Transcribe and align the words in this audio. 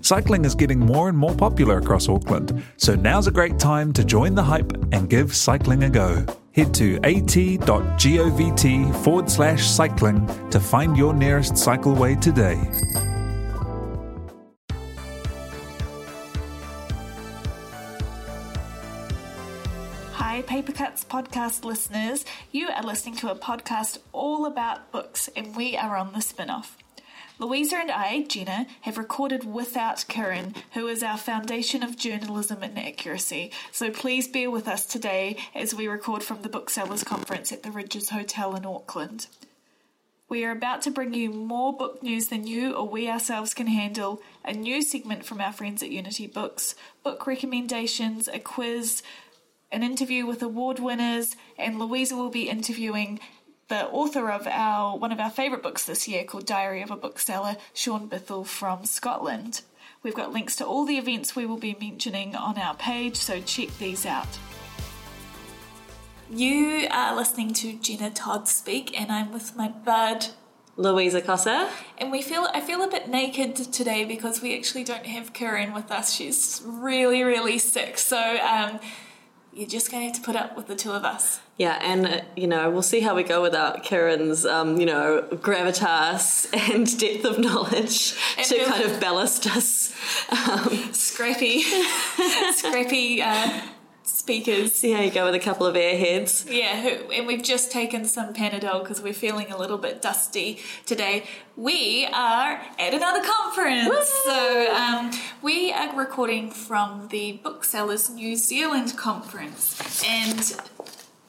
Cycling 0.00 0.44
is 0.44 0.54
getting 0.54 0.78
more 0.78 1.08
and 1.08 1.18
more 1.18 1.34
popular 1.34 1.78
across 1.78 2.08
Auckland, 2.08 2.62
so 2.76 2.94
now's 2.94 3.26
a 3.26 3.32
great 3.32 3.58
time 3.58 3.92
to 3.94 4.04
join 4.04 4.34
the 4.34 4.42
hype 4.42 4.72
and 4.92 5.10
give 5.10 5.34
cycling 5.34 5.82
a 5.82 5.90
go. 5.90 6.24
Head 6.52 6.72
to 6.74 6.96
at.govt 7.02 8.94
forward 9.02 9.30
slash 9.30 9.66
cycling 9.66 10.24
to 10.50 10.60
find 10.60 10.96
your 10.96 11.12
nearest 11.12 11.54
cycleway 11.54 12.20
today. 12.20 12.56
Hi, 20.14 20.42
Paper 20.42 20.72
Cuts 20.72 21.04
podcast 21.04 21.64
listeners. 21.64 22.24
You 22.52 22.68
are 22.68 22.84
listening 22.84 23.16
to 23.16 23.30
a 23.32 23.36
podcast 23.36 23.98
all 24.12 24.46
about 24.46 24.92
books, 24.92 25.28
and 25.34 25.56
we 25.56 25.76
are 25.76 25.96
on 25.96 26.12
the 26.12 26.20
spin 26.20 26.50
off. 26.50 26.78
Louisa 27.40 27.76
and 27.76 27.90
I, 27.92 28.22
Jenna, 28.22 28.66
have 28.80 28.98
recorded 28.98 29.44
without 29.44 30.04
Karen, 30.08 30.56
who 30.72 30.88
is 30.88 31.04
our 31.04 31.16
foundation 31.16 31.84
of 31.84 31.96
journalism 31.96 32.64
and 32.64 32.76
accuracy. 32.76 33.52
So 33.70 33.92
please 33.92 34.26
bear 34.26 34.50
with 34.50 34.66
us 34.66 34.84
today 34.84 35.36
as 35.54 35.72
we 35.72 35.86
record 35.86 36.24
from 36.24 36.42
the 36.42 36.48
Booksellers 36.48 37.04
Conference 37.04 37.52
at 37.52 37.62
the 37.62 37.70
Ridges 37.70 38.10
Hotel 38.10 38.56
in 38.56 38.66
Auckland. 38.66 39.28
We 40.28 40.44
are 40.44 40.50
about 40.50 40.82
to 40.82 40.90
bring 40.90 41.14
you 41.14 41.30
more 41.30 41.72
book 41.72 42.02
news 42.02 42.26
than 42.26 42.44
you 42.44 42.74
or 42.74 42.88
we 42.88 43.08
ourselves 43.08 43.54
can 43.54 43.68
handle, 43.68 44.20
a 44.44 44.52
new 44.52 44.82
segment 44.82 45.24
from 45.24 45.40
our 45.40 45.52
friends 45.52 45.80
at 45.80 45.90
Unity 45.90 46.26
Books, 46.26 46.74
book 47.04 47.24
recommendations, 47.24 48.26
a 48.26 48.40
quiz, 48.40 49.00
an 49.70 49.84
interview 49.84 50.26
with 50.26 50.42
award 50.42 50.80
winners, 50.80 51.36
and 51.56 51.78
Louisa 51.78 52.16
will 52.16 52.30
be 52.30 52.48
interviewing 52.48 53.20
the 53.68 53.86
author 53.88 54.30
of 54.30 54.46
our 54.46 54.96
one 54.96 55.12
of 55.12 55.20
our 55.20 55.30
favourite 55.30 55.62
books 55.62 55.84
this 55.84 56.08
year 56.08 56.24
called 56.24 56.46
Diary 56.46 56.82
of 56.82 56.90
a 56.90 56.96
Bookseller, 56.96 57.56
Shaun 57.72 58.08
Bythell 58.08 58.46
from 58.46 58.84
Scotland. 58.84 59.62
We've 60.02 60.14
got 60.14 60.32
links 60.32 60.56
to 60.56 60.66
all 60.66 60.84
the 60.86 60.96
events 60.96 61.36
we 61.36 61.44
will 61.44 61.58
be 61.58 61.76
mentioning 61.78 62.34
on 62.34 62.56
our 62.56 62.74
page, 62.74 63.16
so 63.16 63.40
check 63.40 63.68
these 63.78 64.06
out. 64.06 64.38
You 66.30 66.86
are 66.90 67.16
listening 67.16 67.52
to 67.54 67.74
Jenna 67.74 68.10
Todd 68.10 68.48
speak, 68.48 68.98
and 68.98 69.10
I'm 69.10 69.32
with 69.32 69.56
my 69.56 69.68
bud 69.68 70.26
Louisa 70.76 71.20
Kasza. 71.20 71.68
And 71.98 72.10
we 72.10 72.22
feel 72.22 72.48
I 72.54 72.60
feel 72.60 72.82
a 72.82 72.88
bit 72.88 73.08
naked 73.08 73.56
today 73.56 74.04
because 74.04 74.40
we 74.40 74.56
actually 74.56 74.84
don't 74.84 75.06
have 75.06 75.32
Karen 75.32 75.74
with 75.74 75.90
us. 75.90 76.14
She's 76.14 76.62
really, 76.64 77.22
really 77.22 77.58
sick. 77.58 77.98
So 77.98 78.38
um, 78.38 78.78
you're 79.58 79.68
just 79.68 79.90
going 79.90 80.02
to 80.02 80.06
have 80.06 80.16
to 80.16 80.22
put 80.22 80.36
up 80.36 80.56
with 80.56 80.68
the 80.68 80.76
two 80.76 80.92
of 80.92 81.04
us. 81.04 81.40
Yeah, 81.56 81.78
and 81.82 82.06
uh, 82.06 82.20
you 82.36 82.46
know 82.46 82.70
we'll 82.70 82.82
see 82.82 83.00
how 83.00 83.16
we 83.16 83.24
go 83.24 83.42
without 83.42 83.82
Karen's, 83.82 84.46
um, 84.46 84.78
you 84.78 84.86
know, 84.86 85.26
gravitas 85.32 86.46
and 86.70 86.86
depth 87.00 87.24
of 87.24 87.40
knowledge 87.40 88.14
And 88.36 88.46
to 88.46 88.64
kind 88.64 88.84
of 88.84 89.00
ballast 89.00 89.48
us. 89.48 89.92
Um, 90.30 90.92
Scrappy, 90.92 91.62
scrappy 92.52 93.20
uh, 93.20 93.60
speakers. 94.08 94.72
see 94.72 94.92
how 94.92 95.00
you 95.00 95.10
go 95.10 95.24
with 95.24 95.34
a 95.34 95.38
couple 95.38 95.66
of 95.66 95.74
airheads. 95.74 96.50
Yeah, 96.50 96.80
who, 96.80 97.10
and 97.10 97.26
we've 97.26 97.42
just 97.42 97.70
taken 97.70 98.04
some 98.04 98.34
Panadol 98.34 98.82
because 98.82 99.00
we're 99.00 99.12
feeling 99.12 99.50
a 99.50 99.58
little 99.58 99.78
bit 99.78 100.00
dusty 100.02 100.60
today. 100.86 101.24
We 101.56 102.06
are 102.12 102.60
at 102.78 102.94
another 102.94 103.22
conference. 103.24 104.08
So 104.24 104.74
um, 104.74 105.10
we 105.42 105.72
are 105.72 105.96
recording 105.96 106.50
from 106.50 107.08
the 107.08 107.40
Booksellers 107.42 108.10
New 108.10 108.36
Zealand 108.36 108.96
conference. 108.96 110.02
And, 110.04 110.56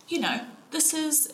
you 0.08 0.20
know, 0.20 0.42
this 0.72 0.94
is. 0.94 1.32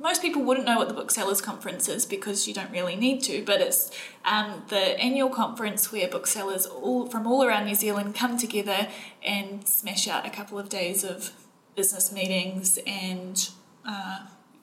Most 0.00 0.22
people 0.22 0.42
wouldn't 0.42 0.66
know 0.66 0.78
what 0.78 0.88
the 0.88 0.94
Booksellers 0.94 1.40
Conference 1.42 1.86
is 1.88 2.06
because 2.06 2.48
you 2.48 2.54
don't 2.54 2.70
really 2.70 2.96
need 2.96 3.22
to, 3.24 3.44
but 3.44 3.60
it's 3.60 3.90
um, 4.24 4.62
the 4.68 4.98
annual 4.98 5.28
conference 5.28 5.92
where 5.92 6.08
booksellers 6.08 6.64
all 6.66 7.06
from 7.06 7.26
all 7.26 7.44
around 7.44 7.66
New 7.66 7.74
Zealand 7.74 8.14
come 8.14 8.38
together 8.38 8.88
and 9.22 9.68
smash 9.68 10.08
out 10.08 10.26
a 10.26 10.30
couple 10.30 10.58
of 10.58 10.70
days 10.70 11.04
of 11.04 11.32
business 11.76 12.10
meetings 12.12 12.78
and 12.86 13.50
uh, 13.86 14.20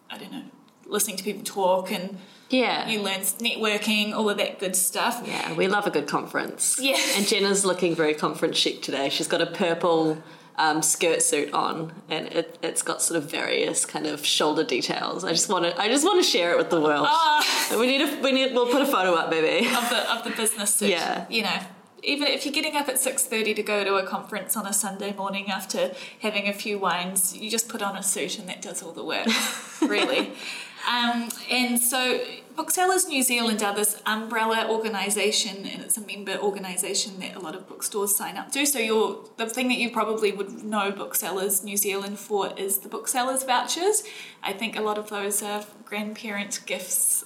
I 0.09 0.17
don't 0.17 0.31
know, 0.31 0.43
listening 0.87 1.17
to 1.17 1.23
people 1.23 1.43
talk 1.43 1.91
and 1.91 2.17
Yeah. 2.49 2.87
you 2.89 3.01
learn 3.01 3.19
networking, 3.19 4.13
all 4.13 4.29
of 4.31 4.37
that 4.37 4.57
good 4.59 4.75
stuff. 4.75 5.21
yeah, 5.25 5.53
we 5.53 5.67
love 5.67 5.85
a 5.85 5.91
good 5.91 6.07
conference. 6.07 6.77
Yeah. 6.79 6.97
And 7.15 7.27
Jenna's 7.27 7.63
looking 7.63 7.93
very 7.93 8.15
conference 8.15 8.57
chic 8.57 8.81
today. 8.81 9.09
She's 9.09 9.27
got 9.27 9.41
a 9.41 9.45
purple 9.47 10.21
um, 10.57 10.81
skirt 10.81 11.21
suit 11.21 11.53
on, 11.53 11.93
and 12.09 12.27
it, 12.27 12.57
it's 12.61 12.81
got 12.81 13.01
sort 13.01 13.17
of 13.17 13.29
various 13.29 13.85
kind 13.85 14.07
of 14.07 14.25
shoulder 14.25 14.63
details. 14.63 15.23
I 15.23 15.31
just 15.31 15.49
want 15.49 15.65
to, 15.65 15.79
I 15.79 15.87
just 15.87 16.03
want 16.03 16.23
to 16.23 16.29
share 16.29 16.51
it 16.51 16.57
with 16.57 16.69
the 16.69 16.81
world. 16.81 17.05
Ah. 17.09 17.75
We 17.77 17.85
need 17.85 18.01
a, 18.01 18.21
we 18.21 18.31
need, 18.31 18.53
we'll 18.53 18.71
put 18.71 18.81
a 18.81 18.85
photo 18.85 19.13
up, 19.13 19.29
maybe. 19.29 19.67
Of 19.67 19.89
the 19.89 20.11
of 20.11 20.23
the 20.23 20.31
business 20.31 20.73
suit. 20.73 20.89
Yeah. 20.89 21.25
You 21.29 21.43
know. 21.43 21.59
Even 22.03 22.27
if 22.27 22.45
you're 22.45 22.53
getting 22.53 22.77
up 22.77 22.87
at 22.87 22.99
six 22.99 23.25
thirty 23.25 23.53
to 23.55 23.63
go 23.63 23.83
to 23.83 23.95
a 23.95 24.05
conference 24.05 24.55
on 24.55 24.65
a 24.65 24.71
Sunday 24.71 25.13
morning 25.13 25.49
after 25.49 25.91
having 26.19 26.47
a 26.47 26.53
few 26.53 26.77
wines, 26.77 27.35
you 27.35 27.49
just 27.49 27.67
put 27.67 27.81
on 27.81 27.97
a 27.97 28.03
suit 28.03 28.39
and 28.39 28.47
that 28.47 28.61
does 28.61 28.81
all 28.81 28.93
the 28.93 29.03
work. 29.03 29.27
really. 29.81 30.31
Um, 30.89 31.29
and 31.51 31.79
so 31.79 32.21
Booksellers 32.57 33.07
New 33.07 33.21
Zealand 33.21 33.59
mm. 33.59 33.67
are 33.67 33.75
this 33.75 34.01
umbrella 34.07 34.67
organisation 34.67 35.57
and 35.67 35.83
it's 35.83 35.95
a 35.95 36.01
member 36.01 36.35
organisation 36.37 37.19
that 37.19 37.35
a 37.35 37.39
lot 37.39 37.55
of 37.55 37.67
bookstores 37.67 38.15
sign 38.15 38.35
up 38.35 38.51
to. 38.53 38.65
So 38.65 38.79
you're, 38.79 39.23
the 39.37 39.45
thing 39.45 39.67
that 39.67 39.77
you 39.77 39.91
probably 39.91 40.31
would 40.31 40.63
know 40.63 40.91
Booksellers 40.91 41.63
New 41.63 41.77
Zealand 41.77 42.17
for 42.17 42.51
is 42.57 42.79
the 42.79 42.89
Booksellers 42.89 43.43
vouchers. 43.43 44.03
I 44.41 44.53
think 44.53 44.75
a 44.75 44.81
lot 44.81 44.97
of 44.97 45.09
those 45.09 45.43
are 45.43 45.65
grandparent 45.85 46.61
gifts 46.65 47.23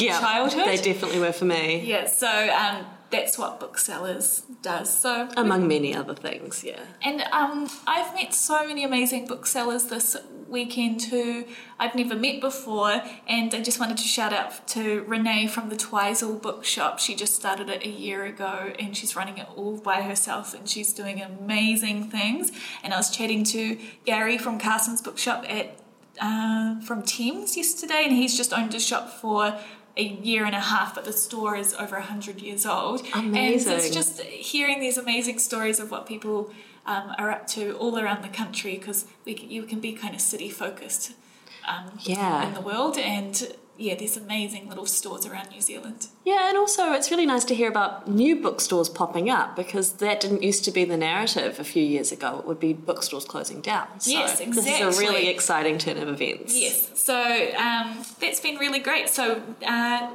Yeah, 0.00 0.20
childhood. 0.20 0.66
they 0.66 0.76
definitely 0.76 1.20
were 1.20 1.32
for 1.32 1.44
me. 1.44 1.82
Yeah, 1.84 2.06
so 2.06 2.28
um, 2.28 2.86
that's 3.10 3.38
what 3.38 3.60
Booksellers 3.60 4.42
does. 4.62 4.96
So 5.00 5.28
Among 5.36 5.68
many 5.68 5.94
other 5.94 6.14
things, 6.14 6.64
yeah. 6.64 6.80
and 7.02 7.22
um, 7.32 7.68
I've 7.86 8.14
met 8.14 8.34
so 8.34 8.66
many 8.66 8.84
amazing 8.84 9.26
booksellers 9.26 9.84
this 9.84 10.16
weekend 10.48 11.02
who 11.04 11.44
I've 11.78 11.94
never 11.94 12.14
met 12.14 12.40
before, 12.40 13.02
and 13.26 13.54
I 13.54 13.60
just 13.62 13.78
wanted 13.80 13.96
to 13.98 14.04
shout 14.04 14.32
out 14.32 14.66
to 14.68 15.02
Renee 15.02 15.46
from 15.48 15.68
the 15.68 15.76
Twizel 15.76 16.34
Bookshop. 16.34 16.98
She 16.98 17.14
just 17.14 17.34
started 17.34 17.68
it 17.68 17.84
a 17.84 17.88
year 17.88 18.24
ago, 18.24 18.72
and 18.78 18.96
she's 18.96 19.14
running 19.16 19.38
it 19.38 19.48
all 19.56 19.76
by 19.76 20.02
herself, 20.02 20.54
and 20.54 20.68
she's 20.68 20.92
doing 20.92 21.20
amazing 21.20 22.10
things. 22.10 22.52
And 22.82 22.92
I 22.94 22.96
was 22.96 23.10
chatting 23.10 23.44
to 23.44 23.78
Gary 24.04 24.38
from 24.38 24.58
Carson's 24.58 25.02
Bookshop 25.02 25.44
at 25.48 25.78
uh, 26.20 26.80
from 26.80 27.02
Thames 27.02 27.56
yesterday, 27.56 28.02
and 28.04 28.12
he's 28.12 28.36
just 28.36 28.52
owned 28.52 28.74
a 28.74 28.80
shop 28.80 29.08
for 29.08 29.58
a 29.96 30.02
year 30.02 30.44
and 30.44 30.54
a 30.54 30.60
half, 30.60 30.94
but 30.94 31.04
the 31.04 31.12
store 31.12 31.56
is 31.56 31.72
over 31.74 31.96
100 31.96 32.40
years 32.40 32.66
old. 32.66 33.06
Amazing. 33.14 33.72
And 33.72 33.80
it's 33.80 33.94
just 33.94 34.20
hearing 34.22 34.80
these 34.80 34.98
amazing 34.98 35.38
stories 35.38 35.78
of 35.78 35.90
what 35.90 36.06
people 36.06 36.50
um, 36.86 37.12
are 37.18 37.30
up 37.30 37.46
to 37.48 37.76
all 37.76 37.98
around 37.98 38.22
the 38.22 38.28
country 38.28 38.76
because 38.76 39.06
you 39.24 39.62
can 39.62 39.80
be 39.80 39.92
kind 39.92 40.14
of 40.14 40.20
city 40.20 40.50
focused 40.50 41.12
um, 41.68 41.92
Yeah. 42.00 42.46
in 42.46 42.54
the 42.54 42.60
world. 42.60 42.98
And 42.98 43.54
yeah, 43.76 43.94
there's 43.96 44.16
amazing 44.16 44.68
little 44.68 44.86
stores 44.86 45.26
around 45.26 45.50
New 45.50 45.60
Zealand. 45.60 46.06
Yeah, 46.24 46.48
and 46.48 46.56
also 46.56 46.92
it's 46.92 47.10
really 47.10 47.26
nice 47.26 47.44
to 47.46 47.54
hear 47.54 47.68
about 47.68 48.08
new 48.08 48.40
bookstores 48.40 48.88
popping 48.88 49.28
up 49.28 49.56
because 49.56 49.94
that 49.94 50.20
didn't 50.20 50.42
used 50.42 50.64
to 50.66 50.70
be 50.70 50.84
the 50.84 50.96
narrative 50.96 51.58
a 51.58 51.64
few 51.64 51.82
years 51.82 52.12
ago. 52.12 52.38
It 52.38 52.46
would 52.46 52.60
be 52.60 52.72
bookstores 52.72 53.24
closing 53.24 53.60
down. 53.60 53.88
So 53.98 54.10
Yes, 54.10 54.38
This 54.38 54.66
is 54.66 54.98
a 54.98 55.00
really 55.00 55.28
exciting 55.28 55.78
turn 55.78 55.98
of 55.98 56.08
events. 56.08 56.56
Yes, 56.56 56.90
so 57.00 57.20
um, 57.56 58.04
that's 58.20 58.40
been 58.40 58.56
really 58.56 58.78
great. 58.78 59.08
So, 59.08 59.42
uh, 59.66 60.10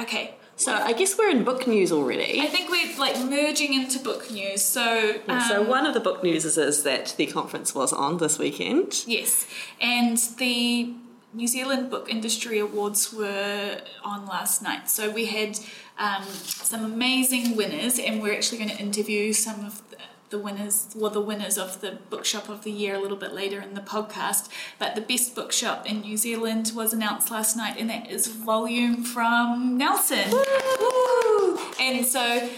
okay. 0.00 0.34
So 0.58 0.72
I 0.72 0.94
guess 0.94 1.18
we're 1.18 1.28
in 1.28 1.44
book 1.44 1.66
news 1.66 1.92
already. 1.92 2.40
I 2.40 2.46
think 2.46 2.70
we're 2.70 2.98
like 2.98 3.18
merging 3.22 3.74
into 3.74 3.98
book 3.98 4.30
news. 4.30 4.62
So, 4.62 5.20
um, 5.28 5.40
so 5.42 5.62
one 5.62 5.84
of 5.84 5.92
the 5.92 6.00
book 6.00 6.22
news 6.22 6.46
is 6.46 6.82
that 6.82 7.14
the 7.18 7.26
conference 7.26 7.74
was 7.74 7.92
on 7.92 8.16
this 8.18 8.38
weekend. 8.38 9.04
Yes, 9.06 9.46
and 9.82 10.16
the 10.38 10.94
New 11.36 11.46
Zealand 11.46 11.90
Book 11.90 12.08
Industry 12.08 12.58
Awards 12.58 13.12
were 13.12 13.82
on 14.02 14.24
last 14.24 14.62
night. 14.62 14.88
So 14.88 15.10
we 15.10 15.26
had 15.26 15.58
um, 15.98 16.22
some 16.22 16.82
amazing 16.82 17.56
winners, 17.56 17.98
and 17.98 18.22
we're 18.22 18.32
actually 18.32 18.56
going 18.56 18.70
to 18.70 18.78
interview 18.78 19.34
some 19.34 19.66
of 19.66 19.82
the, 19.90 19.98
the 20.30 20.38
winners, 20.38 20.94
well, 20.96 21.10
the 21.10 21.20
winners 21.20 21.58
of 21.58 21.82
the 21.82 21.98
bookshop 22.08 22.48
of 22.48 22.64
the 22.64 22.70
year 22.70 22.94
a 22.94 22.98
little 22.98 23.18
bit 23.18 23.34
later 23.34 23.60
in 23.60 23.74
the 23.74 23.82
podcast. 23.82 24.48
But 24.78 24.94
the 24.94 25.02
best 25.02 25.34
bookshop 25.34 25.84
in 25.84 26.00
New 26.00 26.16
Zealand 26.16 26.72
was 26.74 26.94
announced 26.94 27.30
last 27.30 27.54
night, 27.54 27.76
and 27.78 27.90
that 27.90 28.10
is 28.10 28.28
Volume 28.28 29.04
from 29.04 29.76
Nelson. 29.76 30.30
Woo! 30.30 31.58
And 31.78 32.06
so 32.06 32.48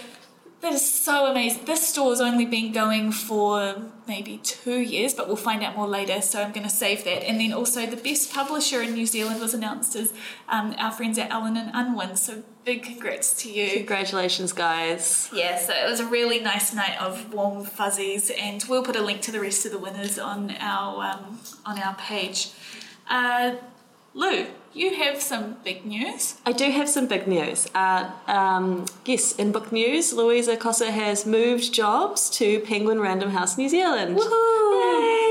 that 0.60 0.72
is 0.72 0.92
so 0.92 1.26
amazing. 1.26 1.64
This 1.66 1.86
store's 1.86 2.20
only 2.20 2.44
been 2.44 2.72
going 2.72 3.12
for 3.12 3.76
maybe 4.08 4.38
two 4.38 4.80
years, 4.80 5.14
but 5.14 5.28
we'll 5.28 5.36
find 5.36 5.62
out 5.62 5.76
more 5.76 5.86
later. 5.86 6.20
So 6.20 6.42
I'm 6.42 6.52
going 6.52 6.66
to 6.66 6.72
save 6.72 7.04
that. 7.04 7.22
And 7.22 7.40
then 7.40 7.52
also, 7.52 7.86
the 7.86 7.96
best 7.96 8.32
publisher 8.32 8.82
in 8.82 8.94
New 8.94 9.06
Zealand 9.06 9.40
was 9.40 9.54
announced 9.54 9.94
as 9.94 10.12
um, 10.48 10.74
our 10.78 10.90
friends 10.90 11.16
at 11.16 11.30
Allen 11.30 11.56
and 11.56 11.70
Unwin. 11.72 12.16
So 12.16 12.42
big 12.64 12.82
congrats 12.82 13.32
to 13.42 13.52
you. 13.52 13.70
Congratulations, 13.78 14.52
guys. 14.52 15.30
Yeah, 15.32 15.58
so 15.58 15.72
it 15.72 15.88
was 15.88 16.00
a 16.00 16.06
really 16.06 16.40
nice 16.40 16.74
night 16.74 17.00
of 17.00 17.32
warm 17.32 17.64
fuzzies, 17.64 18.30
and 18.30 18.64
we'll 18.68 18.82
put 18.82 18.96
a 18.96 19.02
link 19.02 19.20
to 19.22 19.32
the 19.32 19.40
rest 19.40 19.64
of 19.64 19.70
the 19.70 19.78
winners 19.78 20.18
on 20.18 20.50
our 20.58 21.04
um, 21.04 21.38
on 21.64 21.78
our 21.78 21.94
page. 21.94 22.50
Uh, 23.08 23.54
Lou, 24.18 24.46
you 24.74 24.96
have 24.96 25.22
some 25.22 25.58
big 25.62 25.86
news. 25.86 26.38
I 26.44 26.50
do 26.50 26.68
have 26.72 26.88
some 26.88 27.06
big 27.06 27.28
news. 27.28 27.68
Uh, 27.72 28.10
um, 28.26 28.84
yes, 29.04 29.36
in 29.36 29.52
book 29.52 29.70
news, 29.70 30.12
Louisa 30.12 30.56
Kasza 30.56 30.90
has 30.90 31.24
moved 31.24 31.72
jobs 31.72 32.28
to 32.30 32.58
Penguin 32.58 32.98
Random 32.98 33.30
House 33.30 33.56
New 33.56 33.68
Zealand. 33.68 34.18
Woohoo! 34.18 35.02
Yay! 35.02 35.27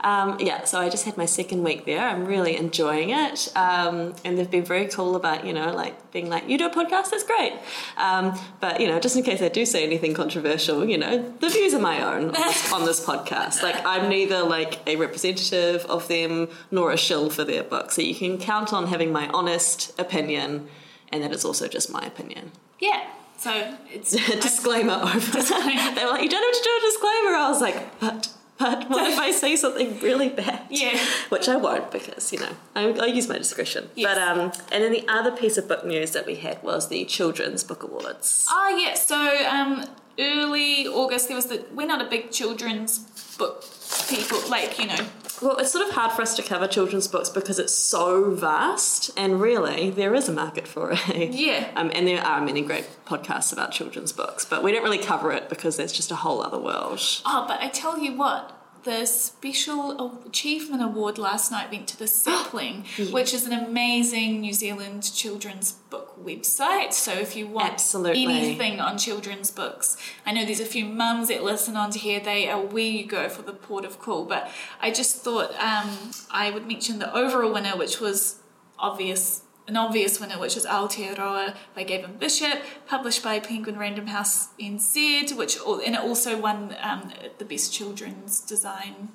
Um, 0.00 0.38
yeah, 0.40 0.64
so 0.64 0.80
I 0.80 0.88
just 0.88 1.04
had 1.04 1.16
my 1.16 1.26
second 1.26 1.62
week 1.62 1.84
there. 1.84 2.00
I'm 2.00 2.24
really 2.24 2.56
enjoying 2.56 3.10
it. 3.10 3.50
Um, 3.56 4.14
and 4.24 4.38
they've 4.38 4.50
been 4.50 4.64
very 4.64 4.86
cool 4.86 5.16
about, 5.16 5.46
you 5.46 5.52
know, 5.52 5.72
like 5.72 6.12
being 6.12 6.28
like, 6.28 6.48
you 6.48 6.58
do 6.58 6.66
a 6.66 6.70
podcast, 6.70 7.10
that's 7.10 7.24
great. 7.24 7.54
Um, 7.96 8.38
but, 8.60 8.80
you 8.80 8.86
know, 8.86 9.00
just 9.00 9.16
in 9.16 9.22
case 9.22 9.42
I 9.42 9.48
do 9.48 9.66
say 9.66 9.84
anything 9.84 10.14
controversial, 10.14 10.84
you 10.84 10.98
know, 10.98 11.34
the 11.40 11.48
views 11.48 11.74
are 11.74 11.80
my 11.80 12.02
own 12.02 12.26
on 12.26 12.32
this, 12.32 12.72
on 12.72 12.84
this 12.84 13.04
podcast. 13.04 13.62
Like, 13.62 13.84
I'm 13.84 14.08
neither 14.08 14.42
like 14.42 14.80
a 14.86 14.96
representative 14.96 15.84
of 15.86 16.08
them 16.08 16.48
nor 16.70 16.92
a 16.92 16.96
shill 16.96 17.30
for 17.30 17.44
their 17.44 17.62
book. 17.62 17.90
So 17.90 18.02
you 18.02 18.14
can 18.14 18.38
count 18.38 18.72
on 18.72 18.86
having 18.86 19.12
my 19.12 19.28
honest 19.28 19.98
opinion 19.98 20.68
and 21.10 21.22
that 21.22 21.32
it's 21.32 21.44
also 21.44 21.68
just 21.68 21.90
my 21.90 22.02
opinion. 22.02 22.52
Yeah. 22.80 23.04
So 23.38 23.76
it's 23.90 24.10
disclaimer 24.40 24.94
over. 25.02 25.18
they 25.20 26.04
were 26.04 26.10
like, 26.10 26.22
you 26.22 26.28
don't 26.28 26.42
have 26.42 26.62
to 26.62 26.64
do 26.64 26.70
a 26.76 26.80
disclaimer. 26.90 27.36
I 27.36 27.48
was 27.48 27.60
like, 27.60 28.00
but 28.00 28.32
but 28.58 28.88
what 28.90 29.10
if 29.10 29.18
I 29.18 29.30
say 29.30 29.56
something 29.56 29.98
really 30.00 30.28
bad? 30.28 30.62
Yeah. 30.70 30.98
Which 31.28 31.48
I 31.48 31.56
won't 31.56 31.90
because, 31.90 32.32
you 32.32 32.40
know, 32.40 32.52
I, 32.74 32.90
I 32.90 33.06
use 33.06 33.28
my 33.28 33.38
discretion. 33.38 33.90
Yes. 33.94 34.14
But, 34.14 34.18
um, 34.22 34.52
and 34.72 34.84
then 34.84 34.92
the 34.92 35.06
other 35.08 35.30
piece 35.30 35.56
of 35.56 35.68
book 35.68 35.84
news 35.84 36.12
that 36.12 36.26
we 36.26 36.36
had 36.36 36.62
was 36.62 36.88
the 36.88 37.04
Children's 37.04 37.64
Book 37.64 37.82
Awards. 37.82 38.46
Oh 38.50 38.78
yeah, 38.80 38.94
so 38.94 39.16
um, 39.46 39.84
early 40.18 40.86
August 40.86 41.28
there 41.28 41.36
was 41.36 41.46
the 41.46 41.64
we're 41.74 41.86
not 41.86 42.00
a 42.04 42.08
big 42.08 42.30
children's 42.30 42.98
book 43.38 43.64
people 44.08 44.38
like 44.48 44.78
you 44.78 44.86
know 44.86 45.06
Well, 45.40 45.56
it's 45.58 45.70
sort 45.70 45.86
of 45.86 45.94
hard 45.94 46.10
for 46.12 46.22
us 46.22 46.34
to 46.36 46.42
cover 46.42 46.66
children's 46.66 47.06
books 47.06 47.30
because 47.30 47.60
it's 47.60 47.72
so 47.72 48.32
vast, 48.34 49.10
and 49.16 49.40
really, 49.40 49.88
there 49.90 50.12
is 50.16 50.28
a 50.28 50.32
market 50.32 50.66
for 50.66 50.90
it. 50.92 51.30
Yeah. 51.30 51.70
Um, 51.78 51.92
and 51.94 52.08
there 52.08 52.20
are 52.20 52.40
many 52.40 52.62
great 52.62 52.86
podcasts 53.06 53.52
about 53.52 53.70
children's 53.70 54.12
books, 54.12 54.44
but 54.44 54.64
we 54.64 54.72
don't 54.72 54.82
really 54.82 54.98
cover 54.98 55.30
it 55.30 55.48
because 55.48 55.76
that's 55.76 55.92
just 55.92 56.10
a 56.10 56.16
whole 56.16 56.42
other 56.42 56.58
world. 56.58 56.98
oh 57.24 57.44
but 57.46 57.60
I 57.60 57.68
tell 57.68 58.00
you 58.00 58.16
what 58.16 58.50
the 58.84 59.06
special 59.06 60.22
achievement 60.26 60.82
award 60.82 61.18
last 61.18 61.50
night 61.50 61.70
went 61.70 61.88
to 61.88 61.98
the 61.98 62.06
Sapling, 62.18 62.84
which 63.10 63.34
is 63.34 63.46
an 63.46 63.52
amazing 63.52 64.40
New 64.40 64.52
Zealand 64.52 65.02
children's 65.14 65.72
book 65.72 66.16
website. 66.24 66.92
So 66.92 67.12
if 67.12 67.36
you 67.36 67.46
want 67.46 67.72
Absolutely. 67.72 68.24
anything 68.24 68.80
on 68.80 68.98
children's 68.98 69.50
books, 69.50 69.96
I 70.26 70.32
know 70.32 70.44
there's 70.44 70.60
a 70.60 70.66
few 70.66 70.84
mums 70.84 71.28
that 71.28 71.42
listen 71.42 71.76
on 71.76 71.90
to 71.90 71.98
here. 71.98 72.20
They 72.20 72.48
are 72.48 72.60
where 72.60 72.84
you 72.84 73.06
go 73.06 73.28
for 73.28 73.42
the 73.42 73.52
port 73.52 73.84
of 73.84 73.98
call. 73.98 74.24
But 74.24 74.50
I 74.80 74.90
just 74.90 75.16
thought 75.16 75.50
um, 75.60 76.12
I 76.30 76.50
would 76.50 76.66
mention 76.66 76.98
the 76.98 77.14
overall 77.14 77.52
winner, 77.52 77.76
which 77.76 78.00
was 78.00 78.40
obvious. 78.78 79.42
An 79.68 79.76
obvious 79.76 80.18
winner, 80.18 80.38
which 80.38 80.56
is 80.56 80.64
Aotearoa 80.64 81.54
by 81.74 81.82
Gavin 81.84 82.16
Bishop, 82.16 82.58
published 82.86 83.22
by 83.22 83.38
Penguin 83.38 83.78
Random 83.78 84.06
House 84.06 84.48
NZ, 84.58 85.36
which 85.36 85.58
and 85.86 85.94
it 85.94 86.00
also 86.00 86.40
won 86.40 86.74
um, 86.80 87.12
the 87.36 87.44
best 87.44 87.70
children's 87.72 88.40
design. 88.40 89.10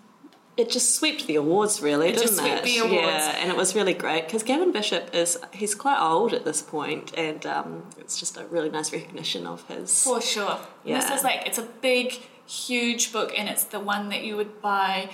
It 0.56 0.70
just 0.70 0.94
swept 0.94 1.26
the 1.26 1.36
awards, 1.38 1.82
really, 1.82 2.10
It 2.10 2.12
didn't 2.12 2.28
just 2.28 2.38
swept 2.38 2.60
it? 2.60 2.66
the 2.66 2.78
awards. 2.78 3.08
Yeah, 3.26 3.36
and 3.40 3.50
it 3.50 3.58
was 3.58 3.74
really 3.74 3.96
great 3.96 4.26
because 4.28 4.44
Gavin 4.44 4.72
Bishop 4.72 5.10
is 5.12 5.40
he's 5.52 5.74
quite 5.74 6.00
old 6.00 6.32
at 6.34 6.46
this 6.46 6.62
point, 6.62 7.12
and 7.18 7.44
um, 7.48 7.86
it's 7.98 8.20
just 8.20 8.38
a 8.38 8.46
really 8.46 8.70
nice 8.70 8.94
recognition 8.94 9.48
of 9.48 9.68
his. 9.68 10.04
For 10.04 10.22
sure. 10.22 10.60
And 10.86 10.96
This 10.96 11.10
is 11.10 11.24
like 11.24 11.48
it's 11.48 11.58
a 11.58 11.68
big, 11.82 12.12
huge 12.46 13.12
book, 13.12 13.34
and 13.36 13.50
it's 13.50 13.64
the 13.64 13.80
one 13.80 14.10
that 14.10 14.24
you 14.24 14.38
would 14.38 14.62
buy. 14.62 15.10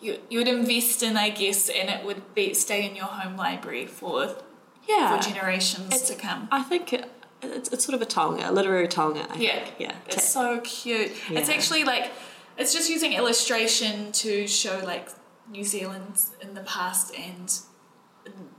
You, 0.00 0.18
you 0.28 0.40
would 0.40 0.48
invest 0.48 1.04
in, 1.04 1.16
I 1.16 1.30
guess, 1.30 1.68
and 1.68 1.88
it 1.88 2.04
would 2.04 2.34
be 2.34 2.52
stay 2.52 2.84
in 2.84 2.96
your 2.96 3.06
home 3.06 3.36
library 3.36 3.86
for 3.86 4.34
Yeah, 4.88 5.16
for 5.16 5.22
generations 5.28 5.86
It's- 5.94 6.08
to 6.08 6.14
come. 6.14 6.48
I 6.50 6.62
think 6.62 6.92
it, 6.92 7.10
it's, 7.42 7.68
it's 7.72 7.84
sort 7.84 7.94
of 7.94 8.02
a 8.02 8.06
taonga, 8.06 8.48
a 8.48 8.52
literary 8.52 8.88
taonga. 8.88 9.30
I 9.30 9.36
Yeah, 9.36 9.64
think. 9.64 9.74
yeah. 9.78 9.94
It's 10.06 10.28
so 10.28 10.60
cute. 10.60 11.12
It's 11.30 11.48
actually 11.48 11.84
like 11.84 12.10
it's 12.58 12.72
just 12.72 12.90
using 12.90 13.12
illustration 13.12 14.12
to 14.12 14.46
show 14.46 14.80
like 14.84 15.08
New 15.50 15.64
Zealand 15.64 16.20
in 16.40 16.54
the 16.54 16.60
past 16.62 17.14
and 17.16 17.52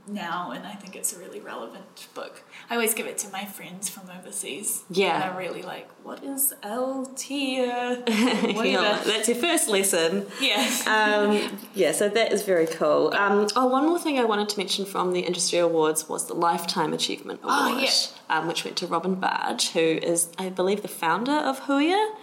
now, 0.06 0.50
and 0.50 0.66
I 0.66 0.72
think 0.74 0.96
it's 0.96 1.12
a 1.14 1.18
really 1.18 1.40
relevant 1.40 2.08
book. 2.14 2.42
I 2.68 2.74
always 2.74 2.94
give 2.94 3.06
it 3.06 3.18
to 3.18 3.28
my 3.30 3.44
friends 3.44 3.88
from 3.88 4.10
overseas. 4.10 4.82
Yeah. 4.90 5.14
and 5.14 5.22
they're 5.22 5.38
really 5.38 5.62
like, 5.62 5.88
"What 6.02 6.22
is 6.22 6.52
LT?" 6.64 7.30
Yeah, 7.30 7.96
that's 9.06 9.28
your 9.28 9.36
first 9.38 9.68
lesson. 9.68 10.26
yeah. 10.40 10.68
Um, 10.86 11.58
yeah, 11.74 11.92
so 11.92 12.08
that 12.08 12.32
is 12.32 12.42
very 12.42 12.66
cool. 12.66 13.12
Um, 13.14 13.48
oh, 13.56 13.66
one 13.66 13.86
more 13.86 13.98
thing 13.98 14.18
I 14.18 14.24
wanted 14.24 14.48
to 14.50 14.58
mention 14.58 14.84
from 14.84 15.12
the 15.12 15.20
Industry 15.20 15.58
Awards 15.58 16.08
was 16.08 16.26
the 16.26 16.34
Lifetime 16.34 16.92
Achievement 16.92 17.40
Award, 17.42 17.56
Oh, 17.60 17.78
yeah. 17.78 17.90
um, 18.38 18.46
which 18.48 18.64
went 18.64 18.76
to 18.78 18.86
Robyn 18.86 19.14
Bargh, 19.16 19.62
who 19.72 19.80
is, 19.80 20.28
I 20.38 20.48
believe, 20.50 20.82
the 20.82 20.88
founder 20.88 21.32
of 21.32 21.60
Huia. 21.62 22.14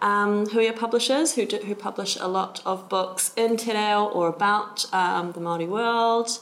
Um, 0.00 0.46
Huia 0.46 0.76
Publishers, 0.78 1.34
who, 1.34 1.44
do, 1.44 1.56
who 1.58 1.74
publish 1.74 2.16
a 2.20 2.28
lot 2.28 2.62
of 2.64 2.88
books 2.88 3.32
in 3.36 3.56
Te 3.56 3.72
Reo 3.72 4.04
or 4.06 4.28
about 4.28 4.86
um, 4.94 5.32
the 5.32 5.40
Māori 5.40 5.66
world. 5.66 6.38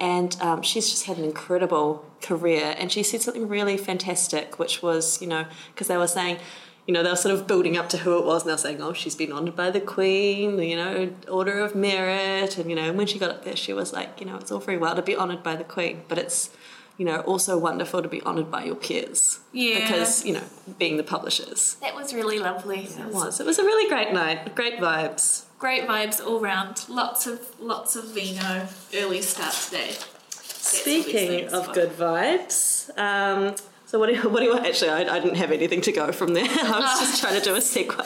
And 0.00 0.34
um, 0.40 0.62
she's 0.62 0.88
just 0.88 1.04
had 1.04 1.18
an 1.18 1.24
incredible 1.24 2.04
career. 2.22 2.74
And 2.78 2.90
she 2.90 3.02
said 3.02 3.20
something 3.20 3.46
really 3.46 3.76
fantastic, 3.76 4.58
which 4.58 4.82
was, 4.82 5.20
you 5.20 5.28
know, 5.28 5.44
because 5.74 5.88
they 5.88 5.98
were 5.98 6.08
saying, 6.08 6.38
you 6.86 6.94
know, 6.94 7.02
they 7.02 7.10
were 7.10 7.16
sort 7.16 7.34
of 7.34 7.46
building 7.46 7.76
up 7.76 7.90
to 7.90 7.98
who 7.98 8.18
it 8.18 8.24
was, 8.24 8.42
and 8.42 8.48
they 8.48 8.54
were 8.54 8.58
saying, 8.58 8.82
oh, 8.82 8.94
she's 8.94 9.14
been 9.14 9.30
honoured 9.30 9.54
by 9.54 9.70
the 9.70 9.80
Queen, 9.80 10.58
you 10.58 10.74
know, 10.74 11.12
Order 11.28 11.60
of 11.60 11.74
Merit. 11.74 12.56
And, 12.56 12.70
you 12.70 12.74
know, 12.74 12.88
and 12.88 12.96
when 12.96 13.06
she 13.06 13.18
got 13.18 13.30
up 13.30 13.44
there, 13.44 13.54
she 13.54 13.74
was 13.74 13.92
like, 13.92 14.18
you 14.20 14.26
know, 14.26 14.36
it's 14.36 14.50
all 14.50 14.58
very 14.58 14.78
well 14.78 14.96
to 14.96 15.02
be 15.02 15.14
honoured 15.14 15.42
by 15.42 15.54
the 15.54 15.64
Queen, 15.64 16.02
but 16.08 16.16
it's, 16.16 16.50
you 16.96 17.04
know, 17.04 17.20
also 17.20 17.58
wonderful 17.58 18.02
to 18.02 18.08
be 18.08 18.22
honoured 18.22 18.50
by 18.50 18.64
your 18.64 18.74
peers. 18.74 19.40
Yeah. 19.52 19.80
Because, 19.80 20.24
you 20.24 20.32
know, 20.32 20.42
being 20.78 20.96
the 20.96 21.02
publishers. 21.02 21.76
That 21.82 21.94
was 21.94 22.14
really 22.14 22.38
lovely. 22.38 22.84
It 22.84 23.12
was. 23.12 23.38
It 23.38 23.46
was 23.46 23.58
a 23.58 23.64
really 23.64 23.88
great 23.88 24.12
night. 24.12 24.54
Great 24.54 24.78
vibes. 24.78 25.44
Great 25.60 25.86
vibes 25.86 26.26
all 26.26 26.40
round. 26.40 26.86
Lots 26.88 27.26
of 27.26 27.38
lots 27.60 27.94
of 27.94 28.06
vino. 28.06 28.66
Early 28.94 29.20
start 29.20 29.52
today. 29.52 29.88
That's 29.90 30.80
Speaking 30.80 31.48
of 31.48 31.66
so. 31.66 31.72
good 31.74 31.90
vibes, 31.90 32.98
um, 32.98 33.54
so 33.84 33.98
what 33.98 34.06
do 34.06 34.14
you, 34.14 34.22
what 34.30 34.40
do 34.40 34.46
you 34.46 34.56
actually? 34.56 34.88
I, 34.88 35.00
I 35.02 35.20
didn't 35.20 35.36
have 35.36 35.52
anything 35.52 35.82
to 35.82 35.92
go 35.92 36.12
from 36.12 36.32
there. 36.32 36.44
I 36.48 36.80
was 36.80 37.00
just 37.00 37.20
trying 37.20 37.38
to 37.38 37.44
do 37.44 37.54
a 37.54 37.58
segue. 37.58 37.96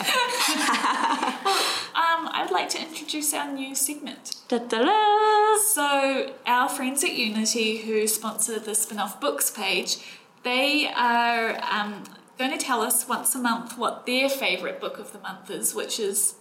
Um, 1.95 2.29
I'd 2.33 2.51
like 2.51 2.69
to 2.71 2.81
introduce 2.81 3.33
our 3.35 3.53
new 3.53 3.73
segment. 3.73 4.35
Da, 4.49 4.59
da, 4.59 4.83
da. 4.83 5.59
So, 5.59 6.33
our 6.45 6.69
friends 6.69 7.05
at 7.05 7.13
Unity, 7.13 7.79
who 7.79 8.09
sponsor 8.09 8.59
the 8.59 8.75
Spin 8.75 8.99
Off 8.99 9.21
Books 9.21 9.49
page, 9.49 9.99
they 10.43 10.89
are 10.89 11.57
um, 11.71 12.03
going 12.37 12.51
to 12.51 12.59
tell 12.59 12.83
us 12.83 13.07
once 13.09 13.37
a 13.37 13.39
month 13.39 13.79
what 13.79 14.07
their 14.07 14.29
favourite 14.29 14.81
book 14.81 14.99
of 14.99 15.13
the 15.13 15.21
month 15.21 15.51
is, 15.51 15.73
which 15.73 16.01
is 16.01 16.35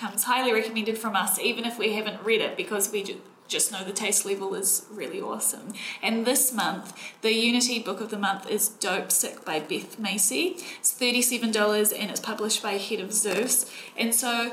comes 0.00 0.24
highly 0.24 0.52
recommended 0.52 0.96
from 0.98 1.14
us, 1.14 1.38
even 1.38 1.64
if 1.64 1.78
we 1.78 1.92
haven't 1.92 2.24
read 2.24 2.40
it, 2.40 2.56
because 2.56 2.90
we 2.90 3.02
ju- 3.02 3.20
just 3.48 3.70
know 3.70 3.84
the 3.84 3.92
taste 3.92 4.24
level 4.24 4.54
is 4.54 4.86
really 4.90 5.20
awesome. 5.20 5.74
And 6.02 6.24
this 6.24 6.52
month, 6.52 6.96
the 7.20 7.32
Unity 7.32 7.80
book 7.80 8.00
of 8.00 8.10
the 8.10 8.18
month 8.18 8.48
is 8.48 8.68
Dope 8.68 9.12
Sick 9.12 9.44
by 9.44 9.60
Beth 9.60 9.98
Macy. 9.98 10.56
It's 10.78 10.94
$37 10.94 11.92
and 11.98 12.10
it's 12.10 12.20
published 12.20 12.62
by 12.62 12.72
Head 12.72 13.00
of 13.00 13.12
Zeus. 13.12 13.70
And 13.96 14.14
so, 14.14 14.52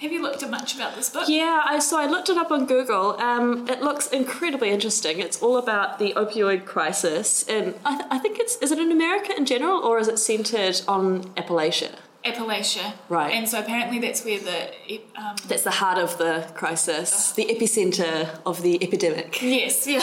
have 0.00 0.10
you 0.12 0.22
looked 0.22 0.42
at 0.42 0.50
much 0.50 0.74
about 0.74 0.96
this 0.96 1.10
book? 1.10 1.28
Yeah, 1.28 1.62
I 1.64 1.78
so 1.78 2.00
I 2.00 2.06
looked 2.06 2.28
it 2.28 2.36
up 2.36 2.50
on 2.50 2.66
Google. 2.66 3.20
Um, 3.20 3.68
it 3.68 3.82
looks 3.82 4.08
incredibly 4.08 4.70
interesting. 4.70 5.20
It's 5.20 5.40
all 5.40 5.58
about 5.58 6.00
the 6.00 6.12
opioid 6.14 6.64
crisis, 6.64 7.44
and 7.48 7.76
I, 7.84 7.96
th- 7.98 8.08
I 8.10 8.18
think 8.18 8.40
it's 8.40 8.56
is 8.56 8.72
it 8.72 8.80
in 8.80 8.90
America 8.90 9.32
in 9.36 9.46
general, 9.46 9.78
or 9.78 10.00
is 10.00 10.08
it 10.08 10.18
centered 10.18 10.80
on 10.88 11.22
Appalachia? 11.34 11.94
Appalachia. 12.24 12.94
Right. 13.08 13.32
And 13.34 13.48
so 13.48 13.58
apparently 13.58 13.98
that's 13.98 14.24
where 14.24 14.38
the 14.38 15.00
um, 15.16 15.36
That's 15.48 15.62
the 15.64 15.70
heart 15.72 15.98
of 15.98 16.18
the 16.18 16.46
crisis, 16.54 17.32
the 17.32 17.46
epicenter 17.46 18.28
of 18.46 18.62
the 18.62 18.82
epidemic. 18.82 19.42
yes, 19.42 19.86
yeah. 19.86 20.00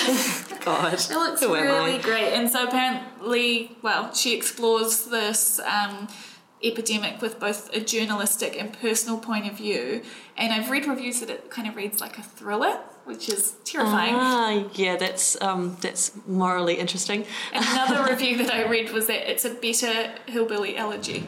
God, 0.65 0.93
It 1.09 1.09
looks 1.11 1.41
really 1.41 1.97
great. 1.99 2.33
And 2.33 2.49
so 2.49 2.67
apparently, 2.67 3.75
well, 3.81 4.13
she 4.13 4.35
explores 4.35 5.05
this 5.05 5.59
um, 5.61 6.07
epidemic 6.63 7.21
with 7.21 7.39
both 7.39 7.73
a 7.73 7.79
journalistic 7.79 8.59
and 8.59 8.73
personal 8.73 9.17
point 9.19 9.47
of 9.47 9.57
view. 9.57 10.01
And 10.37 10.53
I've 10.53 10.69
read 10.69 10.85
reviews 10.87 11.21
that 11.21 11.29
it 11.29 11.49
kind 11.49 11.67
of 11.67 11.75
reads 11.75 12.01
like 12.01 12.17
a 12.17 12.23
thriller, 12.23 12.79
which 13.09 13.27
is 13.27 13.55
terrifying. 13.65 14.13
Ah, 14.15 14.63
yeah, 14.75 14.95
that's 14.95 15.39
um, 15.41 15.75
that's 15.81 16.11
morally 16.27 16.75
interesting. 16.75 17.25
Another 17.51 18.03
review 18.09 18.37
that 18.37 18.53
I 18.53 18.69
read 18.69 18.91
was 18.91 19.07
that 19.07 19.29
it's 19.29 19.45
a 19.45 19.55
better 19.55 20.13
hillbilly 20.27 20.77
elegy. 20.77 21.25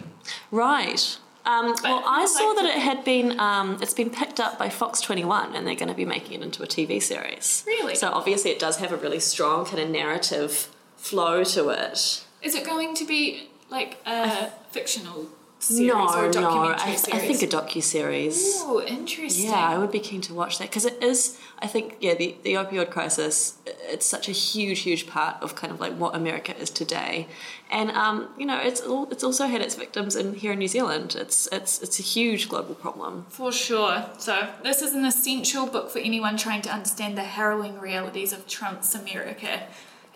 Right. 0.51 1.17
Um, 1.43 1.73
well, 1.83 2.03
I 2.05 2.27
saw 2.27 2.53
that 2.53 2.65
it. 2.65 2.77
it 2.77 2.81
had 2.81 3.03
been 3.03 3.39
um, 3.39 3.79
it's 3.81 3.95
been 3.95 4.11
picked 4.11 4.39
up 4.39 4.59
by 4.59 4.69
Fox 4.69 5.01
Twenty 5.01 5.25
One, 5.25 5.55
and 5.55 5.65
they're 5.65 5.75
going 5.75 5.89
to 5.89 5.95
be 5.95 6.05
making 6.05 6.39
it 6.39 6.45
into 6.45 6.61
a 6.61 6.67
TV 6.67 7.01
series. 7.01 7.63
Really? 7.65 7.95
So 7.95 8.09
obviously, 8.11 8.51
it 8.51 8.59
does 8.59 8.77
have 8.77 8.91
a 8.91 8.97
really 8.97 9.19
strong 9.19 9.65
kind 9.65 9.79
of 9.79 9.89
narrative 9.89 10.69
flow 10.97 11.43
to 11.43 11.69
it. 11.69 12.23
Is 12.43 12.53
it 12.53 12.63
going 12.63 12.93
to 12.95 13.05
be 13.05 13.50
like 13.71 13.97
a 14.05 14.51
fictional 14.69 15.29
series 15.62 15.94
no, 15.94 16.08
or 16.15 16.25
a 16.25 16.32
no, 16.32 16.75
I, 16.77 16.96
series? 16.96 17.24
I 17.24 17.27
think 17.27 17.44
a 17.44 17.48
docu 17.48 17.84
series. 17.84 18.62
Ooh, 18.63 18.82
interesting. 18.82 19.46
Yeah, 19.46 19.70
I 19.70 19.77
would 19.77 19.91
be 19.91 20.00
keen 20.00 20.22
to 20.22 20.34
watch 20.34 20.58
that 20.58 20.70
because 20.70 20.86
it 20.86 21.01
is. 21.01 21.38
I 21.60 21.68
think 21.68 21.98
yeah, 22.00 22.15
the 22.15 22.36
the 22.44 22.53
opioid 22.53 22.89
crisis. 22.89 23.58
It's 23.65 24.06
such 24.06 24.27
a 24.27 24.32
huge, 24.32 24.80
huge 24.80 25.08
part 25.08 25.41
of 25.41 25.56
kind 25.56 25.72
of 25.72 25.80
like 25.80 25.94
what 25.94 26.15
America 26.15 26.58
is 26.58 26.70
today, 26.70 27.27
and 27.70 27.91
um, 27.91 28.30
you 28.38 28.46
know, 28.46 28.60
it's 28.60 28.82
it's 29.12 29.24
also 29.24 29.48
had 29.48 29.62
its 29.62 29.75
victims 29.75 30.15
in 30.15 30.34
here 30.34 30.51
in 30.51 30.60
New 30.60 30.68
Zealand. 30.68 31.15
It's 31.15 31.48
it's 31.51 31.82
it's 31.82 32.00
a 32.00 32.03
huge 32.03 32.50
global 32.50 32.75
problem. 32.75 33.25
For 33.30 33.51
sure. 33.51 34.10
So, 34.18 34.50
this 34.63 34.82
is 34.82 34.94
an 34.94 35.06
essential 35.06 35.68
book 35.68 35.89
for 35.89 36.00
anyone 36.00 36.38
trying 36.38 36.62
to 36.63 36.70
understand 36.70 37.18
the 37.18 37.24
harrowing 37.24 37.80
realities 37.80 38.34
of 38.34 38.48
Trump's 38.48 38.96
America, 38.96 39.63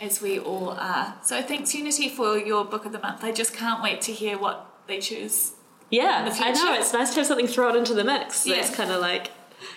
as 0.01 0.21
we 0.21 0.39
all 0.39 0.71
are. 0.71 1.15
So, 1.23 1.41
thanks, 1.41 1.73
Unity, 1.73 2.09
for 2.09 2.37
your 2.37 2.65
book 2.65 2.85
of 2.85 2.91
the 2.91 2.99
month. 2.99 3.23
I 3.23 3.31
just 3.31 3.53
can't 3.53 3.81
wait 3.81 4.01
to 4.01 4.11
hear 4.11 4.37
what 4.37 4.74
they 4.87 4.99
choose. 4.99 5.53
Yeah, 5.89 6.27
the 6.27 6.43
I 6.43 6.51
know. 6.51 6.73
It's 6.73 6.93
nice 6.93 7.11
to 7.11 7.17
have 7.17 7.27
something 7.27 7.47
thrown 7.47 7.75
into 7.77 7.93
the 7.93 8.03
mix. 8.03 8.45
Yeah. 8.45 8.55
That's 8.55 8.75
kind 8.75 8.91
of 8.91 9.01
like 9.01 9.31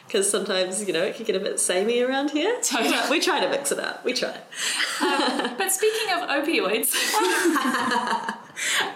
because 0.06 0.28
sometimes 0.28 0.86
you 0.86 0.92
know 0.92 1.04
it 1.04 1.16
can 1.16 1.24
get 1.24 1.36
a 1.36 1.40
bit 1.40 1.60
samey 1.60 2.00
around 2.02 2.30
here. 2.30 2.58
Totally. 2.62 2.96
we 3.10 3.20
try 3.20 3.40
to 3.40 3.48
mix 3.48 3.70
it 3.72 3.78
up. 3.78 4.04
We 4.04 4.14
try. 4.14 4.36
But 5.00 5.70
speaking 5.70 6.12
of 6.12 6.28
opioids, 6.28 6.92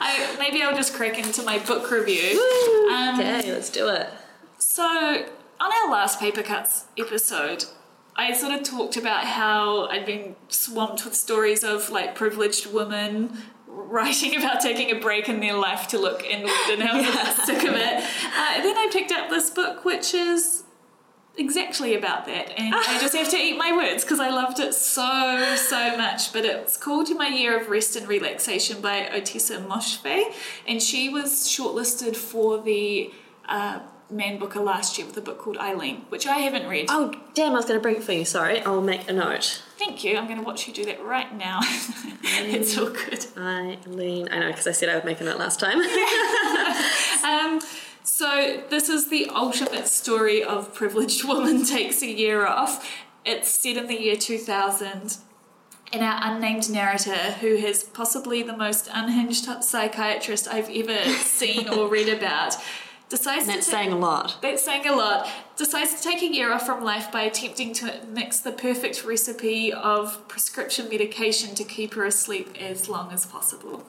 I, 0.01 0.37
maybe 0.39 0.63
I'll 0.63 0.75
just 0.75 0.95
crack 0.95 1.19
into 1.19 1.43
my 1.43 1.59
book 1.59 1.91
review. 1.91 2.41
Um, 2.93 3.21
okay, 3.21 3.53
let's 3.53 3.71
do 3.71 3.89
it. 3.89 4.09
So, 4.59 4.85
on 4.85 5.73
our 5.73 5.91
last 5.91 6.19
Paper 6.19 6.43
Cuts 6.43 6.87
episode, 6.99 7.65
I 8.17 8.33
sort 8.33 8.53
of 8.55 8.63
talked 8.63 8.97
about 8.97 9.25
how 9.25 9.87
I'd 9.87 10.07
been 10.07 10.37
swamped 10.49 11.05
with 11.05 11.15
stories 11.15 11.63
of 11.63 11.91
like 11.91 12.15
privileged 12.15 12.73
women 12.73 13.39
writing 13.73 14.37
about 14.39 14.61
taking 14.61 14.91
a 14.91 15.01
break 15.01 15.29
in 15.29 15.41
their 15.41 15.55
life 15.55 15.89
to 15.89 15.99
look 15.99 16.25
inward 16.25 16.51
and 16.71 16.83
how 16.83 16.99
yeah. 16.99 17.35
sick 17.45 17.65
of 17.65 17.75
it. 17.75 18.05
Uh, 18.05 18.63
then 18.63 18.77
I 18.77 18.89
picked 18.93 19.13
up 19.13 19.31
this 19.31 19.51
book, 19.51 19.85
which 19.85 20.15
is 20.15 20.65
exactly 21.37 21.95
about 21.95 22.27
that, 22.27 22.53
and 22.59 22.75
I 22.75 22.99
just 23.01 23.17
have 23.17 23.31
to 23.31 23.37
eat 23.37 23.57
my 23.57 23.75
words 23.75 24.05
because 24.05 24.21
I 24.21 24.29
loved 24.29 24.61
it 24.61 24.75
so 24.75 25.57
so 25.57 25.97
much. 25.97 26.33
But 26.33 26.45
it's 26.45 26.77
called 26.77 27.09
My 27.17 27.29
Year 27.29 27.59
of 27.59 27.69
Rest 27.69 27.97
and 27.97 28.07
Relaxation 28.07 28.81
by 28.81 29.09
Ottessa 29.13 29.67
Moshfegh, 29.67 30.33
and 30.67 30.83
she 30.83 31.09
was 31.09 31.49
shortlisted 31.49 32.17
for 32.17 32.61
the 32.61 33.11
uh, 33.49 33.81
Man 34.11 34.39
Booker 34.39 34.61
last 34.61 34.99
year 34.99 35.07
with 35.07 35.17
a 35.17 35.23
book 35.23 35.39
called 35.39 35.57
Eileen, 35.57 36.05
which 36.11 36.27
I 36.27 36.39
haven't 36.39 36.69
read. 36.69 36.87
Oh 36.89 37.15
damn! 37.35 37.53
I 37.53 37.57
was 37.57 37.65
going 37.65 37.79
to 37.79 37.83
bring 37.83 37.97
it 37.97 38.03
for 38.03 38.13
you. 38.13 38.25
Sorry, 38.25 38.61
I'll 38.61 38.83
make 38.83 39.09
a 39.09 39.13
note. 39.13 39.63
Thank 39.85 40.05
you. 40.05 40.17
I'm 40.17 40.27
going 40.27 40.39
to 40.39 40.45
watch 40.45 40.69
you 40.69 40.73
do 40.73 40.85
that 40.85 41.05
right 41.05 41.37
now. 41.37 41.59
it's 42.23 42.79
all 42.79 42.91
good. 42.91 43.27
I 43.37 43.79
Eileen, 43.85 44.29
I 44.31 44.39
know 44.39 44.47
because 44.47 44.69
I 44.69 44.73
said 44.73 44.89
I 44.89 44.95
would 44.95 45.05
make 45.05 45.21
a 45.21 45.25
note 45.25 45.39
last 45.39 45.59
time. 45.61 45.81
Um, 47.25 47.61
so 48.03 48.65
this 48.69 48.89
is 48.89 49.09
the 49.09 49.29
ultimate 49.29 49.87
story 49.87 50.43
of 50.43 50.75
privileged 50.75 51.25
woman 51.29 51.65
takes 51.65 52.03
a 52.03 52.11
year 52.11 52.45
off. 52.45 52.89
It's 53.25 53.49
set 53.49 53.77
in 53.77 53.87
the 53.87 53.95
year 53.95 54.17
2000. 54.17 55.19
And 55.93 56.03
our 56.03 56.19
unnamed 56.21 56.69
narrator, 56.69 57.33
who 57.41 57.47
is 57.47 57.85
possibly 57.85 58.43
the 58.43 58.57
most 58.57 58.89
unhinged 58.93 59.47
psychiatrist 59.63 60.49
I've 60.49 60.69
ever 60.71 60.99
seen 61.19 61.69
or 61.69 61.89
read 61.89 62.09
about, 62.09 62.57
decides 63.13 63.47
That's 63.47 63.67
to 63.67 63.71
ta- 63.71 63.77
saying 63.77 63.93
a 63.93 63.97
lot. 63.99 64.39
that's 64.41 64.65
saying 64.65 64.87
a 64.89 64.97
lot. 64.97 65.29
Decides 65.57 65.95
to 65.97 66.03
take 66.03 66.23
a 66.23 66.33
year 66.33 66.51
off 66.53 66.65
from 66.65 66.83
life 66.83 67.13
by 67.13 67.23
attempting 67.23 67.73
to 67.75 68.01
mix 68.09 68.41
the 68.41 68.53
perfect 68.53 69.05
recipe 69.05 69.71
of 69.73 70.27
prescription 70.29 70.89
medication 70.89 71.55
to 71.55 71.63
keep 71.65 71.93
her 71.95 72.07
asleep 72.07 72.57
as 72.59 72.89
long 72.89 73.13
as 73.13 73.27
possible. 73.27 73.85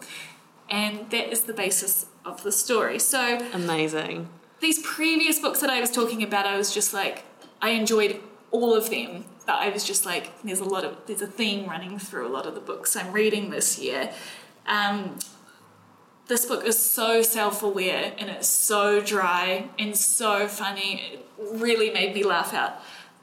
And 0.70 1.10
that 1.12 1.32
is 1.32 1.42
the 1.44 1.53
basis 1.53 2.06
of 2.25 2.44
the 2.44 2.51
story. 2.51 3.00
So 3.00 3.39
Amazing. 3.53 4.27
these 4.60 4.80
previous 4.86 5.39
books 5.39 5.62
that 5.62 5.70
I 5.70 5.80
was 5.80 5.89
talking 5.89 6.22
about, 6.22 6.46
I 6.46 6.58
was 6.58 6.74
just 6.74 6.94
like, 6.94 7.24
I 7.62 7.70
enjoyed 7.70 8.20
all 8.51 8.75
of 8.75 8.89
them, 8.89 9.24
but 9.46 9.56
I 9.56 9.70
was 9.70 9.84
just 9.86 10.06
like, 10.06 10.32
there's 10.44 10.60
a 10.60 10.65
lot 10.65 10.84
of, 10.84 10.98
there's 11.08 11.22
a 11.22 11.27
theme 11.27 11.65
running 11.70 11.98
through 11.98 12.27
a 12.27 12.34
lot 12.38 12.46
of 12.46 12.56
the 12.56 12.62
books 12.62 12.96
I'm 12.98 13.13
reading 13.13 13.50
this 13.51 13.80
year. 13.80 14.12
Um, 14.68 15.18
this 16.27 16.46
book 16.46 16.65
is 16.65 16.77
so 16.80 17.22
self-aware 17.22 18.13
and 18.18 18.30
it's 18.30 18.48
so 18.48 19.01
dry 19.01 19.70
and 19.77 19.96
so 19.98 20.48
funny. 20.48 21.01
It 21.13 21.25
really 21.62 21.92
made 21.92 22.13
me 22.15 22.24
laugh 22.24 22.53
out 22.53 22.74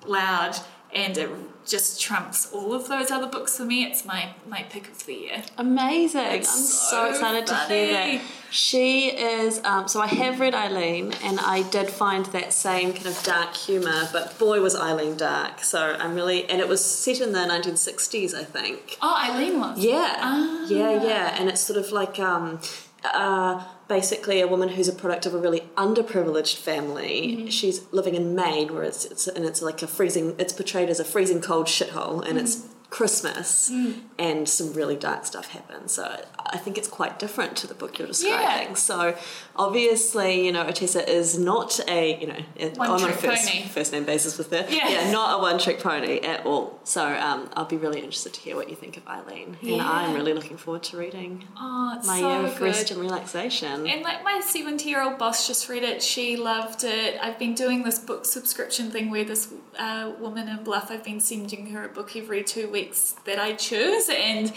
loud, 0.06 0.56
and 0.94 1.16
it 1.16 1.30
just 1.66 2.00
trumps 2.00 2.50
all 2.52 2.72
of 2.74 2.88
those 2.88 3.10
other 3.10 3.26
books 3.26 3.56
for 3.56 3.64
me. 3.64 3.84
It's 3.84 4.04
my 4.04 4.30
my 4.48 4.62
pick 4.70 4.88
of 4.88 5.06
the 5.06 5.14
year. 5.14 5.42
Amazing. 5.58 6.20
I'm 6.20 6.42
so, 6.42 6.90
so 6.90 7.04
excited 7.10 7.46
to 7.46 7.54
hear 7.66 7.92
that. 7.92 8.20
She 8.50 9.10
is, 9.12 9.60
um, 9.64 9.86
so 9.86 10.00
I 10.00 10.08
have 10.08 10.40
read 10.40 10.54
Eileen 10.56 11.12
and 11.22 11.38
I 11.38 11.62
did 11.70 11.88
find 11.88 12.26
that 12.26 12.52
same 12.52 12.92
kind 12.92 13.06
of 13.06 13.22
dark 13.22 13.54
humour, 13.54 14.08
but 14.12 14.36
boy 14.40 14.60
was 14.60 14.74
Eileen 14.74 15.16
dark. 15.16 15.62
So 15.62 15.96
I'm 15.96 16.16
really, 16.16 16.50
and 16.50 16.60
it 16.60 16.66
was 16.66 16.84
set 16.84 17.20
in 17.20 17.32
the 17.32 17.38
1960s, 17.38 18.34
I 18.34 18.42
think. 18.42 18.98
Oh, 19.00 19.14
Eileen 19.30 19.60
was. 19.60 19.78
Yeah, 19.78 20.16
Ah. 20.18 20.66
yeah, 20.68 21.00
yeah, 21.04 21.36
and 21.38 21.48
it's 21.48 21.60
sort 21.60 21.78
of 21.78 21.92
like 21.92 22.18
um, 22.18 22.58
uh, 23.04 23.64
basically 23.88 24.40
a 24.40 24.46
woman 24.48 24.68
who's 24.70 24.88
a 24.88 24.92
product 24.92 25.26
of 25.26 25.34
a 25.34 25.38
really 25.38 25.60
underprivileged 25.76 26.56
family. 26.56 27.36
Mm-hmm. 27.36 27.46
She's 27.48 27.82
living 27.92 28.14
in 28.14 28.34
Maine, 28.34 28.72
where 28.74 28.82
it's, 28.84 29.04
it's 29.04 29.26
and 29.26 29.44
it's 29.44 29.62
like 29.62 29.82
a 29.82 29.86
freezing. 29.86 30.34
It's 30.38 30.52
portrayed 30.52 30.88
as 30.90 31.00
a 31.00 31.04
freezing 31.04 31.40
cold 31.40 31.66
shithole, 31.66 32.26
and 32.26 32.38
it's 32.38 32.56
Mm-hmm. 32.56 32.74
Christmas, 32.90 33.70
Mm. 33.72 34.00
and 34.18 34.48
some 34.48 34.72
really 34.72 34.96
dark 34.96 35.24
stuff 35.24 35.46
happens. 35.50 35.92
So 35.92 36.24
I 36.52 36.58
think 36.58 36.76
it's 36.78 36.88
quite 36.88 37.18
different 37.18 37.56
to 37.58 37.66
the 37.66 37.74
book 37.74 37.98
you're 37.98 38.08
describing. 38.08 38.68
Yeah. 38.68 38.74
So 38.74 39.16
obviously, 39.56 40.44
you 40.46 40.52
know, 40.52 40.64
Ottessa 40.64 41.06
is 41.06 41.38
not 41.38 41.78
a 41.88 42.18
you 42.20 42.26
know 42.26 42.40
One 42.76 42.90
I'm 42.90 43.04
on 43.04 43.10
a 43.10 43.12
first, 43.12 43.48
pony. 43.48 43.62
first 43.68 43.92
name 43.92 44.04
basis 44.04 44.38
with 44.38 44.50
her. 44.50 44.66
Yeah. 44.68 44.88
yeah, 44.88 45.10
not 45.12 45.38
a 45.38 45.42
one 45.42 45.58
trick 45.58 45.80
pony 45.80 46.18
at 46.20 46.44
all. 46.46 46.80
So 46.84 47.06
um, 47.06 47.48
I'll 47.54 47.64
be 47.66 47.76
really 47.76 47.98
interested 48.00 48.32
to 48.34 48.40
hear 48.40 48.56
what 48.56 48.68
you 48.68 48.76
think 48.76 48.96
of 48.96 49.06
Eileen, 49.06 49.56
and 49.62 49.80
I'm 49.82 50.14
really 50.14 50.32
looking 50.34 50.56
forward 50.56 50.82
to 50.84 50.96
reading 50.96 51.44
Oh, 51.56 52.00
my 52.04 52.20
so 52.20 52.28
year 52.38 52.46
of 52.46 52.52
good. 52.58 52.64
rest 52.64 52.90
and 52.90 53.00
relaxation. 53.00 53.86
And 53.86 54.02
like 54.02 54.24
my 54.24 54.40
70 54.40 54.88
year 54.88 55.02
old 55.02 55.18
boss 55.18 55.46
just 55.46 55.68
read 55.68 55.82
it, 55.82 56.02
she 56.02 56.36
loved 56.36 56.84
it. 56.84 57.18
I've 57.22 57.38
been 57.38 57.54
doing 57.54 57.82
this 57.84 57.98
book 57.98 58.24
subscription 58.24 58.90
thing 58.90 59.10
where 59.10 59.24
this 59.24 59.52
uh, 59.78 60.12
woman 60.18 60.48
in 60.48 60.64
Bluff, 60.64 60.90
I've 60.90 61.04
been 61.04 61.20
sending 61.20 61.66
her 61.70 61.84
a 61.84 61.88
book 61.88 62.16
every 62.16 62.42
two 62.42 62.68
weeks 62.70 63.14
that 63.24 63.38
I 63.38 63.52
choose, 63.54 64.08
and 64.08 64.52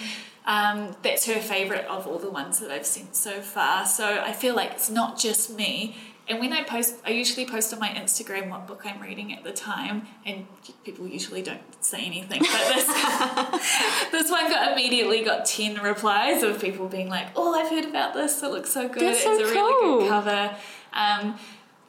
um, 0.46 0.96
that's 1.04 1.26
her 1.26 1.40
favourite 1.40 1.86
of 1.86 2.08
all 2.08 2.20
the 2.20 2.30
ones 2.30 2.60
that 2.60 2.72
I've 2.72 2.86
sent 2.86 3.16
so 3.16 3.42
far. 3.42 3.86
So 3.86 4.22
I 4.22 4.34
feel 4.34 4.56
like 4.56 4.72
it's 4.72 4.90
not 4.90 5.18
just 5.18 5.50
me. 5.56 5.96
And 6.28 6.40
when 6.40 6.54
I 6.54 6.64
post, 6.64 6.96
I 7.06 7.12
usually 7.12 7.46
post 7.46 7.74
on 7.74 7.80
my 7.80 7.90
Instagram 7.90 8.50
what 8.50 8.66
book 8.66 8.84
I'm 8.86 9.02
reading 9.02 9.34
at 9.34 9.44
the 9.44 9.52
time, 9.52 10.08
and 10.26 10.46
people 10.86 11.06
usually 11.06 11.42
don't 11.42 11.62
say 11.84 12.06
anything. 12.06 12.40
But 12.40 12.74
this, 12.74 12.88
this 14.12 14.32
one 14.32 14.50
got 14.50 14.72
immediately 14.72 15.26
got 15.26 15.46
ten 15.46 15.82
replies 15.82 16.42
of 16.42 16.62
people 16.62 16.88
being 16.88 17.10
like, 17.10 17.28
"Oh, 17.36 17.54
I've 17.54 17.70
heard 17.70 17.84
about 17.84 18.14
this. 18.14 18.42
It 18.42 18.52
looks 18.52 18.72
so 18.72 18.88
good. 18.88 19.02
That's 19.02 19.18
it's 19.18 19.26
so 19.26 19.34
a 19.34 19.52
really 19.52 20.00
good 20.00 20.10
cover." 20.10 20.56
Um, 20.94 21.38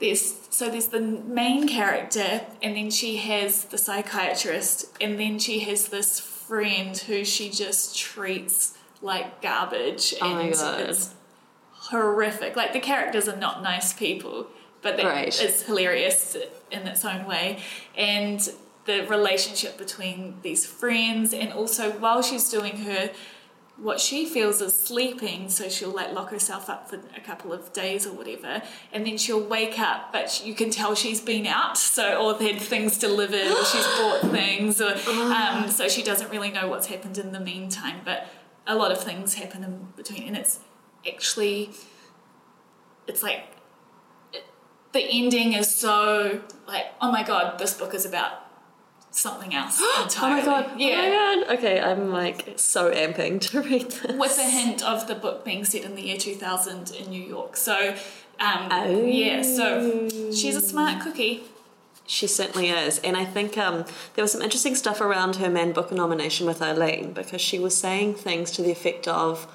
there's 0.00 0.34
so 0.50 0.68
there's 0.68 0.88
the 0.88 1.00
main 1.00 1.68
character, 1.68 2.40
and 2.60 2.76
then 2.76 2.90
she 2.90 3.18
has 3.18 3.66
the 3.66 3.78
psychiatrist, 3.78 4.86
and 5.00 5.18
then 5.18 5.38
she 5.38 5.60
has 5.60 5.88
this 5.88 6.18
friend 6.46 6.96
who 6.96 7.24
she 7.24 7.50
just 7.50 7.96
treats 7.98 8.76
like 9.02 9.40
garbage, 9.42 10.14
Oh 10.20 10.34
my 10.34 10.42
and 10.42 10.52
God. 10.54 10.80
it's 10.80 11.14
horrific. 11.72 12.56
Like 12.56 12.72
the 12.72 12.80
characters 12.80 13.28
are 13.28 13.36
not 13.36 13.62
nice 13.62 13.92
people, 13.92 14.46
but 14.82 14.96
that 14.96 15.04
Right. 15.06 15.40
is 15.40 15.62
hilarious 15.62 16.36
in 16.70 16.86
its 16.86 17.04
own 17.04 17.26
way. 17.26 17.62
And 17.96 18.40
the 18.86 19.06
relationship 19.06 19.78
between 19.78 20.38
these 20.42 20.66
friends, 20.66 21.32
and 21.32 21.52
also 21.52 21.90
while 21.92 22.22
she's 22.22 22.50
doing 22.50 22.76
her 22.84 23.10
what 23.76 24.00
she 24.00 24.24
feels 24.24 24.60
is 24.60 24.76
sleeping, 24.76 25.48
so 25.48 25.68
she'll 25.68 25.90
like 25.90 26.12
lock 26.12 26.30
herself 26.30 26.70
up 26.70 26.88
for 26.88 27.00
a 27.16 27.20
couple 27.20 27.52
of 27.52 27.72
days 27.72 28.06
or 28.06 28.12
whatever, 28.12 28.62
and 28.92 29.04
then 29.04 29.18
she'll 29.18 29.42
wake 29.42 29.80
up, 29.80 30.12
but 30.12 30.44
you 30.46 30.54
can 30.54 30.70
tell 30.70 30.94
she's 30.94 31.20
been 31.20 31.46
out, 31.46 31.76
so 31.76 32.22
or 32.22 32.40
had 32.40 32.60
things 32.60 32.98
delivered, 32.98 33.50
or 33.50 33.64
she's 33.64 33.86
bought 33.98 34.20
things, 34.30 34.80
or 34.80 34.94
um, 35.08 35.68
so 35.68 35.88
she 35.88 36.02
doesn't 36.02 36.30
really 36.30 36.50
know 36.50 36.68
what's 36.68 36.86
happened 36.86 37.18
in 37.18 37.32
the 37.32 37.40
meantime. 37.40 38.00
But 38.04 38.28
a 38.66 38.76
lot 38.76 38.92
of 38.92 39.02
things 39.02 39.34
happen 39.34 39.64
in 39.64 39.88
between, 39.96 40.28
and 40.28 40.36
it's 40.36 40.60
actually, 41.06 41.70
it's 43.08 43.24
like 43.24 43.44
it, 44.32 44.44
the 44.92 45.00
ending 45.00 45.52
is 45.52 45.74
so 45.74 46.42
like, 46.68 46.86
oh 47.00 47.10
my 47.10 47.24
god, 47.24 47.58
this 47.58 47.74
book 47.74 47.92
is 47.92 48.06
about 48.06 48.43
something 49.14 49.54
else 49.54 49.80
entirely. 50.02 50.42
Oh 50.42 50.46
my 50.46 50.62
god! 50.62 50.80
Yeah. 50.80 50.96
Oh 50.98 51.36
my 51.38 51.44
god! 51.46 51.58
Okay, 51.58 51.80
I'm 51.80 52.10
like 52.10 52.54
so 52.56 52.90
amping 52.92 53.40
to 53.50 53.60
read 53.62 53.90
this. 53.90 54.16
with 54.18 54.38
a 54.38 54.48
hint 54.50 54.82
of 54.82 55.06
the 55.06 55.14
book 55.14 55.44
being 55.44 55.64
set 55.64 55.82
in 55.84 55.94
the 55.94 56.02
year 56.02 56.16
2000 56.18 56.90
in 56.92 57.10
New 57.10 57.22
York. 57.22 57.56
So, 57.56 57.94
um, 58.40 58.68
Oh. 58.70 59.04
yeah, 59.04 59.42
so 59.42 60.08
she's 60.32 60.56
a 60.56 60.60
smart 60.60 61.00
cookie. 61.02 61.44
She 62.06 62.26
certainly 62.26 62.68
is, 62.68 62.98
and 62.98 63.16
I 63.16 63.24
think 63.24 63.56
um, 63.56 63.86
there 64.14 64.22
was 64.22 64.32
some 64.32 64.42
interesting 64.42 64.74
stuff 64.74 65.00
around 65.00 65.36
her 65.36 65.48
Man 65.48 65.72
Booker 65.72 65.94
nomination 65.94 66.46
with 66.46 66.60
Eileen 66.60 67.14
because 67.14 67.40
she 67.40 67.58
was 67.58 67.74
saying 67.74 68.14
things 68.16 68.50
to 68.52 68.62
the 68.62 68.70
effect 68.70 69.08
of, 69.08 69.46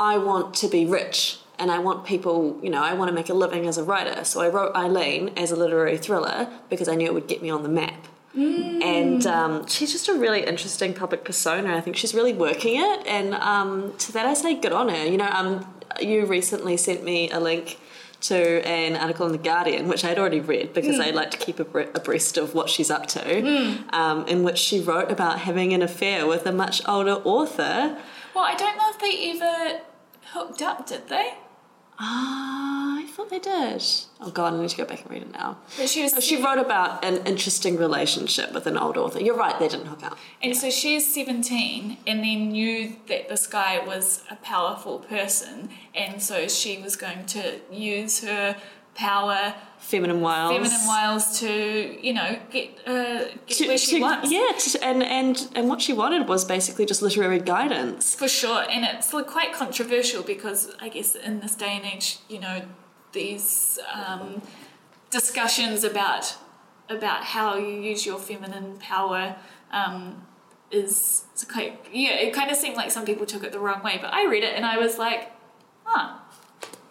"I 0.00 0.18
want 0.18 0.54
to 0.54 0.68
be 0.68 0.84
rich." 0.86 1.38
And 1.60 1.72
I 1.72 1.80
want 1.80 2.04
people, 2.04 2.56
you 2.62 2.70
know, 2.70 2.82
I 2.84 2.94
want 2.94 3.08
to 3.08 3.12
make 3.12 3.28
a 3.28 3.34
living 3.34 3.66
as 3.66 3.78
a 3.78 3.82
writer. 3.82 4.22
So 4.22 4.40
I 4.40 4.48
wrote 4.48 4.76
Eileen 4.76 5.30
as 5.36 5.50
a 5.50 5.56
literary 5.56 5.98
thriller 5.98 6.48
because 6.70 6.86
I 6.88 6.94
knew 6.94 7.06
it 7.06 7.14
would 7.14 7.26
get 7.26 7.42
me 7.42 7.50
on 7.50 7.64
the 7.64 7.68
map. 7.68 8.06
And 8.34 9.26
um, 9.26 9.66
she's 9.66 9.90
just 9.92 10.08
a 10.08 10.14
really 10.14 10.44
interesting 10.44 10.94
public 10.94 11.24
persona. 11.24 11.74
I 11.76 11.80
think 11.80 11.96
she's 11.96 12.14
really 12.14 12.32
working 12.32 12.78
it. 12.78 13.06
And 13.06 13.34
um, 13.34 13.96
to 13.98 14.12
that, 14.12 14.26
I 14.26 14.34
say 14.34 14.54
good 14.54 14.72
on 14.72 14.88
her. 14.88 15.04
You 15.06 15.16
know, 15.16 15.28
um, 15.28 15.66
you 16.00 16.24
recently 16.26 16.76
sent 16.76 17.02
me 17.04 17.30
a 17.30 17.40
link 17.40 17.78
to 18.20 18.66
an 18.66 18.96
article 18.96 19.26
in 19.26 19.32
The 19.32 19.38
Guardian, 19.38 19.86
which 19.88 20.04
I'd 20.04 20.18
already 20.18 20.40
read 20.40 20.74
because 20.74 20.98
I 20.98 21.10
like 21.10 21.30
to 21.30 21.36
keep 21.38 21.58
abre- 21.58 21.94
abreast 21.94 22.36
of 22.36 22.52
what 22.52 22.68
she's 22.68 22.90
up 22.90 23.06
to, 23.08 23.78
um, 23.90 24.26
in 24.26 24.42
which 24.42 24.58
she 24.58 24.80
wrote 24.80 25.10
about 25.10 25.38
having 25.40 25.72
an 25.72 25.82
affair 25.82 26.26
with 26.26 26.44
a 26.46 26.52
much 26.52 26.82
older 26.88 27.20
author. 27.24 27.96
Well, 28.34 28.44
I 28.44 28.54
don't 28.54 28.76
know 28.76 28.90
if 28.90 28.98
they 28.98 29.30
ever 29.30 29.80
hooked 30.32 30.62
up, 30.62 30.86
did 30.86 31.08
they? 31.08 31.34
Ah, 32.00 32.98
I 33.00 33.06
thought 33.06 33.28
they 33.30 33.38
did. 33.40 33.82
Oh 34.20 34.30
god, 34.32 34.54
I 34.54 34.60
need 34.60 34.70
to 34.70 34.76
go 34.76 34.84
back 34.84 35.02
and 35.02 35.10
read 35.10 35.22
it 35.22 35.32
now. 35.32 35.58
But 35.76 35.88
she 35.88 36.02
was. 36.02 36.14
Oh, 36.14 36.20
She 36.20 36.40
wrote 36.42 36.58
about 36.58 37.04
an 37.04 37.26
interesting 37.26 37.76
relationship 37.76 38.52
with 38.52 38.66
an 38.66 38.76
old 38.78 38.96
author. 38.96 39.20
You're 39.20 39.36
right, 39.36 39.58
they 39.58 39.68
didn't 39.68 39.86
hook 39.86 40.04
up. 40.04 40.16
and 40.42 40.56
so 40.56 40.70
she's 40.70 41.12
17 41.12 41.98
and 42.06 42.20
then 42.20 42.50
knew 42.50 42.96
that 43.08 43.28
this 43.28 43.46
guy 43.46 43.84
was 43.84 44.22
a 44.30 44.36
powerful 44.36 45.00
person, 45.00 45.70
and 45.94 46.22
so 46.22 46.46
she 46.48 46.78
was 46.80 46.94
going 46.96 47.26
to 47.26 47.60
use 47.72 48.20
her 48.22 48.56
power, 48.94 49.54
Feminine 49.88 50.20
Wiles. 50.20 50.52
feminine 50.52 50.86
wiles 50.86 51.40
to, 51.40 51.98
you 52.06 52.12
know, 52.12 52.38
get, 52.50 52.78
uh, 52.86 53.24
get 53.46 53.48
To- 53.56 53.68
where 53.68 53.78
she 53.78 53.92
to- 53.96 54.00
wants. 54.02 54.30
Yeah, 54.30 54.52
to, 54.58 54.84
and, 54.84 55.02
and, 55.02 55.48
and 55.54 55.66
what 55.66 55.80
she 55.80 55.94
wanted 55.94 56.28
was 56.28 56.44
basically 56.44 56.84
just 56.84 57.00
literary 57.00 57.40
guidance. 57.40 58.14
For 58.14 58.28
sure, 58.28 58.64
and 58.70 58.84
it's 58.84 59.14
like 59.14 59.26
quite 59.26 59.54
controversial 59.54 60.22
because 60.22 60.74
I 60.78 60.90
guess 60.90 61.14
in 61.14 61.40
this 61.40 61.54
day 61.54 61.74
and 61.76 61.86
age, 61.86 62.18
you 62.28 62.38
know, 62.38 62.62
these 63.12 63.78
um, 63.94 64.42
discussions 65.10 65.84
about 65.84 66.36
about 66.90 67.22
how 67.24 67.56
you 67.56 67.80
use 67.80 68.04
your 68.04 68.18
feminine 68.18 68.76
power 68.78 69.36
um, 69.72 70.26
is 70.70 71.24
it's 71.32 71.44
quite 71.44 71.80
yeah. 71.92 72.10
It 72.10 72.34
kind 72.34 72.50
of 72.50 72.58
seemed 72.58 72.76
like 72.76 72.90
some 72.90 73.06
people 73.06 73.24
took 73.24 73.42
it 73.42 73.52
the 73.52 73.58
wrong 73.58 73.82
way, 73.82 73.98
but 74.00 74.12
I 74.12 74.26
read 74.26 74.42
it 74.44 74.54
and 74.54 74.66
I 74.66 74.76
was 74.76 74.98
like, 74.98 75.32
huh, 75.84 76.18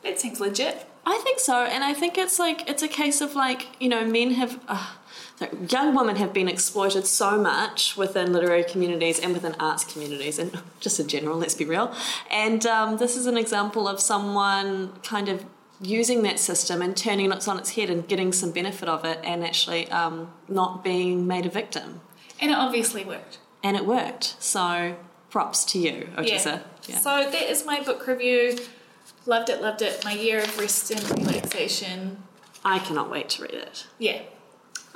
that 0.02 0.20
seems 0.20 0.40
legit. 0.40 0.87
I 1.10 1.18
think 1.20 1.40
so, 1.40 1.64
and 1.64 1.86
I 1.86 1.94
think 1.94 2.18
it's 2.18 2.38
like 2.38 2.70
it's 2.70 2.84
a 2.84 2.88
case 2.90 3.22
of 3.22 3.34
like 3.34 3.68
you 3.80 3.88
know 3.88 4.06
men 4.06 4.32
have. 4.32 4.60
Uh, 4.68 4.88
young 5.70 5.96
women 5.96 6.16
have 6.18 6.34
been 6.34 6.50
exploited 6.50 7.06
so 7.06 7.40
much 7.40 7.96
within 7.96 8.34
literary 8.34 8.64
communities 8.64 9.20
and 9.20 9.34
within 9.34 9.56
arts 9.58 9.86
communities, 9.86 10.38
and 10.38 10.52
just 10.82 11.00
in 11.00 11.08
general. 11.08 11.38
Let's 11.38 11.56
be 11.56 11.64
real. 11.64 11.96
And 12.30 12.66
um, 12.66 12.98
this 12.98 13.16
is 13.16 13.26
an 13.26 13.38
example 13.38 13.88
of 13.88 14.02
someone 14.02 15.00
kind 15.02 15.30
of 15.30 15.46
using 15.80 16.24
that 16.24 16.40
system 16.40 16.82
and 16.82 16.98
turning 16.98 17.32
it 17.32 17.48
on 17.48 17.58
its 17.58 17.76
head 17.76 17.90
and 17.90 18.06
getting 18.06 18.34
some 18.34 18.52
benefit 18.52 18.90
of 18.90 19.06
it, 19.06 19.20
and 19.24 19.46
actually 19.46 19.90
um, 19.92 20.34
not 20.50 20.84
being 20.84 21.26
made 21.26 21.46
a 21.46 21.50
victim. 21.50 22.02
And 22.42 22.52
it 22.52 22.58
obviously 22.58 23.06
worked. 23.06 23.40
And 23.64 23.78
it 23.78 23.86
worked. 23.86 24.36
So 24.40 24.98
props 25.30 25.64
to 25.72 25.80
you, 25.80 26.10
Ottessa. 26.18 26.64
Yeah. 26.86 27.00
So 27.00 27.30
that 27.32 27.50
is 27.50 27.66
my 27.66 27.82
book 27.82 28.06
review. 28.08 28.58
Loved 29.28 29.50
it, 29.50 29.62
loved 29.62 29.82
it. 29.82 30.04
My 30.06 30.14
year 30.14 30.40
of 30.40 30.58
rest 30.58 30.90
and 30.90 31.04
relaxation. 31.20 32.24
I 32.64 32.80
cannot 32.80 33.12
wait 33.12 33.28
to 33.32 33.42
read 33.44 33.54
it. 33.54 33.86
Yeah. 34.00 34.22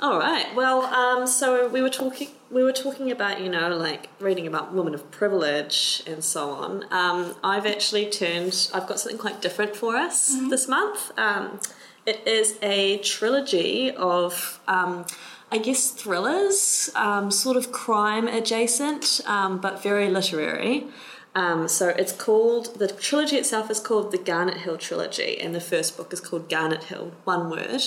All 0.00 0.18
right. 0.18 0.52
Well, 0.56 0.82
um, 0.86 1.26
so 1.26 1.68
we 1.68 1.82
were 1.82 1.90
talking. 1.90 2.28
We 2.50 2.64
were 2.64 2.72
talking 2.72 3.10
about 3.10 3.42
you 3.42 3.50
know 3.50 3.76
like 3.76 4.08
reading 4.20 4.46
about 4.46 4.72
women 4.72 4.94
of 4.94 5.10
privilege 5.10 6.02
and 6.06 6.24
so 6.24 6.48
on. 6.50 6.86
Um, 6.90 7.34
I've 7.44 7.66
actually 7.66 8.08
turned. 8.08 8.70
I've 8.72 8.86
got 8.86 8.98
something 8.98 9.18
quite 9.18 9.42
different 9.42 9.76
for 9.76 9.96
us 9.96 10.34
this 10.48 10.66
month. 10.66 11.12
Um, 11.18 11.60
it 12.06 12.26
is 12.26 12.58
a 12.62 12.98
trilogy 12.98 13.90
of. 13.90 14.60
Um, 14.66 15.04
I 15.52 15.58
guess 15.58 15.90
thrillers, 15.90 16.88
um, 16.94 17.30
sort 17.30 17.58
of 17.58 17.72
crime 17.72 18.26
adjacent, 18.26 19.20
um, 19.26 19.58
but 19.58 19.82
very 19.82 20.08
literary. 20.08 20.86
Um, 21.34 21.66
so 21.66 21.88
it's 21.88 22.12
called 22.12 22.78
the 22.78 22.88
trilogy 22.88 23.36
itself 23.36 23.70
is 23.70 23.80
called 23.80 24.12
the 24.12 24.18
Garnet 24.18 24.58
Hill 24.58 24.76
trilogy, 24.76 25.40
and 25.40 25.54
the 25.54 25.60
first 25.60 25.96
book 25.96 26.12
is 26.12 26.20
called 26.20 26.50
Garnet 26.50 26.84
Hill, 26.84 27.12
one 27.24 27.48
word. 27.48 27.82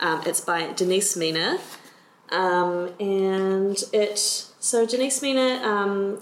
Um, 0.00 0.22
it's 0.24 0.40
by 0.40 0.72
Denise 0.72 1.14
Mina, 1.16 1.58
um, 2.30 2.94
and 2.98 3.76
it 3.92 4.18
so 4.18 4.86
Denise 4.86 5.20
Mina. 5.20 5.62
Um, 5.62 6.20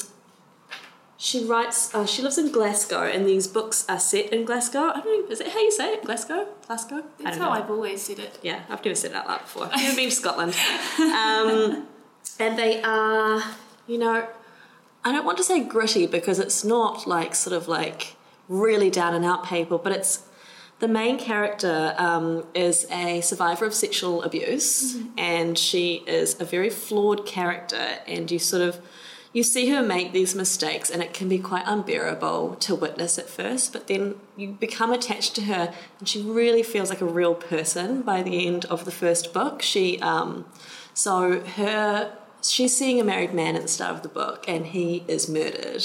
she 1.20 1.44
writes. 1.44 1.94
Uh, 1.94 2.06
she 2.06 2.22
lives 2.22 2.38
in 2.38 2.50
Glasgow, 2.50 3.02
and 3.02 3.26
these 3.26 3.46
books 3.48 3.84
are 3.88 3.98
set 3.98 4.32
in 4.32 4.44
Glasgow. 4.44 4.92
I 4.94 5.00
don't 5.00 5.26
know. 5.26 5.32
Is 5.32 5.40
it 5.40 5.48
how 5.48 5.60
you 5.60 5.72
say 5.72 5.94
it? 5.94 6.04
Glasgow. 6.04 6.46
Glasgow. 6.66 7.02
That's 7.20 7.36
how 7.36 7.46
know. 7.46 7.50
I've 7.50 7.70
always 7.70 8.02
said 8.02 8.20
it. 8.20 8.38
Yeah, 8.42 8.62
I've 8.68 8.84
never 8.84 8.94
said 8.94 9.10
it 9.12 9.16
out 9.16 9.26
loud 9.26 9.40
before. 9.42 9.68
I've 9.72 9.72
never 9.82 9.96
been 9.96 10.10
to 10.10 10.14
Scotland. 10.14 10.54
Um, 10.98 11.88
and 12.38 12.56
they 12.58 12.80
are, 12.82 13.42
you 13.88 13.98
know, 13.98 14.28
I 15.08 15.12
don't 15.12 15.24
want 15.24 15.38
to 15.38 15.44
say 15.44 15.64
gritty 15.64 16.06
because 16.06 16.38
it's 16.38 16.64
not 16.64 17.06
like 17.06 17.34
sort 17.34 17.56
of 17.56 17.66
like 17.66 18.16
really 18.46 18.90
down 18.90 19.14
and 19.14 19.24
out 19.24 19.42
paper, 19.42 19.78
but 19.78 19.90
it's 19.90 20.24
the 20.80 20.88
main 20.88 21.18
character 21.18 21.94
um, 21.96 22.44
is 22.54 22.86
a 22.90 23.22
survivor 23.22 23.64
of 23.64 23.72
sexual 23.72 24.22
abuse, 24.22 24.98
and 25.16 25.58
she 25.58 26.04
is 26.06 26.38
a 26.38 26.44
very 26.44 26.68
flawed 26.68 27.24
character, 27.24 28.00
and 28.06 28.30
you 28.30 28.38
sort 28.38 28.60
of 28.60 28.80
you 29.32 29.42
see 29.42 29.70
her 29.70 29.82
make 29.82 30.12
these 30.12 30.34
mistakes 30.34 30.90
and 30.90 31.02
it 31.02 31.14
can 31.14 31.28
be 31.28 31.38
quite 31.38 31.62
unbearable 31.66 32.56
to 32.56 32.74
witness 32.74 33.18
at 33.18 33.28
first 33.28 33.74
but 33.74 33.86
then 33.86 34.14
you 34.36 34.48
become 34.48 34.90
attached 34.90 35.34
to 35.34 35.42
her 35.42 35.72
and 35.98 36.08
she 36.08 36.22
really 36.22 36.62
feels 36.62 36.88
like 36.88 37.02
a 37.02 37.04
real 37.04 37.34
person 37.34 38.00
by 38.00 38.22
the 38.22 38.46
end 38.46 38.64
of 38.64 38.86
the 38.86 38.90
first 38.90 39.34
book. 39.34 39.60
She 39.60 40.00
um, 40.00 40.46
so 40.94 41.40
her 41.40 42.17
she's 42.42 42.76
seeing 42.76 43.00
a 43.00 43.04
married 43.04 43.34
man 43.34 43.56
at 43.56 43.62
the 43.62 43.68
start 43.68 43.94
of 43.96 44.02
the 44.02 44.08
book 44.08 44.44
and 44.48 44.66
he 44.66 45.04
is 45.08 45.28
murdered. 45.28 45.84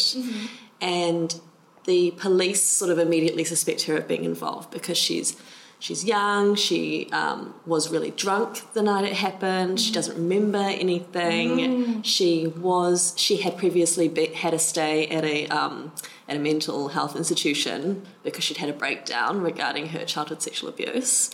And 0.82 1.40
the 1.86 2.12
police 2.12 2.64
sort 2.64 2.92
of 2.92 3.00
immediately 3.00 3.44
suspect 3.44 3.84
her 3.84 3.98
of 3.98 4.08
being 4.08 4.24
involved 4.24 4.72
because 4.72 4.98
she's 4.98 5.36
she's 5.80 6.06
young. 6.06 6.56
She 6.56 7.10
um, 7.12 7.54
was 7.66 7.92
really 7.92 8.12
drunk 8.12 8.62
the 8.74 8.82
night 8.82 9.04
it 9.06 9.14
happened. 9.14 9.80
She 9.80 9.92
doesn't 9.92 10.16
remember 10.16 10.58
anything. 10.58 12.02
She 12.04 12.48
was 12.48 13.14
she 13.18 13.38
had 13.38 13.58
previously 13.58 14.08
be, 14.08 14.28
had 14.28 14.54
a 14.54 14.60
stay 14.60 15.08
at 15.08 15.26
a 15.26 15.48
um, 15.48 15.92
at 16.28 16.38
a 16.38 16.40
mental 16.40 16.90
health 16.90 17.16
institution 17.16 18.06
because 18.24 18.44
she'd 18.44 18.58
had 18.58 18.70
a 18.70 18.74
breakdown 18.74 19.42
regarding 19.42 19.90
her 19.90 20.06
childhood 20.06 20.42
sexual 20.42 20.70
abuse 20.70 21.32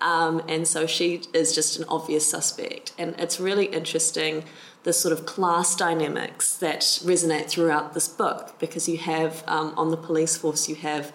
um, 0.00 0.42
and 0.48 0.66
so 0.66 0.86
she 0.86 1.22
is 1.32 1.54
just 1.54 1.78
an 1.78 1.84
obvious 1.88 2.28
suspect. 2.28 2.92
And 2.98 3.14
it's 3.18 3.40
really 3.40 3.66
interesting 3.66 4.44
the 4.82 4.92
sort 4.92 5.12
of 5.12 5.26
class 5.26 5.74
dynamics 5.74 6.56
that 6.58 6.80
resonate 6.80 7.48
throughout 7.48 7.94
this 7.94 8.06
book 8.06 8.54
because 8.58 8.88
you 8.88 8.98
have 8.98 9.42
um, 9.46 9.74
on 9.76 9.90
the 9.90 9.96
police 9.96 10.36
force 10.36 10.68
you 10.68 10.76
have 10.76 11.12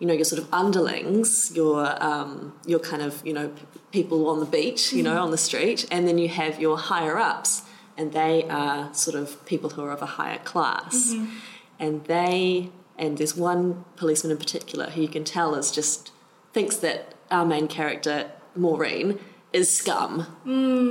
you 0.00 0.08
know 0.08 0.12
your 0.12 0.24
sort 0.24 0.42
of 0.42 0.52
underlings 0.52 1.52
your 1.54 2.02
um, 2.02 2.52
your 2.66 2.80
kind 2.80 3.00
of 3.00 3.24
you 3.24 3.32
know 3.32 3.52
people 3.92 4.28
on 4.28 4.40
the 4.40 4.46
beat 4.46 4.92
you 4.92 5.04
know 5.04 5.22
on 5.22 5.30
the 5.30 5.38
street 5.38 5.86
and 5.92 6.08
then 6.08 6.18
you 6.18 6.28
have 6.28 6.60
your 6.60 6.76
higher 6.76 7.16
ups 7.16 7.62
and 7.96 8.12
they 8.12 8.44
are 8.48 8.92
sort 8.94 9.16
of 9.16 9.44
people 9.46 9.70
who 9.70 9.82
are 9.84 9.92
of 9.92 10.02
a 10.02 10.06
higher 10.06 10.38
class. 10.38 11.12
And 11.78 12.04
they 12.04 12.70
and 12.98 13.18
there's 13.18 13.36
one 13.36 13.84
policeman 13.96 14.32
in 14.32 14.38
particular 14.38 14.90
who 14.90 15.02
you 15.02 15.08
can 15.08 15.24
tell 15.24 15.54
is 15.54 15.70
just 15.70 16.12
thinks 16.52 16.76
that 16.76 17.14
our 17.32 17.44
main 17.44 17.66
character 17.68 18.30
Maureen 18.54 19.18
is 19.52 19.74
scum 19.74 20.26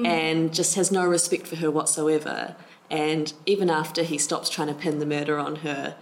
and 0.06 0.54
just 0.54 0.76
has 0.76 0.92
no 0.92 1.06
respect 1.06 1.48
for 1.48 1.56
her 1.58 1.72
whatsoever 1.72 2.56
and 2.90 3.34
even 3.46 3.70
after 3.70 4.04
he 4.04 4.18
stops 4.18 4.50
trying 4.50 4.68
to 4.68 4.74
pin 4.74 5.00
the 5.00 5.06
murder 5.06 5.40
on 5.40 5.58
her 5.58 5.96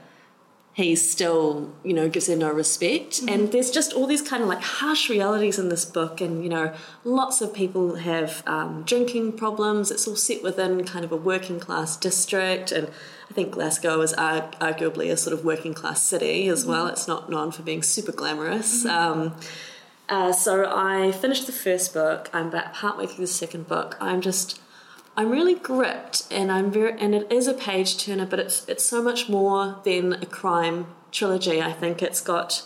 he 0.80 0.96
still, 0.96 1.74
you 1.84 1.94
know, 1.94 2.08
gives 2.08 2.28
her 2.28 2.36
no 2.36 2.52
respect. 2.52 3.22
And 3.28 3.52
there's 3.52 3.70
just 3.70 3.92
all 3.92 4.08
these 4.08 4.22
kind 4.22 4.42
of 4.42 4.48
like 4.48 4.62
harsh 4.62 5.10
realities 5.10 5.60
in 5.60 5.68
this 5.68 5.84
book. 5.84 6.22
And, 6.22 6.42
you 6.44 6.50
know, 6.50 6.74
lots 7.04 7.42
of 7.42 7.54
people 7.54 7.96
have 7.96 8.44
um, 8.48 8.84
drinking 8.84 9.34
problems. 9.34 9.92
It's 9.92 10.08
all 10.08 10.16
set 10.16 10.42
within 10.42 10.86
kind 10.86 11.04
of 11.04 11.12
a 11.12 11.18
working 11.18 11.60
class 11.60 11.98
district. 11.98 12.72
And 12.72 12.88
I 13.30 13.34
think 13.34 13.52
Glasgow 13.52 14.00
is 14.02 14.14
ar- 14.14 14.52
arguably 14.62 15.12
a 15.12 15.18
sort 15.18 15.34
of 15.34 15.44
working 15.44 15.74
class 15.74 16.02
city 16.02 16.48
as 16.48 16.66
well. 16.66 16.88
It's 16.88 17.08
not 17.08 17.30
known 17.30 17.52
for 17.52 17.62
being 17.62 17.84
super 17.84 18.14
glamorous. 18.14 18.86
Um, 18.86 19.36
uh, 20.10 20.34
so 20.34 20.66
I 20.66 21.12
finished 21.12 21.46
the 21.46 21.54
first 21.54 21.94
book. 21.94 22.30
I'm 22.34 22.48
about 22.48 22.74
partway 22.74 23.06
through 23.06 23.26
the 23.26 23.28
second 23.28 23.68
book. 23.68 23.96
I'm 24.02 24.22
just, 24.22 24.60
I'm 25.16 25.30
really 25.30 25.56
gripped, 25.56 26.26
and 26.32 26.52
I'm 26.52 26.72
very, 26.72 27.00
and 27.00 27.14
it 27.14 27.32
is 27.32 27.48
a 27.48 27.54
page 27.54 28.04
turner, 28.04 28.26
but 28.26 28.40
it's 28.40 28.68
it's 28.68 28.86
so 28.86 29.04
much 29.04 29.30
more 29.30 29.80
than 29.84 30.14
a 30.14 30.26
crime 30.26 30.88
trilogy. 31.12 31.62
I 31.62 31.74
think 31.74 32.02
it's 32.02 32.22
got, 32.22 32.64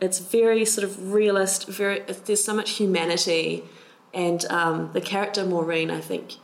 it's 0.00 0.18
very 0.18 0.64
sort 0.64 0.84
of 0.84 1.12
realist. 1.12 1.66
Very, 1.68 2.00
there's 2.00 2.44
so 2.44 2.54
much 2.54 2.72
humanity, 2.72 3.64
and 4.12 4.44
um, 4.50 4.90
the 4.92 5.00
character 5.00 5.44
Maureen. 5.44 5.90
I 5.90 6.00
think 6.00 6.34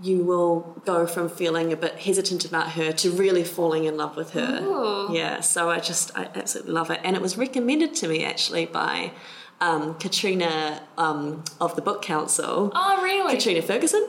you 0.00 0.24
will 0.24 0.80
go 0.84 1.06
from 1.06 1.28
feeling 1.28 1.72
a 1.72 1.76
bit 1.76 1.96
hesitant 1.98 2.44
about 2.44 2.70
her 2.72 2.92
to 2.92 3.10
really 3.10 3.42
falling 3.42 3.84
in 3.84 3.96
love 3.96 4.16
with 4.16 4.30
her. 4.30 4.60
Ooh. 4.62 5.12
Yeah, 5.12 5.40
so 5.40 5.70
I 5.70 5.80
just 5.80 6.16
I 6.16 6.28
absolutely 6.34 6.72
love 6.72 6.90
it, 6.90 7.00
and 7.04 7.14
it 7.14 7.22
was 7.22 7.36
recommended 7.38 7.94
to 7.96 8.08
me 8.08 8.24
actually 8.24 8.66
by 8.66 9.12
um, 9.60 9.94
Katrina 9.94 10.82
um, 10.96 11.44
of 11.60 11.76
the 11.76 11.82
Book 11.82 12.02
Council. 12.02 12.72
Oh, 12.74 13.02
really? 13.02 13.34
Katrina 13.34 13.62
Ferguson. 13.62 14.08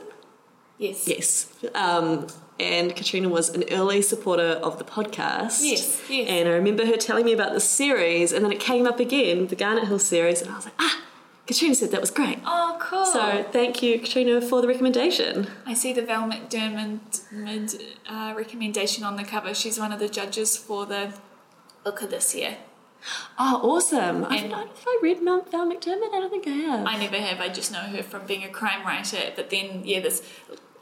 Yes. 0.78 1.06
Yes. 1.06 1.52
Um, 1.74 2.26
and 2.58 2.94
Katrina 2.94 3.28
was 3.28 3.48
an 3.50 3.64
early 3.70 4.02
supporter 4.02 4.42
of 4.62 4.78
the 4.78 4.84
podcast. 4.84 5.60
Yes, 5.62 6.02
yes. 6.08 6.28
And 6.28 6.48
I 6.48 6.52
remember 6.52 6.84
her 6.86 6.96
telling 6.96 7.24
me 7.24 7.32
about 7.32 7.52
the 7.52 7.60
series, 7.60 8.32
and 8.32 8.44
then 8.44 8.52
it 8.52 8.60
came 8.60 8.86
up 8.86 9.00
again, 9.00 9.46
the 9.46 9.56
Garnet 9.56 9.88
Hill 9.88 9.98
series, 9.98 10.42
and 10.42 10.50
I 10.50 10.56
was 10.56 10.66
like, 10.66 10.74
ah, 10.78 11.02
Katrina 11.46 11.74
said 11.74 11.90
that 11.90 12.00
was 12.00 12.10
great. 12.10 12.38
Oh, 12.44 12.76
cool. 12.80 13.06
So 13.06 13.44
thank 13.50 13.82
you, 13.82 13.98
Katrina, 13.98 14.40
for 14.40 14.60
the 14.60 14.68
recommendation. 14.68 15.48
I 15.66 15.74
see 15.74 15.92
the 15.92 16.02
Val 16.02 16.28
McDermid 16.30 17.82
uh, 18.08 18.34
recommendation 18.36 19.04
on 19.04 19.16
the 19.16 19.24
cover. 19.24 19.52
She's 19.54 19.78
one 19.78 19.90
of 19.90 19.98
the 19.98 20.08
judges 20.08 20.56
for 20.56 20.86
the 20.86 21.12
book 21.82 22.02
of 22.02 22.10
this 22.10 22.34
year. 22.34 22.58
Oh, 23.38 23.60
awesome. 23.62 24.24
I 24.24 24.40
don't 24.40 24.50
know 24.50 24.62
if 24.64 24.84
I 24.86 24.98
read 25.02 25.18
Val 25.20 25.42
McDermid. 25.42 26.14
I 26.14 26.20
don't 26.20 26.30
think 26.30 26.46
I 26.46 26.50
have. 26.50 26.86
I 26.86 26.98
never 26.98 27.16
have. 27.16 27.40
I 27.40 27.48
just 27.48 27.72
know 27.72 27.78
her 27.80 28.02
from 28.02 28.26
being 28.26 28.44
a 28.44 28.48
crime 28.48 28.84
writer. 28.86 29.32
But 29.34 29.50
then, 29.50 29.82
yeah, 29.84 30.00
this 30.00 30.22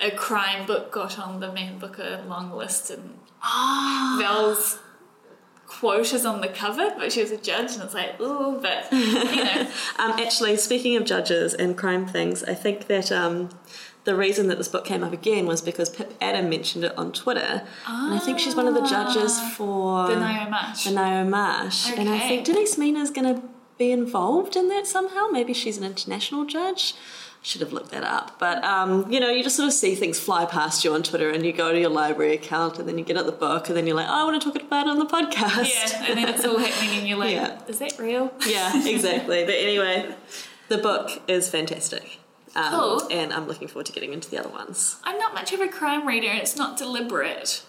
a 0.00 0.10
crime 0.10 0.66
book 0.66 0.90
got 0.92 1.18
on 1.18 1.40
the 1.40 1.52
Man 1.52 1.78
Booker 1.78 2.22
long 2.26 2.52
list, 2.52 2.90
and 2.90 3.18
Ah. 3.42 4.16
Val's 4.20 4.78
quote 5.66 6.12
is 6.12 6.24
on 6.24 6.40
the 6.40 6.48
cover, 6.48 6.92
but 6.96 7.12
she 7.12 7.20
was 7.20 7.30
a 7.30 7.36
judge, 7.36 7.74
and 7.74 7.82
it's 7.82 7.94
like, 7.94 8.20
ooh, 8.20 8.58
but 8.60 8.90
you 8.92 9.44
know, 9.44 9.68
Um, 9.98 10.12
actually, 10.12 10.56
speaking 10.56 10.96
of 10.96 11.04
judges 11.04 11.52
and 11.54 11.76
crime 11.76 12.06
things, 12.06 12.42
I 12.44 12.54
think 12.54 12.86
that 12.86 13.12
um, 13.12 13.50
the 14.08 14.16
reason 14.16 14.48
that 14.48 14.56
this 14.56 14.68
book 14.68 14.86
came 14.86 15.04
up 15.04 15.12
again 15.12 15.44
was 15.46 15.60
because 15.60 15.90
Pip 15.90 16.14
Adam 16.18 16.48
mentioned 16.48 16.82
it 16.82 16.96
on 16.96 17.12
Twitter, 17.12 17.62
and 17.86 18.14
I 18.14 18.18
think 18.18 18.38
she's 18.38 18.54
one 18.56 18.66
of 18.66 18.72
the 18.72 18.86
judges 18.94 19.38
for 19.54 20.06
the 20.08 20.14
Ngaio 20.14 20.48
Marsh. 20.48 20.84
the 20.84 21.24
Marsh, 21.36 21.92
and 21.94 22.08
I 22.08 22.18
think 22.18 22.46
Denise 22.46 22.78
Mina 22.78 23.00
is 23.00 23.10
going 23.10 23.34
to 23.34 23.42
be 23.76 23.92
involved 23.92 24.56
in 24.56 24.68
that 24.68 24.86
somehow. 24.86 25.26
Maybe 25.30 25.52
she's 25.52 25.76
an 25.76 25.84
international 25.84 26.46
judge. 26.46 26.94
Should 27.42 27.60
have 27.60 27.72
looked 27.72 27.90
that 27.90 28.02
up, 28.02 28.38
but 28.40 28.64
um, 28.64 29.12
you 29.12 29.20
know, 29.20 29.30
you 29.30 29.42
just 29.44 29.56
sort 29.56 29.68
of 29.68 29.72
see 29.74 29.94
things 29.94 30.18
fly 30.18 30.44
past 30.46 30.84
you 30.84 30.92
on 30.94 31.02
Twitter, 31.02 31.28
and 31.30 31.44
you 31.46 31.52
go 31.52 31.70
to 31.70 31.78
your 31.78 31.90
library 31.90 32.32
account, 32.34 32.78
and 32.78 32.88
then 32.88 32.96
you 32.98 33.04
get 33.04 33.16
at 33.18 33.26
the 33.26 33.38
book, 33.46 33.68
and 33.68 33.76
then 33.76 33.86
you're 33.86 33.94
like, 33.94 34.08
oh, 34.08 34.22
I 34.22 34.24
want 34.24 34.42
to 34.42 34.50
talk 34.50 34.60
about 34.60 34.86
it 34.86 34.90
on 34.90 34.98
the 34.98 35.04
podcast. 35.06 35.68
yeah, 35.72 36.04
and 36.08 36.18
then 36.18 36.28
it's 36.34 36.44
all 36.46 36.58
happening, 36.58 36.98
and 36.98 37.06
you're 37.06 37.18
like, 37.18 37.32
Yeah. 37.40 37.60
is 37.68 37.78
that 37.78 37.96
real? 37.98 38.32
Yeah, 38.46 38.72
exactly. 38.88 39.44
but 39.44 39.54
anyway, 39.54 40.14
the 40.68 40.78
book 40.78 41.22
is 41.28 41.48
fantastic. 41.48 42.18
Um, 42.58 42.72
Cool. 42.72 43.08
And 43.10 43.32
I'm 43.32 43.46
looking 43.46 43.68
forward 43.68 43.86
to 43.86 43.92
getting 43.92 44.12
into 44.12 44.28
the 44.28 44.38
other 44.38 44.48
ones. 44.48 44.96
I'm 45.04 45.18
not 45.18 45.32
much 45.32 45.52
of 45.52 45.60
a 45.60 45.68
crime 45.68 46.06
reader, 46.06 46.28
and 46.28 46.38
it's 46.38 46.56
not 46.56 46.76
deliberate. 46.76 47.62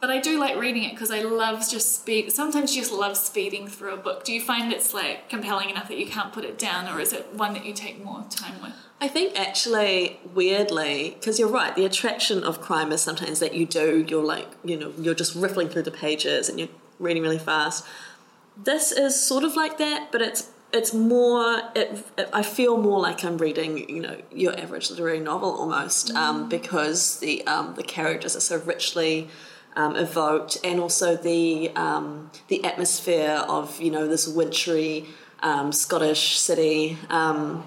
But 0.00 0.10
I 0.10 0.18
do 0.18 0.40
like 0.40 0.56
reading 0.56 0.84
it 0.84 0.92
because 0.92 1.10
I 1.10 1.20
love 1.20 1.68
just 1.68 1.94
speed. 2.00 2.32
Sometimes 2.32 2.74
you 2.74 2.80
just 2.80 2.92
love 2.92 3.16
speeding 3.16 3.68
through 3.68 3.94
a 3.94 3.96
book. 3.98 4.24
Do 4.24 4.32
you 4.32 4.40
find 4.40 4.72
it's 4.72 4.94
like 4.94 5.28
compelling 5.28 5.70
enough 5.70 5.88
that 5.88 5.98
you 5.98 6.06
can't 6.06 6.32
put 6.32 6.44
it 6.44 6.58
down, 6.58 6.88
or 6.88 7.00
is 7.00 7.12
it 7.12 7.34
one 7.34 7.52
that 7.52 7.64
you 7.64 7.72
take 7.74 8.02
more 8.02 8.24
time 8.30 8.60
with? 8.62 8.72
I 9.00 9.08
think 9.08 9.38
actually, 9.38 10.18
weirdly, 10.34 11.16
because 11.18 11.38
you're 11.38 11.48
right, 11.48 11.74
the 11.76 11.84
attraction 11.84 12.42
of 12.42 12.60
crime 12.60 12.92
is 12.92 13.00
sometimes 13.00 13.38
that 13.40 13.54
you 13.54 13.66
do, 13.66 14.04
you're 14.08 14.24
like, 14.24 14.48
you 14.64 14.76
know, 14.76 14.92
you're 14.98 15.14
just 15.14 15.34
riffling 15.34 15.68
through 15.68 15.82
the 15.82 15.90
pages 15.90 16.48
and 16.48 16.58
you're 16.58 16.68
reading 16.98 17.22
really 17.22 17.38
fast. 17.38 17.86
This 18.56 18.92
is 18.92 19.18
sort 19.22 19.44
of 19.44 19.54
like 19.54 19.78
that, 19.78 20.12
but 20.12 20.20
it's 20.20 20.50
it's 20.72 20.92
more. 20.94 21.62
It, 21.74 22.04
it, 22.16 22.28
I 22.32 22.42
feel 22.42 22.76
more 22.76 23.00
like 23.00 23.24
I'm 23.24 23.38
reading, 23.38 23.88
you 23.88 24.00
know, 24.00 24.16
your 24.32 24.58
average 24.58 24.90
literary 24.90 25.20
novel 25.20 25.50
almost, 25.50 26.10
um, 26.14 26.48
because 26.48 27.18
the 27.20 27.46
um, 27.46 27.74
the 27.74 27.82
characters 27.82 28.36
are 28.36 28.40
so 28.40 28.58
richly 28.58 29.28
um, 29.76 29.96
evoked, 29.96 30.58
and 30.64 30.80
also 30.80 31.16
the 31.16 31.70
um, 31.76 32.30
the 32.48 32.64
atmosphere 32.64 33.44
of 33.48 33.80
you 33.80 33.90
know 33.90 34.06
this 34.06 34.28
wintry 34.28 35.06
um, 35.42 35.72
Scottish 35.72 36.38
city. 36.38 36.98
Um, 37.08 37.64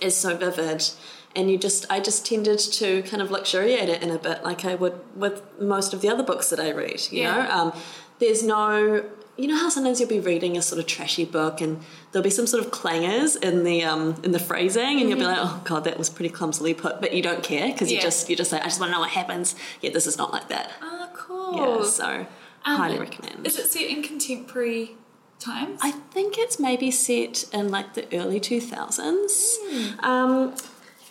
is 0.00 0.16
so 0.16 0.36
vivid 0.36 0.88
and 1.34 1.50
you 1.50 1.58
just 1.58 1.84
i 1.90 1.98
just 1.98 2.24
tended 2.24 2.56
to 2.56 3.02
kind 3.02 3.20
of 3.20 3.32
luxuriate 3.32 3.88
it 3.88 4.00
in 4.00 4.10
a 4.12 4.18
bit 4.18 4.44
like 4.44 4.64
i 4.64 4.76
would 4.76 4.94
with 5.16 5.42
most 5.60 5.92
of 5.92 6.00
the 6.02 6.08
other 6.08 6.22
books 6.22 6.50
that 6.50 6.60
i 6.60 6.70
read 6.70 7.00
you 7.10 7.22
Yeah. 7.22 7.32
know 7.34 7.50
um, 7.50 7.72
there's 8.20 8.44
no 8.44 9.04
you 9.38 9.46
know 9.46 9.56
how 9.56 9.68
sometimes 9.68 10.00
you'll 10.00 10.08
be 10.08 10.20
reading 10.20 10.56
a 10.56 10.62
sort 10.62 10.80
of 10.80 10.86
trashy 10.86 11.24
book 11.24 11.60
and 11.60 11.80
there'll 12.10 12.24
be 12.24 12.28
some 12.30 12.46
sort 12.46 12.64
of 12.64 12.70
clangers 12.72 13.40
in 13.40 13.62
the 13.64 13.84
um, 13.84 14.16
in 14.24 14.32
the 14.32 14.38
phrasing 14.38 15.00
and 15.00 15.08
you'll 15.08 15.18
be 15.18 15.24
like 15.24 15.38
oh 15.40 15.60
god 15.64 15.84
that 15.84 15.96
was 15.96 16.10
pretty 16.10 16.28
clumsily 16.28 16.74
put 16.74 17.00
but 17.00 17.12
you 17.14 17.22
don't 17.22 17.42
care 17.42 17.68
because 17.72 17.90
you 17.92 18.00
just 18.00 18.28
you 18.28 18.34
just 18.36 18.50
say 18.50 18.58
i 18.60 18.64
just 18.64 18.80
want 18.80 18.90
to 18.90 18.94
know 18.94 19.00
what 19.00 19.10
happens 19.10 19.54
yeah 19.80 19.90
this 19.90 20.06
is 20.06 20.18
not 20.18 20.32
like 20.32 20.48
that 20.48 20.70
Oh, 20.82 21.08
cool. 21.14 21.56
yeah 21.56 21.84
so 21.84 22.26
Um, 22.64 22.76
highly 22.76 22.98
recommend 22.98 23.46
Is 23.46 23.56
it 23.58 23.66
set 23.70 23.82
in 23.82 24.02
contemporary 24.02 24.96
times? 25.38 25.78
I 25.84 25.92
think 26.14 26.36
it's 26.36 26.58
maybe 26.58 26.90
set 26.90 27.44
in 27.52 27.70
like 27.70 27.94
the 27.94 28.04
early 28.18 28.40
2000s. 28.40 30.02
Um, 30.02 30.54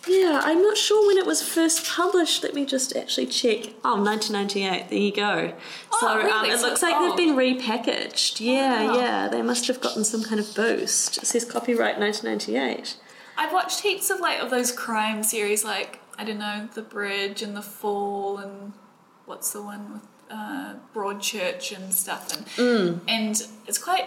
yeah, 0.08 0.40
I'm 0.44 0.62
not 0.62 0.76
sure 0.76 1.06
when 1.06 1.18
it 1.18 1.26
was 1.26 1.42
first 1.42 1.86
published. 1.86 2.42
Let 2.42 2.54
me 2.54 2.64
just 2.64 2.96
actually 2.96 3.26
check. 3.26 3.74
Oh, 3.84 4.02
1998. 4.02 4.88
There 4.88 4.98
you 4.98 5.12
go. 5.12 5.52
Oh, 5.92 5.98
so 6.00 6.30
um, 6.30 6.44
it 6.46 6.60
looks 6.60 6.82
like 6.82 6.98
they've 6.98 7.16
been 7.26 7.36
repackaged. 7.36 8.40
Yeah, 8.40 8.86
Wow. 8.86 8.94
yeah. 8.96 9.28
They 9.28 9.42
must 9.42 9.66
have 9.68 9.80
gotten 9.80 10.04
some 10.04 10.22
kind 10.24 10.40
of 10.40 10.54
boost. 10.54 11.18
It 11.18 11.26
says 11.26 11.44
copyright 11.44 11.98
1998. 11.98 12.96
I've 13.36 13.52
watched 13.52 13.80
heaps 13.80 14.10
of 14.10 14.20
like 14.20 14.40
of 14.40 14.50
those 14.50 14.72
crime 14.72 15.22
series, 15.22 15.64
like 15.64 16.00
I 16.18 16.24
don't 16.24 16.38
know, 16.38 16.68
The 16.74 16.82
Bridge 16.82 17.42
and 17.42 17.56
The 17.56 17.62
Fall, 17.62 18.38
and 18.38 18.72
what's 19.26 19.52
the 19.52 19.62
one 19.62 19.92
with 19.92 20.02
uh, 20.30 20.74
Broadchurch 20.94 21.74
and 21.76 21.94
stuff, 21.94 22.36
and 22.36 22.46
Mm. 22.56 23.00
and 23.08 23.42
it's 23.66 23.78
quite. 23.78 24.06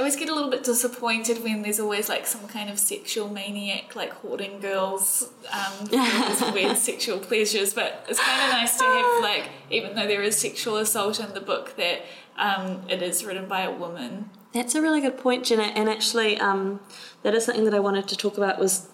I 0.00 0.02
always 0.02 0.16
get 0.16 0.30
a 0.30 0.34
little 0.34 0.48
bit 0.48 0.64
disappointed 0.64 1.44
when 1.44 1.60
there's 1.60 1.78
always 1.78 2.08
like 2.08 2.26
some 2.26 2.48
kind 2.48 2.70
of 2.70 2.78
sexual 2.78 3.28
maniac 3.28 3.94
like 3.94 4.14
hoarding 4.14 4.58
girls 4.58 5.28
um, 5.52 5.88
weird 6.54 6.78
sexual 6.78 7.18
pleasures. 7.18 7.74
But 7.74 8.06
it's 8.08 8.18
kind 8.18 8.42
of 8.44 8.48
nice 8.48 8.78
to 8.78 8.84
have 8.84 9.22
like, 9.22 9.50
even 9.68 9.94
though 9.94 10.06
there 10.06 10.22
is 10.22 10.38
sexual 10.38 10.78
assault 10.78 11.20
in 11.20 11.34
the 11.34 11.40
book, 11.42 11.76
that 11.76 12.00
um, 12.38 12.80
it 12.88 13.02
is 13.02 13.26
written 13.26 13.46
by 13.46 13.60
a 13.60 13.70
woman. 13.70 14.30
That's 14.54 14.74
a 14.74 14.80
really 14.80 15.02
good 15.02 15.18
point, 15.18 15.44
Jenna. 15.44 15.64
And 15.64 15.86
actually, 15.86 16.40
um, 16.40 16.80
that 17.22 17.34
is 17.34 17.44
something 17.44 17.66
that 17.66 17.74
I 17.74 17.80
wanted 17.80 18.08
to 18.08 18.16
talk 18.16 18.38
about 18.38 18.58
was 18.58 18.88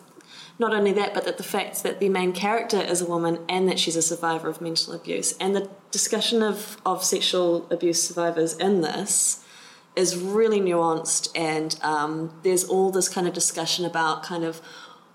not 0.59 0.75
only 0.75 0.91
that, 0.95 1.15
but 1.15 1.25
that 1.25 1.37
the 1.37 1.45
fact 1.45 1.85
that 1.85 2.01
the 2.01 2.09
main 2.09 2.33
character 2.33 2.81
is 2.81 3.01
a 3.01 3.07
woman 3.07 3.39
and 3.49 3.69
that 3.69 3.79
she's 3.79 3.95
a 3.95 4.03
survivor 4.03 4.49
of 4.49 4.61
mental 4.61 4.93
abuse. 4.93 5.37
And 5.39 5.55
the 5.55 5.71
discussion 5.93 6.43
of, 6.43 6.79
of 6.85 7.05
sexual 7.05 7.69
abuse 7.71 8.03
survivors 8.03 8.57
in 8.57 8.81
this 8.81 9.45
is 9.97 10.17
really 10.17 10.61
nuanced 10.61 11.29
and 11.35 11.79
um, 11.83 12.33
there's 12.43 12.65
all 12.65 12.91
this 12.91 13.09
kind 13.09 13.27
of 13.27 13.33
discussion 13.33 13.85
about 13.85 14.23
kind 14.23 14.45
of 14.45 14.61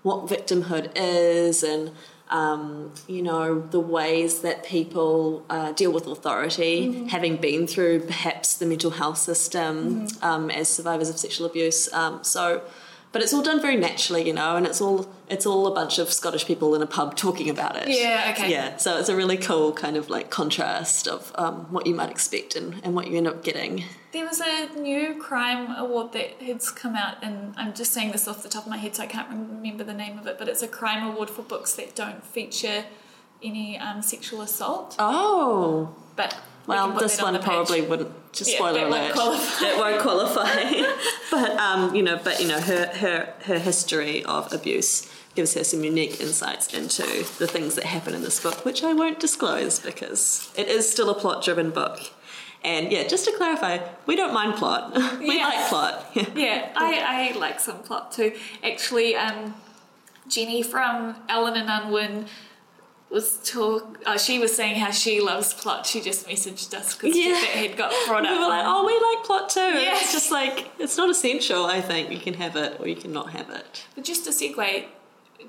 what 0.02 0.26
victimhood 0.26 0.90
is 0.96 1.62
and 1.62 1.92
um, 2.30 2.92
you 3.06 3.22
know 3.22 3.60
the 3.60 3.78
ways 3.78 4.40
that 4.40 4.64
people 4.64 5.44
uh, 5.50 5.72
deal 5.72 5.92
with 5.92 6.06
authority 6.06 7.06
having 7.08 7.36
been 7.36 7.66
through 7.66 8.00
perhaps 8.00 8.56
the 8.56 8.66
mental 8.66 8.90
health 8.90 9.18
system 9.18 10.08
um, 10.22 10.50
as 10.50 10.68
survivors 10.68 11.10
of 11.10 11.18
sexual 11.18 11.46
abuse. 11.46 11.92
Um, 11.92 12.24
so 12.24 12.62
but 13.12 13.22
it's 13.22 13.32
all 13.34 13.42
done 13.42 13.60
very 13.60 13.76
naturally 13.76 14.26
you 14.26 14.32
know 14.32 14.56
and 14.56 14.66
it's 14.66 14.80
all 14.80 15.12
it's 15.28 15.46
all 15.46 15.66
a 15.66 15.74
bunch 15.74 15.98
of 15.98 16.12
scottish 16.12 16.44
people 16.46 16.74
in 16.74 16.82
a 16.82 16.86
pub 16.86 17.16
talking 17.16 17.48
about 17.50 17.76
it 17.76 17.88
Yeah, 17.88 18.32
okay. 18.34 18.50
yeah 18.50 18.76
so 18.76 18.98
it's 18.98 19.08
a 19.08 19.16
really 19.16 19.36
cool 19.36 19.72
kind 19.72 19.96
of 19.96 20.08
like 20.10 20.30
contrast 20.30 21.06
of 21.06 21.30
um, 21.36 21.66
what 21.72 21.86
you 21.86 21.94
might 21.94 22.10
expect 22.10 22.56
and, 22.56 22.80
and 22.84 22.94
what 22.94 23.08
you 23.08 23.16
end 23.18 23.26
up 23.28 23.42
getting 23.44 23.84
There 24.12 24.26
was 24.26 24.40
a 24.40 24.68
new 24.78 25.14
crime 25.22 25.74
award 25.76 26.12
that 26.12 26.30
has 26.42 26.70
come 26.70 26.94
out, 26.96 27.16
and 27.22 27.54
I'm 27.56 27.72
just 27.72 27.92
saying 27.94 28.12
this 28.12 28.28
off 28.28 28.42
the 28.42 28.48
top 28.50 28.64
of 28.66 28.70
my 28.70 28.76
head, 28.76 28.94
so 28.94 29.02
I 29.02 29.06
can't 29.06 29.28
remember 29.30 29.84
the 29.84 29.94
name 29.94 30.18
of 30.18 30.26
it. 30.26 30.36
But 30.38 30.48
it's 30.50 30.62
a 30.62 30.68
crime 30.68 31.02
award 31.10 31.30
for 31.30 31.40
books 31.40 31.72
that 31.78 31.94
don't 31.94 32.22
feature 32.22 32.84
any 33.42 33.78
um, 33.78 34.02
sexual 34.02 34.42
assault. 34.42 34.96
oh 34.98 35.94
But 36.14 36.36
Well, 36.66 36.92
put 36.92 37.02
this 37.02 37.18
on 37.18 37.24
one 37.24 37.32
the 37.34 37.38
page. 37.40 37.46
probably 37.48 37.80
wouldn't. 37.82 38.32
Just 38.32 38.50
Yeah, 38.50 38.56
spoiler 38.56 38.80
that 38.80 38.90
won't 38.90 39.14
alert. 39.16 39.62
It 39.62 39.78
won't 39.78 40.00
qualify. 40.00 40.96
but 41.30 41.50
um, 41.58 41.94
you 41.94 42.02
know, 42.02 42.18
but 42.22 42.40
you 42.40 42.48
know, 42.48 42.60
her 42.60 42.86
her 42.86 43.34
her 43.44 43.58
history 43.58 44.24
of 44.24 44.52
abuse 44.52 45.10
gives 45.34 45.54
her 45.54 45.64
some 45.64 45.82
unique 45.82 46.20
insights 46.20 46.72
into 46.74 47.02
the 47.38 47.46
things 47.46 47.74
that 47.74 47.84
happen 47.84 48.14
in 48.14 48.22
this 48.22 48.40
book, 48.40 48.64
which 48.64 48.82
I 48.84 48.92
won't 48.92 49.18
disclose 49.18 49.80
because 49.80 50.52
it 50.56 50.68
is 50.68 50.90
still 50.90 51.08
a 51.10 51.14
plot-driven 51.14 51.70
book. 51.70 52.00
And 52.64 52.92
yeah, 52.92 53.08
just 53.08 53.24
to 53.24 53.32
clarify, 53.32 53.78
we 54.06 54.14
don't 54.14 54.32
mind 54.34 54.54
plot. 54.56 54.94
we 55.18 55.36
Yeah. 55.38 55.44
like 55.48 55.68
plot. 55.68 56.06
Yeah. 56.14 56.26
Yeah, 56.36 56.72
I, 56.76 57.32
I 57.34 57.38
like 57.38 57.60
some 57.60 57.78
plot 57.78 58.12
too. 58.12 58.34
Actually, 58.62 59.16
um, 59.16 59.54
Jenny 60.28 60.62
from 60.62 61.16
Allen 61.28 61.56
and 61.56 61.68
Unwin 61.68 62.26
was 63.12 63.38
talk. 63.44 63.98
Uh, 64.06 64.16
she 64.16 64.38
was 64.38 64.54
saying 64.56 64.76
how 64.80 64.90
she 64.90 65.20
loves 65.20 65.52
plot. 65.54 65.86
She 65.86 66.00
just 66.00 66.26
messaged 66.26 66.72
us 66.74 66.94
because 66.96 67.16
Yeah. 67.16 67.32
that 67.32 67.40
had 67.40 67.76
got 67.76 67.92
brought 68.06 68.22
We 68.22 68.30
were 68.30 68.48
like, 68.48 68.64
oh, 68.66 68.84
we 68.86 68.94
like 69.16 69.24
plot 69.24 69.50
too. 69.50 69.60
Yeah. 69.60 69.96
It's 70.00 70.12
just 70.12 70.30
like 70.30 70.70
it's 70.78 70.96
not 70.96 71.10
essential. 71.10 71.66
I 71.66 71.80
think 71.80 72.10
you 72.10 72.18
can 72.18 72.34
have 72.34 72.56
it 72.56 72.80
or 72.80 72.88
you 72.88 72.96
can 72.96 73.12
not 73.12 73.30
have 73.30 73.50
it. 73.50 73.84
But 73.94 74.04
just 74.04 74.26
a 74.26 74.30
segue, 74.30 74.86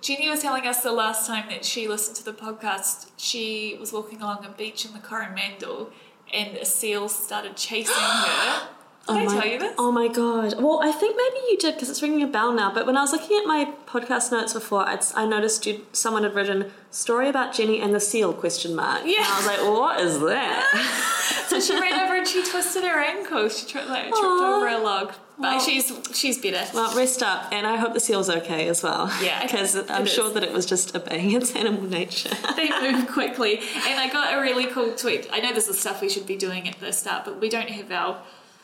Jenny 0.01 0.27
was 0.29 0.41
telling 0.41 0.65
us 0.67 0.81
the 0.83 0.91
last 0.91 1.25
time 1.27 1.45
that 1.49 1.63
she 1.63 1.87
listened 1.87 2.17
to 2.17 2.25
the 2.25 2.33
podcast, 2.33 3.07
she 3.17 3.77
was 3.79 3.93
walking 3.93 4.21
along 4.21 4.43
a 4.45 4.49
beach 4.49 4.85
in 4.85 4.93
the 4.93 4.99
Coromandel 4.99 5.91
and 6.33 6.57
a 6.57 6.65
seal 6.65 7.07
started 7.09 7.55
chasing 7.55 7.93
her. 7.97 8.67
Did 9.07 9.17
I 9.17 9.21
oh 9.21 9.25
my, 9.25 9.33
tell 9.41 9.51
you 9.51 9.59
this? 9.59 9.73
Oh 9.77 9.91
my 9.91 10.07
god. 10.07 10.61
Well, 10.61 10.79
I 10.81 10.91
think 10.91 11.17
maybe 11.17 11.45
you 11.49 11.57
did 11.57 11.73
because 11.75 11.89
it's 11.89 12.01
ringing 12.01 12.23
a 12.23 12.27
bell 12.27 12.53
now. 12.53 12.73
But 12.73 12.85
when 12.85 12.95
I 12.95 13.01
was 13.01 13.11
looking 13.11 13.37
at 13.37 13.45
my 13.45 13.73
podcast 13.85 14.31
notes 14.31 14.53
before, 14.53 14.87
I'd, 14.87 15.03
I 15.13 15.25
noticed 15.25 15.65
you 15.65 15.85
someone 15.91 16.23
had 16.23 16.33
written 16.33 16.71
story 16.89 17.27
about 17.27 17.53
Jenny 17.53 17.81
and 17.81 17.93
the 17.93 17.99
seal 17.99 18.31
question 18.33 18.75
mark. 18.75 19.01
Yeah. 19.05 19.17
And. 19.17 19.25
I 19.25 19.37
was 19.37 19.45
like, 19.47 19.59
what 19.59 19.99
is 19.99 20.19
that? 20.21 21.09
So 21.47 21.59
she 21.59 21.79
ran 21.79 21.99
over 21.99 22.15
and 22.15 22.27
she 22.27 22.43
twisted 22.43 22.83
her 22.83 22.99
ankle. 22.99 23.47
She 23.49 23.67
tripped, 23.67 23.87
like, 23.87 24.05
tripped 24.05 24.17
Aw. 24.17 24.55
over 24.57 24.67
a 24.67 24.77
log. 24.79 25.13
But 25.37 25.41
Well- 25.41 25.59
she's 25.59 25.91
she's 26.13 26.37
better. 26.39 26.65
well, 26.73 26.95
rest 26.95 27.21
up, 27.21 27.51
and 27.51 27.67
I 27.67 27.75
hope 27.75 27.93
the 27.93 27.99
seal's 27.99 28.29
okay 28.29 28.67
as 28.69 28.81
well. 28.81 29.11
Yeah, 29.21 29.41
because 29.43 29.75
I'm 29.89 30.05
sure 30.05 30.27
is. 30.27 30.33
that 30.33 30.43
it 30.43 30.51
was 30.51 30.65
just 30.65 30.95
obeying 30.95 31.31
its 31.31 31.55
animal 31.55 31.83
nature. 31.83 32.29
they 32.55 32.69
move 32.81 33.07
quickly. 33.07 33.59
And 33.59 33.99
I 33.99 34.09
got 34.11 34.33
a 34.33 34.41
really 34.41 34.65
cool 34.67 34.93
tweet. 34.95 35.27
I 35.31 35.39
know 35.41 35.53
this 35.53 35.67
is 35.67 35.79
stuff 35.79 36.01
we 36.01 36.09
should 36.09 36.25
be 36.25 36.35
doing 36.37 36.67
at 36.67 36.79
the 36.79 36.91
start, 36.91 37.25
but 37.25 37.39
we 37.39 37.49
don't 37.49 37.69
have 37.69 37.91
our 37.91 38.17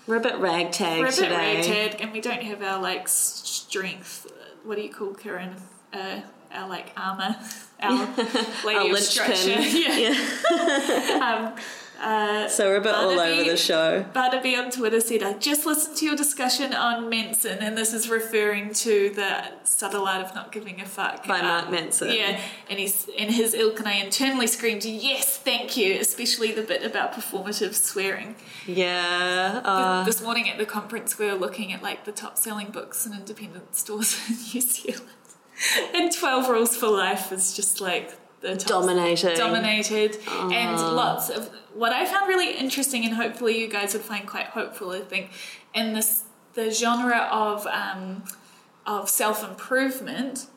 We're 0.10 0.16
a 0.16 0.22
bit 0.22 0.40
ragtag 0.40 1.02
we're 1.02 1.06
a 1.06 1.10
bit 1.10 1.16
today. 1.18 1.56
ragtag 1.58 2.02
and 2.02 2.12
we 2.12 2.20
don't 2.20 2.42
have 2.42 2.64
our 2.64 2.82
like 2.82 3.08
strength. 3.08 4.26
What 4.64 4.76
do 4.76 4.82
you 4.82 4.92
call 4.92 5.14
Karen? 5.14 5.56
Uh, 5.94 6.22
our 6.52 6.68
like 6.68 6.92
armor, 6.98 7.36
our 7.80 8.08
lady 8.66 8.90
Our 8.90 8.94
of 8.94 8.98
structure. 8.98 9.52
Yeah. 9.60 11.54
um, 11.54 11.56
uh, 12.02 12.48
So 12.48 12.70
we're 12.70 12.78
a 12.78 12.82
bit 12.82 12.96
all 12.96 13.20
over 13.20 13.44
the 13.44 13.56
show. 13.56 14.04
Barnaby 14.12 14.56
on 14.56 14.72
Twitter 14.72 15.00
said, 15.00 15.22
I 15.22 15.34
just 15.34 15.68
listened 15.68 15.98
to 15.98 16.06
your 16.08 16.16
discussion 16.16 16.74
on 16.74 17.08
Manson, 17.08 17.60
and 17.60 17.78
this 17.78 17.94
is 17.94 18.10
referring 18.10 18.74
to 18.74 19.12
the 19.12 19.44
subtle 19.80 20.06
art 20.06 20.22
of 20.26 20.36
not 20.36 20.52
giving 20.52 20.82
a 20.82 20.86
fuck. 20.86 21.26
By 21.26 21.40
Um, 21.40 21.46
Mark 21.46 21.72
Manson. 21.72 22.12
Yeah, 22.12 22.40
and 22.70 22.78
he's 22.78 23.08
in 23.18 23.30
his 23.30 23.54
ilk, 23.54 23.80
and 23.80 23.88
I 23.88 23.94
internally 23.94 24.46
screamed, 24.48 24.84
Yes, 24.84 25.38
thank 25.38 25.78
you, 25.78 25.98
especially 26.00 26.52
the 26.52 26.64
bit 26.64 26.84
about 26.84 27.14
performative 27.14 27.74
swearing. 27.74 28.36
Yeah. 28.68 29.62
Uh, 29.64 30.04
this 30.04 30.22
morning 30.22 30.50
at 30.50 30.58
the 30.58 30.66
conference, 30.66 31.18
we 31.18 31.26
were 31.28 31.34
looking 31.46 31.72
at 31.72 31.82
like 31.82 32.04
the 32.04 32.12
top 32.12 32.38
selling 32.38 32.72
books 32.72 33.06
in 33.06 33.14
independent 33.14 33.76
stores 33.76 34.10
in 34.30 34.36
New 34.54 34.62
Zealand. 34.62 35.08
And 35.94 36.12
12 36.12 36.50
Rules 36.50 36.76
for 36.76 36.88
Life 36.90 37.32
is 37.32 37.54
just 37.54 37.80
like 37.82 38.14
the 38.42 38.56
top 38.56 38.68
Dominating. 38.68 39.36
dominated 39.38 40.18
and 40.30 40.78
lots 40.96 41.30
of 41.30 41.50
what 41.74 41.92
I 41.92 42.06
found 42.06 42.30
really 42.30 42.52
interesting 42.58 43.04
and 43.04 43.14
hopefully 43.16 43.60
you 43.60 43.68
guys 43.68 43.92
would 43.94 44.02
find 44.04 44.26
quite 44.26 44.46
hopeful 44.48 44.92
I 44.92 45.02
think 45.02 45.32
in 45.74 45.92
this 45.92 46.24
the 46.54 46.72
genre 46.72 47.28
of 47.30 47.68
um, 47.68 48.24
of 48.90 49.10
self 49.10 49.44
improvement 49.50 50.48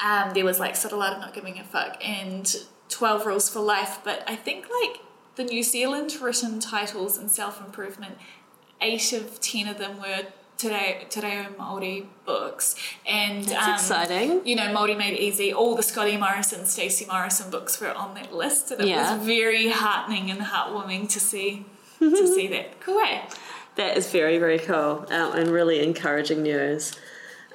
um, 0.00 0.32
there 0.32 0.44
was 0.44 0.58
like 0.60 0.76
subtle 0.76 1.02
art 1.02 1.14
of 1.14 1.20
not 1.20 1.34
giving 1.34 1.58
a 1.58 1.64
fuck 1.64 1.98
and 2.02 2.54
12 2.88 3.26
rules 3.26 3.48
for 3.50 3.60
life 3.60 3.98
but 4.04 4.22
I 4.26 4.36
think 4.36 4.66
like 4.82 5.00
the 5.34 5.44
New 5.44 5.62
Zealand 5.62 6.16
written 6.20 6.60
titles 6.60 7.18
in 7.18 7.28
self 7.28 7.60
improvement 7.64 8.16
eight 8.80 9.12
of 9.12 9.40
ten 9.40 9.66
of 9.68 9.78
them 9.78 10.00
were 10.00 10.26
Today, 10.56 11.06
Today 11.08 11.46
Māori 11.56 12.06
books, 12.26 12.74
and 13.06 13.44
That's 13.44 13.68
um, 13.68 13.74
exciting. 13.74 14.44
you 14.44 14.56
know, 14.56 14.66
Māori 14.74 14.98
Made 14.98 15.16
Easy, 15.16 15.52
all 15.52 15.76
the 15.76 15.84
Scotty 15.84 16.16
Morrison, 16.16 16.66
Stacey 16.66 17.06
Morrison 17.06 17.48
books 17.48 17.80
were 17.80 17.92
on 17.92 18.14
that 18.16 18.34
list, 18.34 18.72
and 18.72 18.80
it 18.80 18.88
Yeah. 18.88 19.16
was 19.16 19.24
very 19.24 19.68
heartening 19.68 20.32
and 20.32 20.40
heartwarming 20.40 21.08
to 21.10 21.20
see 21.20 21.64
to 22.00 22.26
see 22.26 22.48
that. 22.48 22.80
Cool. 22.80 23.00
That 23.76 23.96
is 23.96 24.10
very, 24.10 24.38
very 24.38 24.58
cool 24.58 25.06
um, 25.10 25.32
and 25.38 25.48
really 25.48 25.80
encouraging 25.80 26.42
news. 26.42 26.92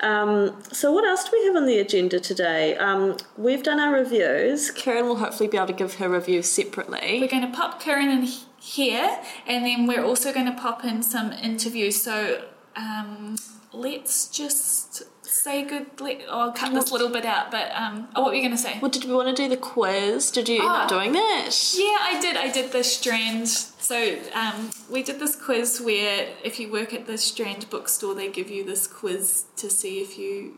Um, 0.04 0.62
so, 0.72 0.92
what 0.92 1.06
else 1.06 1.24
do 1.24 1.30
we 1.34 1.46
have 1.46 1.56
on 1.56 1.66
the 1.66 1.80
agenda 1.80 2.20
today? 2.20 2.76
Um, 2.76 3.18
we've 3.38 3.64
done 3.64 3.80
our 3.80 3.94
reviews. 3.94 4.70
Karen 4.72 5.06
will 5.08 5.16
hopefully 5.18 5.48
be 5.50 5.58
able 5.58 5.68
to 5.68 5.74
give 5.74 5.96
her 5.96 6.10
review 6.10 6.42
separately. 6.42 7.20
We're 7.22 7.30
going 7.30 7.50
to 7.50 7.56
pop 7.56 7.80
Karen 7.80 8.10
in 8.10 8.24
here, 8.60 9.20
and 9.48 9.66
then 9.66 9.88
we're 9.88 10.04
also 10.04 10.34
going 10.34 10.46
to 10.48 10.52
pop 10.62 10.84
in 10.84 11.02
some 11.04 11.32
interviews. 11.32 12.02
So 12.02 12.44
um, 12.76 13.38
let's 13.72 14.28
just 14.28 15.04
say 15.26 15.64
good. 15.64 15.88
Let, 16.02 16.22
oh, 16.30 16.40
I'll 16.42 16.52
cut 16.52 16.74
this 16.74 16.92
little 16.92 17.10
bit 17.10 17.24
out. 17.26 17.50
But 17.50 17.72
um, 17.74 18.10
oh, 18.16 18.22
what 18.24 18.32
were 18.32 18.36
you 18.36 18.42
going 18.42 18.52
to 18.56 18.58
say? 18.62 18.80
Well, 18.82 18.92
did 18.92 19.06
we 19.06 19.14
want 19.14 19.36
to 19.36 19.42
do 19.42 19.48
the 19.48 19.58
quiz? 19.58 20.32
Did 20.32 20.50
you 20.50 20.60
end 20.60 20.70
up 20.70 20.82
Ah. 20.84 20.88
doing 20.88 21.14
that? 21.14 21.74
Yeah, 21.78 21.98
I 22.02 22.20
did. 22.22 22.36
I 22.36 22.52
did 22.52 22.72
the 22.74 22.84
Strand. 22.84 23.48
So 23.84 24.18
um, 24.34 24.70
we 24.90 25.04
did 25.04 25.20
this 25.20 25.36
quiz 25.36 25.82
where 25.82 26.30
if 26.42 26.58
you 26.58 26.72
work 26.72 26.94
at 26.94 27.06
the 27.06 27.18
Strand 27.18 27.70
bookstore, 27.70 28.16
they 28.16 28.30
give 28.30 28.50
you 28.50 28.64
this 28.64 28.88
quiz 28.88 29.44
to 29.58 29.70
see 29.70 30.00
if 30.02 30.18
you 30.18 30.54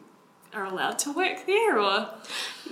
are 0.54 0.66
allowed 0.66 1.00
to 1.00 1.12
work 1.12 1.48
there 1.48 1.80
or. 1.80 2.08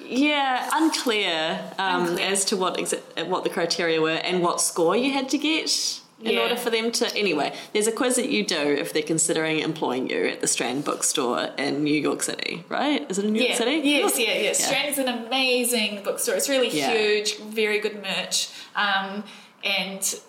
Yeah, 0.06 0.70
unclear, 0.74 1.60
um, 1.80 2.06
Unclear. 2.08 2.28
as 2.28 2.46
to 2.46 2.56
what 2.58 2.78
exa- 2.78 3.28
what 3.28 3.44
the 3.44 3.50
criteria 3.50 4.00
were 4.00 4.12
and 4.12 4.44
what 4.44 4.62
score 4.62 4.96
you 4.96 5.12
had 5.12 5.28
to 5.30 5.40
get 5.40 6.00
in 6.22 6.34
Yeah. 6.34 6.42
order 6.42 6.56
for 6.56 6.70
them 6.70 6.92
to. 6.94 7.16
Anyway, 7.18 7.52
there's 7.74 7.88
a 7.88 7.92
quiz 7.92 8.16
that 8.18 8.30
you 8.30 8.46
do 8.46 8.56
if 8.84 8.94
they're 8.94 9.02
considering 9.02 9.58
employing 9.60 10.08
you 10.08 10.28
at 10.28 10.40
the 10.42 10.48
Strand 10.48 10.86
bookstore 10.86 11.50
in 11.58 11.84
New 11.84 12.00
York 12.00 12.22
City, 12.22 12.64
right? 12.70 13.10
Is 13.10 13.18
it 13.18 13.26
in 13.26 13.34
New 13.34 13.42
Yeah. 13.42 13.48
York 13.50 13.58
City? 13.58 13.78
Yes, 13.90 14.20
yeah, 14.20 14.38
yeah. 14.40 14.54
Strand's 14.54 15.00
an 15.00 15.08
amazing 15.08 16.04
bookstore. 16.04 16.36
It's 16.36 16.48
really 16.48 16.70
Yeah. 16.70 16.92
huge, 16.94 17.38
very 17.40 17.80
good 17.80 18.02
merch, 18.04 18.50
um, 18.76 19.24
and 19.64 20.20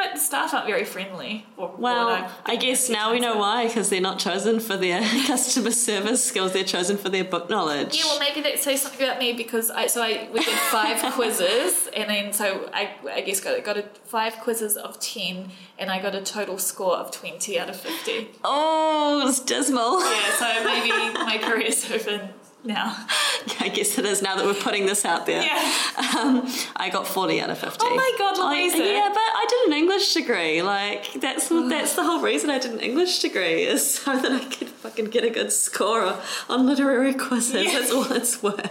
but 0.00 0.14
the 0.14 0.20
staff 0.20 0.54
aren't 0.54 0.66
very 0.66 0.84
friendly. 0.84 1.44
Or 1.58 1.74
Well, 1.76 2.08
I've 2.08 2.30
I 2.46 2.56
guess 2.56 2.88
now 2.88 3.12
we 3.12 3.20
know 3.20 3.36
why, 3.36 3.66
because 3.66 3.90
they're 3.90 4.00
not 4.00 4.18
chosen 4.18 4.58
for 4.58 4.76
their 4.76 5.00
customer 5.26 5.72
service 5.72 6.24
skills, 6.24 6.52
they're 6.52 6.64
chosen 6.64 6.96
for 6.96 7.10
their 7.10 7.24
book 7.24 7.50
knowledge. 7.50 7.96
Yeah, 7.96 8.04
well, 8.06 8.18
maybe 8.18 8.40
that 8.40 8.58
says 8.58 8.80
something 8.80 9.06
about 9.06 9.18
me 9.18 9.34
because 9.34 9.70
I 9.70 9.86
so 9.88 10.02
I 10.02 10.28
we 10.32 10.40
did 10.42 10.58
five 10.70 11.02
quizzes 11.12 11.88
and 11.94 12.08
then 12.08 12.32
so 12.32 12.70
I 12.72 12.94
I 13.12 13.20
guess 13.20 13.40
got 13.40 13.62
got 13.62 13.76
a 13.76 13.84
five 14.04 14.38
quizzes 14.38 14.76
of 14.76 14.98
ten 15.00 15.50
and 15.78 15.90
I 15.90 16.00
got 16.00 16.14
a 16.14 16.22
total 16.22 16.56
score 16.56 16.96
of 16.96 17.10
twenty 17.10 17.58
out 17.58 17.68
of 17.68 17.76
fifty. 17.76 18.30
Oh, 18.42 19.28
it's 19.28 19.40
dismal. 19.40 20.00
Yeah, 20.00 20.32
so 20.38 20.64
maybe 20.64 20.90
my 21.30 21.38
career's 21.38 21.90
over 21.90 22.30
now. 22.64 22.96
I 23.60 23.68
guess 23.68 23.98
it 23.98 24.04
is 24.04 24.20
now 24.22 24.36
that 24.36 24.44
we're 24.44 24.54
putting 24.54 24.86
this 24.86 25.04
out 25.04 25.26
there. 25.26 25.42
Yeah. 25.42 25.72
Um, 26.20 26.46
I 26.76 26.90
got 26.90 27.06
40 27.06 27.40
out 27.40 27.50
of 27.50 27.58
50. 27.58 27.78
Oh 27.82 27.94
my 27.94 28.12
God, 28.18 28.34
I- 28.38 28.60
yeah, 28.60 29.08
but 29.08 29.18
I 29.18 29.46
did 29.48 29.68
an 29.72 29.78
English 29.78 30.12
degree. 30.12 30.60
Like, 30.60 31.12
that's 31.14 31.48
that's 31.48 31.94
the 31.94 32.02
whole 32.02 32.20
reason 32.20 32.50
I 32.50 32.58
did 32.58 32.72
an 32.72 32.80
English 32.80 33.20
degree, 33.20 33.62
is 33.62 33.94
so 33.94 34.18
that 34.18 34.30
I 34.32 34.44
could 34.44 34.68
fucking 34.68 35.06
get 35.06 35.24
a 35.24 35.30
good 35.30 35.52
score 35.52 36.02
on, 36.02 36.18
on 36.48 36.66
literary 36.66 37.14
quizzes. 37.14 37.64
Yeah. 37.64 37.78
That's 37.78 37.92
all 37.92 38.10
it's 38.12 38.42
worth. 38.42 38.70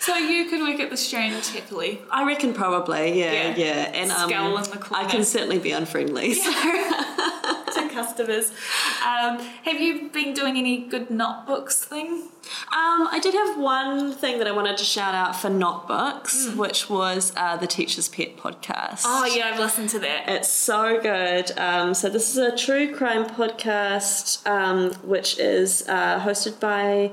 So 0.00 0.16
you 0.16 0.48
could 0.48 0.60
work 0.60 0.80
at 0.80 0.90
the 0.90 0.96
Strand 0.96 1.44
happily. 1.46 2.00
I 2.10 2.24
reckon 2.26 2.54
probably, 2.54 3.18
yeah, 3.18 3.32
Yeah. 3.32 3.56
yeah. 3.56 3.90
And 3.94 4.10
um, 4.10 4.28
Scowl 4.30 4.56
in 4.56 4.62
the 4.62 4.88
I 4.92 5.04
can 5.04 5.24
certainly 5.24 5.58
be 5.58 5.72
unfriendly. 5.72 6.34
So. 6.34 6.52
to 7.74 7.88
customers. 7.88 8.50
Um, 9.06 9.38
have 9.64 9.80
you 9.80 10.08
been 10.10 10.34
doing 10.34 10.56
any 10.56 10.78
good 10.86 11.10
not 11.10 11.46
books 11.46 11.84
thing? 11.84 12.28
Um, 12.72 13.08
I 13.10 13.20
did 13.22 13.34
have 13.34 13.58
one 13.58 14.12
thing 14.12 14.38
that 14.38 14.46
I 14.46 14.52
wanted 14.52 14.78
to 14.78 14.84
shout 14.84 15.14
out 15.14 15.36
for 15.36 15.50
Not 15.50 15.86
Books, 15.86 16.48
which 16.54 16.88
was 16.88 17.32
uh, 17.36 17.56
the 17.56 17.66
Teacher's 17.66 18.08
Pet 18.08 18.36
podcast. 18.36 19.02
Oh 19.04 19.26
yeah, 19.26 19.50
I've 19.52 19.58
listened 19.58 19.90
to 19.90 19.98
that. 20.00 20.28
It's 20.28 20.50
so 20.50 21.00
good. 21.00 21.56
Um, 21.58 21.92
so 21.94 22.08
this 22.08 22.30
is 22.30 22.38
a 22.38 22.56
true 22.56 22.94
crime 22.94 23.26
podcast, 23.26 24.46
um, 24.46 24.92
which 25.06 25.38
is 25.38 25.86
uh, 25.88 26.20
hosted 26.20 26.58
by, 26.58 27.12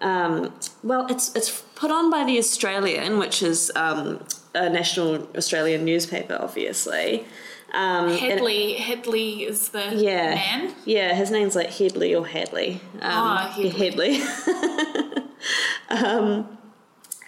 um, 0.00 0.52
well, 0.84 1.06
it's 1.08 1.34
it's 1.34 1.64
put 1.76 1.90
on 1.92 2.10
by 2.10 2.24
the 2.24 2.36
Australian, 2.38 3.18
which 3.18 3.42
is 3.42 3.70
um, 3.76 4.24
a 4.54 4.68
national 4.68 5.28
Australian 5.36 5.84
newspaper, 5.84 6.36
obviously. 6.40 7.24
Um, 7.72 8.08
and- 8.08 8.18
Headley, 8.18 8.74
Headley 8.74 9.44
is 9.44 9.68
the 9.70 9.92
yeah, 9.94 10.34
man. 10.34 10.74
yeah, 10.84 11.14
his 11.14 11.30
name's 11.30 11.54
like 11.54 11.70
Headley 11.70 12.14
or 12.14 12.26
Hadley. 12.26 12.80
Um, 12.94 13.00
Ah, 13.02 13.56
yeah, 13.58 13.70
Headley. 13.72 14.20
um, 15.90 16.58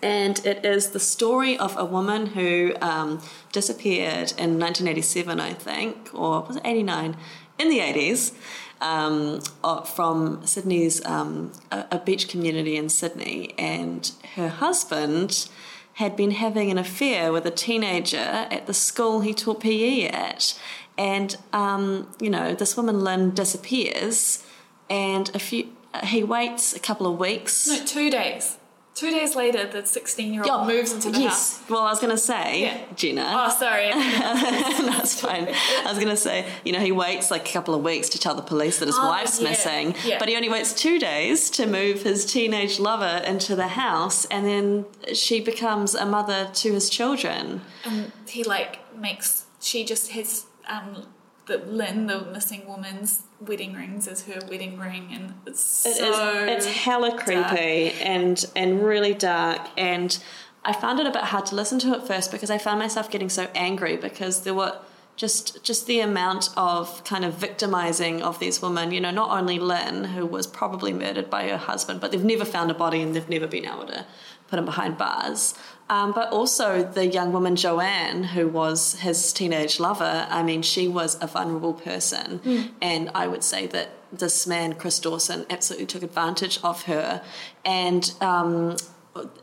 and 0.02 0.44
it 0.46 0.64
is 0.64 0.90
the 0.90 1.00
story 1.00 1.58
of 1.58 1.76
a 1.76 1.84
woman 1.84 2.26
who 2.26 2.74
um, 2.80 3.20
disappeared 3.52 4.32
in 4.38 4.58
1987, 4.58 5.40
I 5.40 5.52
think, 5.54 6.10
or 6.14 6.42
was 6.42 6.56
it 6.56 6.62
89? 6.64 7.16
In 7.58 7.68
the 7.68 7.80
80s, 7.80 8.32
um, 8.80 9.40
uh, 9.64 9.82
from 9.82 10.46
Sydney's 10.46 11.04
um, 11.04 11.52
a, 11.70 11.98
beach 11.98 12.28
community 12.28 12.76
in 12.76 12.88
Sydney, 12.88 13.54
and 13.58 14.10
her 14.36 14.48
husband 14.48 15.48
had 15.94 16.16
been 16.16 16.30
having 16.30 16.70
an 16.70 16.78
affair 16.78 17.32
with 17.32 17.44
a 17.44 17.50
teenager 17.50 18.16
at 18.16 18.66
the 18.66 18.74
school 18.74 19.20
he 19.20 19.34
taught 19.34 19.60
PE 19.60 20.06
at. 20.06 20.58
And, 20.96 21.36
um, 21.52 22.08
you 22.20 22.30
know, 22.30 22.54
this 22.54 22.76
woman, 22.76 23.02
Lynn, 23.02 23.32
disappears, 23.34 24.44
and 24.88 25.28
a 25.34 25.38
few, 25.38 25.68
he 26.04 26.22
waits 26.22 26.74
a 26.74 26.78
couple 26.78 27.06
of 27.06 27.18
weeks. 27.18 27.66
No, 27.66 27.84
two 27.84 28.10
days. 28.10 28.57
Two 28.98 29.10
days 29.12 29.36
later, 29.36 29.64
the 29.64 29.86
16 29.86 30.34
year 30.34 30.42
old 30.50 30.66
moves 30.66 30.92
into 30.92 31.10
the 31.10 31.20
yes. 31.20 31.58
house. 31.58 31.70
Well, 31.70 31.82
I 31.82 31.90
was 31.90 32.00
going 32.00 32.10
to 32.10 32.18
say, 32.18 32.62
Yeah. 32.62 32.80
Gina. 32.96 33.22
Oh, 33.32 33.48
sorry. 33.56 33.90
That's 33.92 35.20
fine. 35.20 35.46
I 35.46 35.84
was 35.86 35.98
going 35.98 36.08
to 36.08 36.16
say, 36.16 36.44
you 36.64 36.72
know, 36.72 36.80
he 36.80 36.90
waits 36.90 37.30
like 37.30 37.48
a 37.48 37.52
couple 37.52 37.74
of 37.76 37.84
weeks 37.84 38.08
to 38.08 38.18
tell 38.18 38.34
the 38.34 38.42
police 38.42 38.80
that 38.80 38.86
his 38.86 38.96
Oh, 38.98 39.06
wife's 39.06 39.40
yeah, 39.40 39.50
missing, 39.50 39.94
yeah. 40.04 40.18
but 40.18 40.28
he 40.28 40.34
only 40.34 40.48
waits 40.48 40.72
two 40.74 40.98
days 40.98 41.48
to 41.50 41.66
move 41.66 42.02
his 42.02 42.26
teenage 42.26 42.80
lover 42.80 43.22
into 43.24 43.54
the 43.54 43.68
house, 43.68 44.24
and 44.26 44.44
then 44.44 44.84
she 45.14 45.40
becomes 45.40 45.94
a 45.94 46.04
mother 46.04 46.50
to 46.54 46.72
his 46.72 46.90
children. 46.90 47.60
and 47.84 48.10
he 48.28 48.42
like 48.42 48.80
makes 48.98 49.44
she 49.60 49.84
just 49.84 50.10
has 50.10 50.46
um 50.68 51.06
the 51.46 51.58
Lynn, 51.58 52.06
the 52.08 52.22
missing 52.32 52.66
woman's 52.66 53.22
wedding 53.40 53.74
rings 53.74 54.08
as 54.08 54.26
her 54.26 54.40
wedding 54.48 54.78
ring, 54.78 55.08
and 55.12 55.34
it's 55.46 55.86
It 55.86 55.90
is. 55.90 55.96
so 55.98 56.44
It's 56.44 56.66
hella 56.66 57.16
creepy 57.18 57.92
and 57.92 58.44
and 58.56 58.82
really 58.82 59.14
dark. 59.14 59.68
And 59.76 60.18
I 60.64 60.72
found 60.72 61.00
it 61.00 61.06
a 61.06 61.10
bit 61.10 61.24
hard 61.24 61.46
to 61.46 61.54
listen 61.54 61.78
to 61.80 61.92
at 61.92 62.06
first 62.06 62.30
because 62.32 62.50
I 62.50 62.58
found 62.58 62.78
myself 62.78 63.10
getting 63.10 63.28
so 63.28 63.48
angry 63.54 63.96
because 63.96 64.42
there 64.42 64.54
were 64.54 64.78
just 65.16 65.62
just 65.64 65.86
the 65.86 66.00
amount 66.00 66.50
of 66.56 67.02
kind 67.04 67.24
of 67.24 67.34
victimizing 67.34 68.22
of 68.22 68.38
these 68.38 68.62
women. 68.62 68.92
You 68.92 69.00
know, 69.00 69.10
not 69.10 69.30
only 69.30 69.58
Lynn, 69.58 70.04
who 70.04 70.26
was 70.26 70.46
probably 70.46 70.92
murdered 70.92 71.30
by 71.30 71.48
her 71.48 71.56
husband, 71.56 72.00
but 72.00 72.12
they've 72.12 72.24
never 72.24 72.44
found 72.44 72.70
a 72.70 72.74
body 72.74 73.02
and 73.02 73.14
they've 73.14 73.28
never 73.28 73.46
been 73.46 73.66
able 73.66 73.86
to 73.86 74.06
put 74.48 74.58
him 74.58 74.64
behind 74.64 74.98
bars. 74.98 75.54
Um, 75.90 76.12
but 76.12 76.30
also 76.30 76.82
the 76.82 77.06
young 77.06 77.32
woman 77.32 77.56
Joanne, 77.56 78.22
who 78.22 78.46
was 78.46 78.94
his 78.94 79.32
teenage 79.32 79.80
lover. 79.80 80.26
I 80.28 80.42
mean, 80.42 80.60
she 80.60 80.86
was 80.86 81.16
a 81.22 81.26
vulnerable 81.26 81.72
person, 81.72 82.40
and 82.82 83.10
I 83.14 83.26
would 83.26 83.42
say 83.42 83.66
that 83.68 83.88
this 84.12 84.46
man, 84.46 84.74
Chris 84.74 84.98
Dawson, 84.98 85.46
absolutely 85.48 85.86
took 85.86 86.02
advantage 86.02 86.60
of 86.62 86.82
her. 86.82 87.22
And 87.64 88.12
um, 88.20 88.76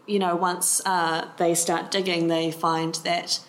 you 0.05 0.19
know, 0.19 0.35
once 0.35 0.81
uh, 0.85 1.29
they 1.37 1.55
start 1.55 1.89
digging, 1.89 2.27
they 2.27 2.51
find 2.51 2.95
that 3.03 3.39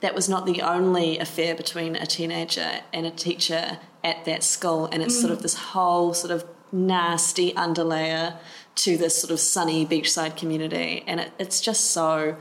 that 0.00 0.14
was 0.14 0.28
not 0.28 0.46
the 0.46 0.62
only 0.62 1.18
affair 1.18 1.54
between 1.56 1.96
a 1.96 2.06
teenager 2.06 2.82
and 2.92 3.04
a 3.04 3.10
teacher 3.10 3.78
at 4.04 4.24
that 4.26 4.44
school, 4.44 4.86
and 4.86 5.02
it's 5.02 5.18
sort 5.18 5.32
of 5.32 5.42
this 5.42 5.54
whole 5.54 6.14
sort 6.14 6.30
of 6.30 6.44
nasty 6.70 7.52
underlayer 7.52 8.36
to 8.76 8.96
this 8.96 9.20
sort 9.20 9.30
of 9.30 9.40
sunny 9.40 9.86
beachside 9.86 10.36
community, 10.36 11.04
and 11.06 11.20
it, 11.20 11.32
it's 11.38 11.60
just 11.60 11.92
so. 11.92 12.36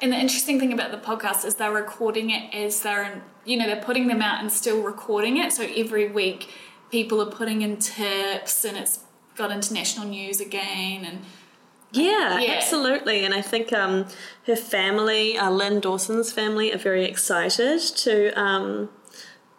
And 0.00 0.12
the 0.12 0.16
interesting 0.16 0.58
thing 0.58 0.72
about 0.72 0.90
the 0.90 0.98
podcast 0.98 1.44
is 1.44 1.54
they're 1.54 1.72
recording 1.72 2.30
it 2.30 2.52
as 2.54 2.80
they're, 2.82 3.22
you 3.44 3.56
know, 3.56 3.66
they're 3.66 3.82
putting 3.82 4.08
them 4.08 4.20
out 4.20 4.40
and 4.40 4.50
still 4.50 4.82
recording 4.82 5.36
it. 5.36 5.52
So 5.52 5.62
every 5.76 6.10
week, 6.10 6.48
people 6.90 7.22
are 7.22 7.30
putting 7.30 7.62
in 7.62 7.76
tips, 7.78 8.64
and 8.64 8.76
it's 8.76 9.00
got 9.36 9.50
international 9.50 10.06
news 10.06 10.40
again. 10.40 11.04
And 11.04 11.20
Yeah, 11.92 12.40
Yeah. 12.40 12.52
absolutely. 12.52 13.24
And 13.24 13.34
I 13.34 13.42
think 13.42 13.72
um, 13.72 14.06
her 14.46 14.56
family, 14.56 15.36
uh, 15.38 15.50
Lynn 15.50 15.78
Dawson's 15.80 16.32
family, 16.32 16.72
are 16.72 16.78
very 16.78 17.04
excited 17.04 17.80
to, 17.80 18.30
um, 18.32 18.88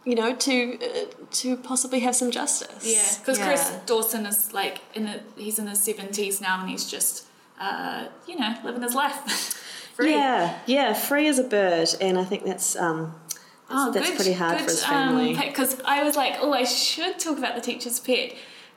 you 0.05 0.15
know, 0.15 0.35
to 0.35 0.79
uh, 0.81 1.05
to 1.31 1.57
possibly 1.57 1.99
have 2.01 2.15
some 2.15 2.31
justice. 2.31 2.83
yeah, 2.85 3.19
because 3.19 3.39
Chris 3.39 3.71
Dawson 3.85 4.25
is 4.25 4.53
like 4.53 4.81
in 4.93 5.07
a, 5.07 5.21
he's 5.35 5.59
in 5.59 5.67
his 5.67 5.81
seventies 5.81 6.41
now, 6.41 6.59
and 6.61 6.69
he's 6.69 6.89
just, 6.89 7.25
uh, 7.59 8.07
you 8.27 8.37
know, 8.37 8.55
living 8.63 8.81
his 8.81 8.95
life. 8.95 9.59
Free. 9.93 10.13
Yeah, 10.13 10.59
yeah, 10.65 10.93
free 10.95 11.27
as 11.27 11.37
a 11.37 11.43
bird, 11.43 11.87
and 12.01 12.17
I 12.17 12.23
think 12.23 12.45
that's 12.45 12.75
um, 12.75 13.13
Oh, 13.69 13.91
that's 13.91 14.09
good, 14.09 14.15
pretty 14.15 14.33
hard 14.33 14.57
good, 14.57 14.65
for 14.65 14.71
his 14.71 14.83
family. 14.83 15.35
Because 15.35 15.81
I 15.85 16.03
was 16.03 16.15
like, 16.15 16.35
oh, 16.39 16.53
I 16.53 16.63
should 16.63 17.19
talk 17.19 17.37
about 17.37 17.55
the 17.55 17.61
teacher's 17.61 17.99
pet, 17.99 18.33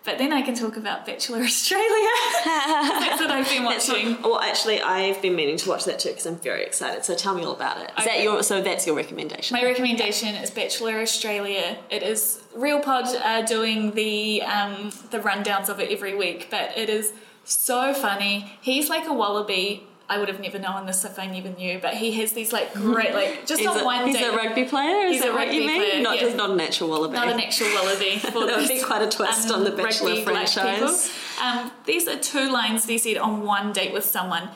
but 0.07 0.17
then 0.19 0.33
I 0.33 0.41
can 0.41 0.55
talk 0.55 0.77
about 0.77 1.05
Bachelor 1.05 1.43
Australia. 1.43 2.09
That's 2.45 3.21
what 3.21 3.31
I've 3.31 3.49
been 3.49 3.65
watching. 3.65 4.13
not- 4.13 4.23
well, 4.23 4.41
actually, 4.41 4.81
I've 4.81 5.21
been 5.21 5.35
meaning 5.35 5.57
to 5.59 5.69
watch 5.69 5.85
that 5.85 5.99
too 5.99 6.11
because 6.11 6.25
I'm 6.25 6.37
very 6.37 6.65
excited. 6.65 7.05
So 7.05 7.15
tell 7.15 7.35
me 7.35 7.45
all 7.45 7.53
about 7.53 7.79
it. 7.83 7.91
Is 7.99 8.05
that 8.05 8.23
your? 8.23 8.43
So 8.43 8.63
that's 8.63 8.87
your 8.87 8.97
recommendation. 8.97 9.55
My 9.57 9.65
recommendation 9.65 10.35
is 10.37 10.51
Bachelor 10.51 11.01
Australia. 11.01 11.77
It 11.91 12.03
is 12.03 12.43
Real 12.55 12.81
Pod 12.81 13.05
uh, 13.17 13.43
doing 13.43 13.91
the 13.93 14.43
um, 14.43 14.91
the 15.11 15.19
rundowns 15.19 15.69
of 15.69 15.81
it 15.81 15.91
every 15.91 16.15
week, 16.17 16.49
but 16.51 16.79
it 16.79 16.89
is 16.89 17.13
so 17.45 17.93
funny. 17.93 18.53
He's 18.61 18.89
like 18.89 19.07
a 19.07 19.13
wallaby. 19.13 19.83
I 20.09 20.19
would 20.19 20.29
have 20.29 20.41
never 20.41 20.59
known 20.59 20.87
this 20.87 21.05
if 21.05 21.19
I 21.19 21.27
never 21.27 21.49
knew, 21.49 21.81
but 21.81 21.95
he 21.95 22.13
has 22.21 22.33
these 22.33 22.53
like 22.53 22.73
great, 22.75 23.13
like 23.13 23.47
just 23.47 23.61
he's 23.61 23.69
on 23.69 23.81
a, 23.81 23.85
one 23.85 24.07
he's 24.07 24.17
day. 24.17 24.25
a 24.25 24.33
rugby 24.33 24.65
player. 24.65 25.07
Is 25.07 25.17
He's 25.17 25.25
a 25.25 25.33
rugby 25.33 25.65
player, 25.65 26.01
not 26.01 26.17
yeah. 26.17 26.23
just 26.23 26.37
not 26.37 26.51
an 26.51 26.61
actual 26.61 26.91
wallaby. 26.91 27.15
not 27.15 27.29
an 27.29 27.41
actual 27.41 27.69
wallaby. 27.75 28.21
That 28.23 28.59
would 28.61 28.69
be 28.69 28.81
quite 28.81 29.03
a 29.03 29.09
twist 29.09 29.51
on 29.51 29.65
the 29.65 29.73
Bachelor 29.73 30.23
franchise. 30.23 31.13
Um, 31.43 31.73
these 31.85 32.07
are 32.07 32.19
two 32.19 32.51
lines 32.51 32.87
he 32.87 32.99
said 32.99 33.17
on 33.17 33.43
one 33.43 33.73
date 33.73 33.93
with 33.93 34.05
someone. 34.05 34.49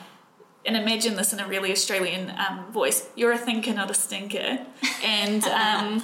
And 0.63 0.77
imagine 0.77 1.15
this 1.15 1.33
in 1.33 1.39
a 1.39 1.47
really 1.47 1.71
Australian 1.71 2.31
um, 2.37 2.71
voice. 2.71 3.09
You're 3.15 3.31
a 3.31 3.37
thinker, 3.37 3.73
not 3.73 3.89
a 3.89 3.95
stinker. 3.95 4.59
And 5.03 5.43
um, 5.45 6.03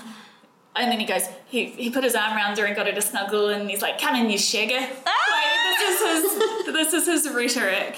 and 0.76 0.92
then 0.92 1.00
he 1.00 1.06
goes, 1.06 1.24
he, 1.48 1.66
he 1.66 1.90
put 1.90 2.04
his 2.04 2.16
arm 2.16 2.36
around 2.36 2.58
her 2.58 2.66
and 2.66 2.76
got 2.76 2.88
her 2.88 2.94
to 2.94 3.02
snuggle, 3.02 3.50
and 3.50 3.70
he's 3.70 3.82
like, 3.82 4.00
"Come 4.00 4.16
in, 4.16 4.30
you 4.30 4.38
shagger." 4.38 4.80
Like, 4.80 5.80
this 5.80 6.02
is 6.02 6.22
his 6.22 6.66
this 6.74 6.94
is 6.94 7.06
his 7.08 7.34
rhetoric. 7.34 7.98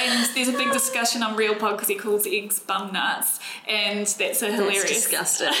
And 0.00 0.28
there's 0.34 0.48
a 0.48 0.52
big 0.52 0.72
discussion 0.72 1.22
on 1.22 1.36
Real 1.36 1.54
Pod 1.54 1.72
because 1.76 1.88
he 1.88 1.94
calls 1.94 2.26
eggs 2.26 2.58
bum 2.58 2.92
nuts, 2.92 3.40
and 3.66 4.00
that's 4.06 4.18
a 4.42 4.46
That's 4.46 4.54
hilarious. 4.54 4.84
disgusting. 4.88 5.52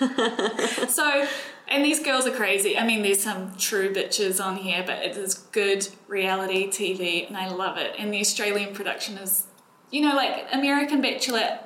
So, 0.88 1.26
and 1.68 1.84
these 1.84 2.00
girls 2.00 2.26
are 2.26 2.32
crazy. 2.34 2.76
I 2.78 2.86
mean, 2.86 3.02
there's 3.02 3.22
some 3.22 3.54
true 3.56 3.92
bitches 3.92 4.42
on 4.44 4.56
here, 4.56 4.82
but 4.84 4.98
it 5.04 5.16
is 5.16 5.34
good 5.34 5.86
reality 6.08 6.68
TV, 6.68 7.28
and 7.28 7.36
I 7.36 7.48
love 7.50 7.76
it. 7.76 7.94
And 7.98 8.12
the 8.12 8.20
Australian 8.20 8.74
production 8.74 9.18
is, 9.18 9.44
you 9.90 10.00
know, 10.00 10.14
like 10.16 10.46
American 10.52 11.00
Bachelor. 11.02 11.60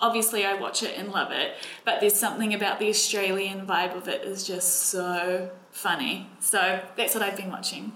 Obviously, 0.00 0.44
I 0.44 0.54
watch 0.54 0.82
it 0.82 0.96
and 0.96 1.10
love 1.10 1.30
it, 1.32 1.54
but 1.84 2.00
there's 2.00 2.14
something 2.14 2.54
about 2.54 2.78
the 2.78 2.88
Australian 2.88 3.66
vibe 3.66 3.96
of 3.96 4.06
it 4.08 4.22
is 4.22 4.46
just 4.46 4.84
so 4.84 5.50
funny. 5.72 6.28
So 6.40 6.80
that's 6.96 7.14
what 7.14 7.22
I've 7.22 7.36
been 7.36 7.50
watching. 7.50 7.92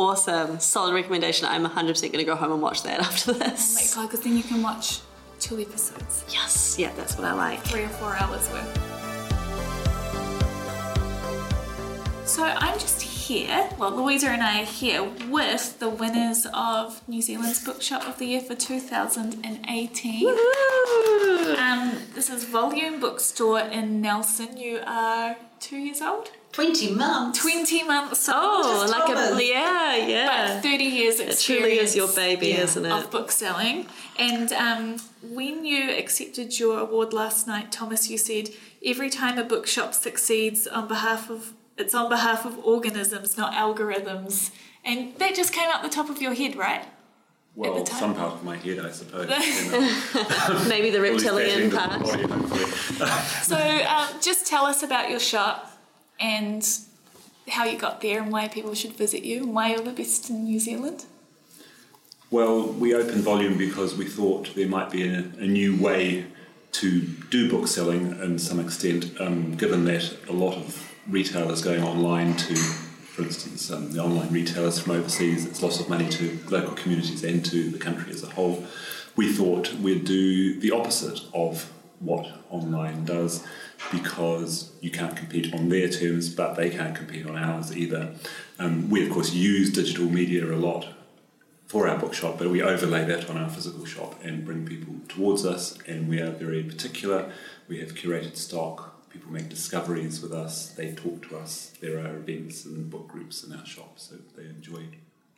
Awesome, 0.00 0.58
solid 0.60 0.94
recommendation. 0.94 1.46
I'm 1.46 1.62
100 1.62 1.92
percent 1.92 2.12
going 2.12 2.24
to 2.24 2.30
go 2.30 2.36
home 2.36 2.52
and 2.52 2.62
watch 2.62 2.82
that 2.84 3.00
after 3.08 3.32
this. 3.32 3.94
Oh 3.96 4.00
my 4.00 4.02
god, 4.02 4.10
because 4.10 4.24
then 4.24 4.36
you 4.36 4.42
can 4.42 4.62
watch 4.62 5.00
two 5.38 5.58
episodes, 5.58 6.24
Yes, 6.28 6.76
yeah, 6.78 6.92
that's 6.96 7.16
what 7.16 7.24
I 7.26 7.32
like. 7.32 7.60
three 7.60 7.82
or 7.84 7.88
four 7.88 8.14
hours 8.16 8.50
worth. 8.50 8.78
So 12.28 12.44
I'm 12.44 12.78
just 12.78 13.00
here, 13.02 13.68
well, 13.78 13.90
Louisa 13.90 14.28
and 14.28 14.42
I 14.42 14.62
are 14.62 14.64
here 14.66 15.02
with 15.28 15.78
the 15.80 15.88
winners 15.88 16.46
of 16.54 17.00
New 17.08 17.22
Zealand's 17.22 17.64
Bookshop 17.64 18.06
of 18.06 18.18
the 18.18 18.26
Year 18.26 18.40
for 18.40 18.54
2018. 18.54 20.24
Woo! 20.24 21.54
Um, 21.56 21.96
this 22.14 22.30
is 22.30 22.44
Volume 22.44 23.00
Bookstore 23.00 23.60
in 23.60 24.00
Nelson. 24.00 24.56
You 24.56 24.80
are 24.86 25.36
two 25.58 25.78
years 25.78 26.00
old? 26.02 26.30
20 26.52 26.94
months. 26.94 27.38
20 27.40 27.84
months 27.84 28.28
old. 28.28 28.36
Oh, 28.38 28.80
Just 28.80 28.92
like 28.92 29.08
a 29.08 29.14
Thomas. 29.14 29.44
yeah, 29.48 29.96
yeah. 29.96 30.54
But 30.54 30.62
30 30.62 30.84
years 30.84 31.20
It 31.20 31.38
truly 31.38 31.78
is 31.78 31.94
your 31.94 32.08
baby, 32.08 32.48
Yeah. 32.48 32.62
isn't 32.62 32.84
it? 32.84 32.90
of 32.92 33.10
book 33.10 33.30
selling. 33.30 33.86
And 34.18 34.52
um, 34.52 34.96
when 35.22 35.64
you 35.64 35.90
accepted 35.96 36.58
your 36.58 36.80
award 36.80 37.12
last 37.12 37.46
night, 37.46 37.70
Thomas, 37.70 38.10
you 38.10 38.18
said 38.18 38.50
every 38.84 39.10
time 39.10 39.38
a 39.38 39.44
bookshop 39.44 39.94
succeeds 39.94 40.66
on 40.66 40.88
behalf 40.88 41.30
of 41.30 41.52
it's 41.78 41.94
on 41.94 42.10
behalf 42.10 42.44
of 42.44 42.58
organisms, 42.58 43.38
not 43.38 43.54
algorithms. 43.54 44.50
And 44.84 45.14
that 45.16 45.34
just 45.34 45.52
came 45.54 45.68
out 45.70 45.82
the 45.82 45.88
top 45.88 46.10
of 46.10 46.20
your 46.20 46.34
head, 46.34 46.54
right? 46.56 46.84
Well, 47.54 47.86
some 47.86 48.14
part 48.14 48.34
of 48.34 48.44
my 48.44 48.56
head, 48.56 48.80
I 48.80 48.90
suppose. 48.90 49.28
you 49.30 49.70
know. 49.72 50.64
Maybe 50.68 50.90
the 50.90 51.00
reptilian 51.00 51.70
part. 51.70 51.92
of 51.94 52.02
body. 52.02 52.64
So 53.42 53.56
um, 53.56 54.08
just 54.20 54.46
tell 54.46 54.66
us 54.66 54.82
about 54.82 55.08
your 55.10 55.20
shop 55.20 55.69
and 56.20 56.66
how 57.48 57.64
you 57.64 57.78
got 57.78 58.00
there 58.00 58.22
and 58.22 58.30
why 58.30 58.48
people 58.48 58.74
should 58.74 58.92
visit 58.92 59.24
you 59.24 59.44
and 59.44 59.54
why 59.54 59.70
you're 59.70 59.80
the 59.80 59.90
best 59.92 60.30
in 60.30 60.44
New 60.44 60.60
Zealand. 60.60 61.04
Well, 62.30 62.62
we 62.62 62.94
opened 62.94 63.24
Volume 63.24 63.58
because 63.58 63.96
we 63.96 64.04
thought 64.04 64.54
there 64.54 64.68
might 64.68 64.90
be 64.90 65.08
a, 65.08 65.18
a 65.38 65.46
new 65.46 65.76
way 65.76 66.26
to 66.72 67.00
do 67.00 67.50
book 67.50 67.66
selling 67.66 68.12
in 68.20 68.38
some 68.38 68.60
extent, 68.60 69.20
um, 69.20 69.56
given 69.56 69.84
that 69.86 70.16
a 70.28 70.32
lot 70.32 70.54
of 70.54 70.92
retailers 71.08 71.60
going 71.62 71.82
online 71.82 72.36
to, 72.36 72.54
for 72.54 73.22
instance, 73.22 73.70
um, 73.72 73.90
the 73.90 74.00
online 74.00 74.32
retailers 74.32 74.78
from 74.78 74.92
overseas, 74.92 75.44
it's 75.44 75.60
loss 75.62 75.80
of 75.80 75.88
money 75.88 76.08
to 76.08 76.38
local 76.48 76.74
communities 76.74 77.24
and 77.24 77.44
to 77.46 77.70
the 77.70 77.78
country 77.78 78.12
as 78.12 78.22
a 78.22 78.30
whole. 78.30 78.64
we 79.16 79.32
thought 79.32 79.72
we'd 79.74 80.04
do 80.04 80.58
the 80.60 80.70
opposite 80.70 81.20
of 81.34 81.72
what 81.98 82.26
online 82.50 83.04
does 83.04 83.44
because 83.90 84.72
you 84.80 84.90
can't 84.90 85.16
compete 85.16 85.52
on 85.54 85.68
their 85.68 85.88
terms, 85.88 86.28
but 86.28 86.54
they 86.54 86.70
can't 86.70 86.94
compete 86.94 87.26
on 87.26 87.36
ours 87.36 87.76
either. 87.76 88.14
Um, 88.58 88.90
we, 88.90 89.06
of 89.06 89.12
course, 89.12 89.32
use 89.32 89.72
digital 89.72 90.06
media 90.06 90.44
a 90.44 90.56
lot 90.56 90.86
for 91.66 91.88
our 91.88 91.98
bookshop, 91.98 92.38
but 92.38 92.50
we 92.50 92.62
overlay 92.62 93.04
that 93.04 93.30
on 93.30 93.36
our 93.36 93.48
physical 93.48 93.84
shop 93.84 94.16
and 94.22 94.44
bring 94.44 94.66
people 94.66 94.94
towards 95.08 95.46
us, 95.46 95.78
and 95.86 96.08
we 96.08 96.20
are 96.20 96.30
very 96.30 96.62
particular. 96.62 97.32
We 97.68 97.78
have 97.80 97.94
curated 97.94 98.36
stock. 98.36 99.08
People 99.10 99.32
make 99.32 99.48
discoveries 99.48 100.20
with 100.20 100.32
us. 100.32 100.70
They 100.70 100.92
talk 100.92 101.28
to 101.28 101.36
us. 101.36 101.72
There 101.80 101.98
are 101.98 102.16
events 102.16 102.64
and 102.64 102.90
book 102.90 103.08
groups 103.08 103.44
in 103.44 103.52
our 103.52 103.66
shop, 103.66 103.98
so 103.98 104.16
they 104.36 104.44
enjoy 104.46 104.86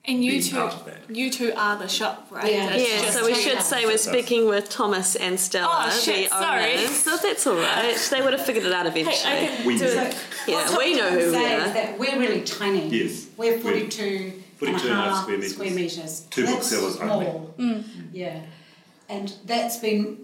And 0.05 0.25
you 0.25 0.43
two, 0.43 0.57
part 0.57 0.75
of 0.75 0.85
that. 0.87 0.99
you 1.15 1.31
two 1.31 1.53
are 1.57 1.79
the 1.79 1.87
shop, 1.87 2.27
right? 2.31 2.53
Yeah. 2.53 2.75
Yeah, 2.75 3.11
so 3.11 3.25
we 3.25 3.35
should 3.35 3.55
hang 3.55 3.63
say 3.63 3.87
we're 3.87 3.97
speaking 3.99 4.49
with 4.49 4.69
Thomas 4.69 5.15
and 5.15 5.39
Stella, 5.39 5.85
Oh, 5.87 5.91
shit, 5.91 6.29
the 6.29 6.37
sorry. 6.41 6.75
No, 7.07 7.17
that's 7.23 7.47
all 7.47 7.55
right. 7.55 7.97
They 8.11 8.21
would 8.21 8.33
have 8.33 8.45
figured 8.45 8.65
it 8.65 8.73
out 8.73 8.87
eventually. 8.87 9.15
Hey, 9.17 9.45
I 9.53 9.57
can 9.57 9.67
We 9.67 9.79
do 9.79 9.87
do. 9.87 9.99
it. 10.01 10.17
yeah, 10.49 10.77
we 10.77 10.97
know 10.97 11.09
who 11.11 11.31
we 11.31 11.37
are. 11.37 11.59
that 11.73 11.99
we're 12.01 12.19
really 12.19 12.43
tiny. 12.43 12.89
Yes. 12.89 13.29
We're 13.37 13.55
We're 13.59 13.61
42, 13.63 14.43
42 14.57 14.89
and 14.89 14.91
a 14.91 14.95
half 15.03 15.23
square 15.23 15.37
metres. 15.39 15.55
square 15.55 15.71
metres. 15.71 16.21
Two 16.31 16.43
That's 16.43 16.55
booksellers 16.57 16.97
only. 16.97 17.25
small. 17.27 17.55
Mm. 17.59 17.85
Yeah. 18.13 18.41
And 19.09 19.33
that's 19.45 19.77
been, 19.77 20.19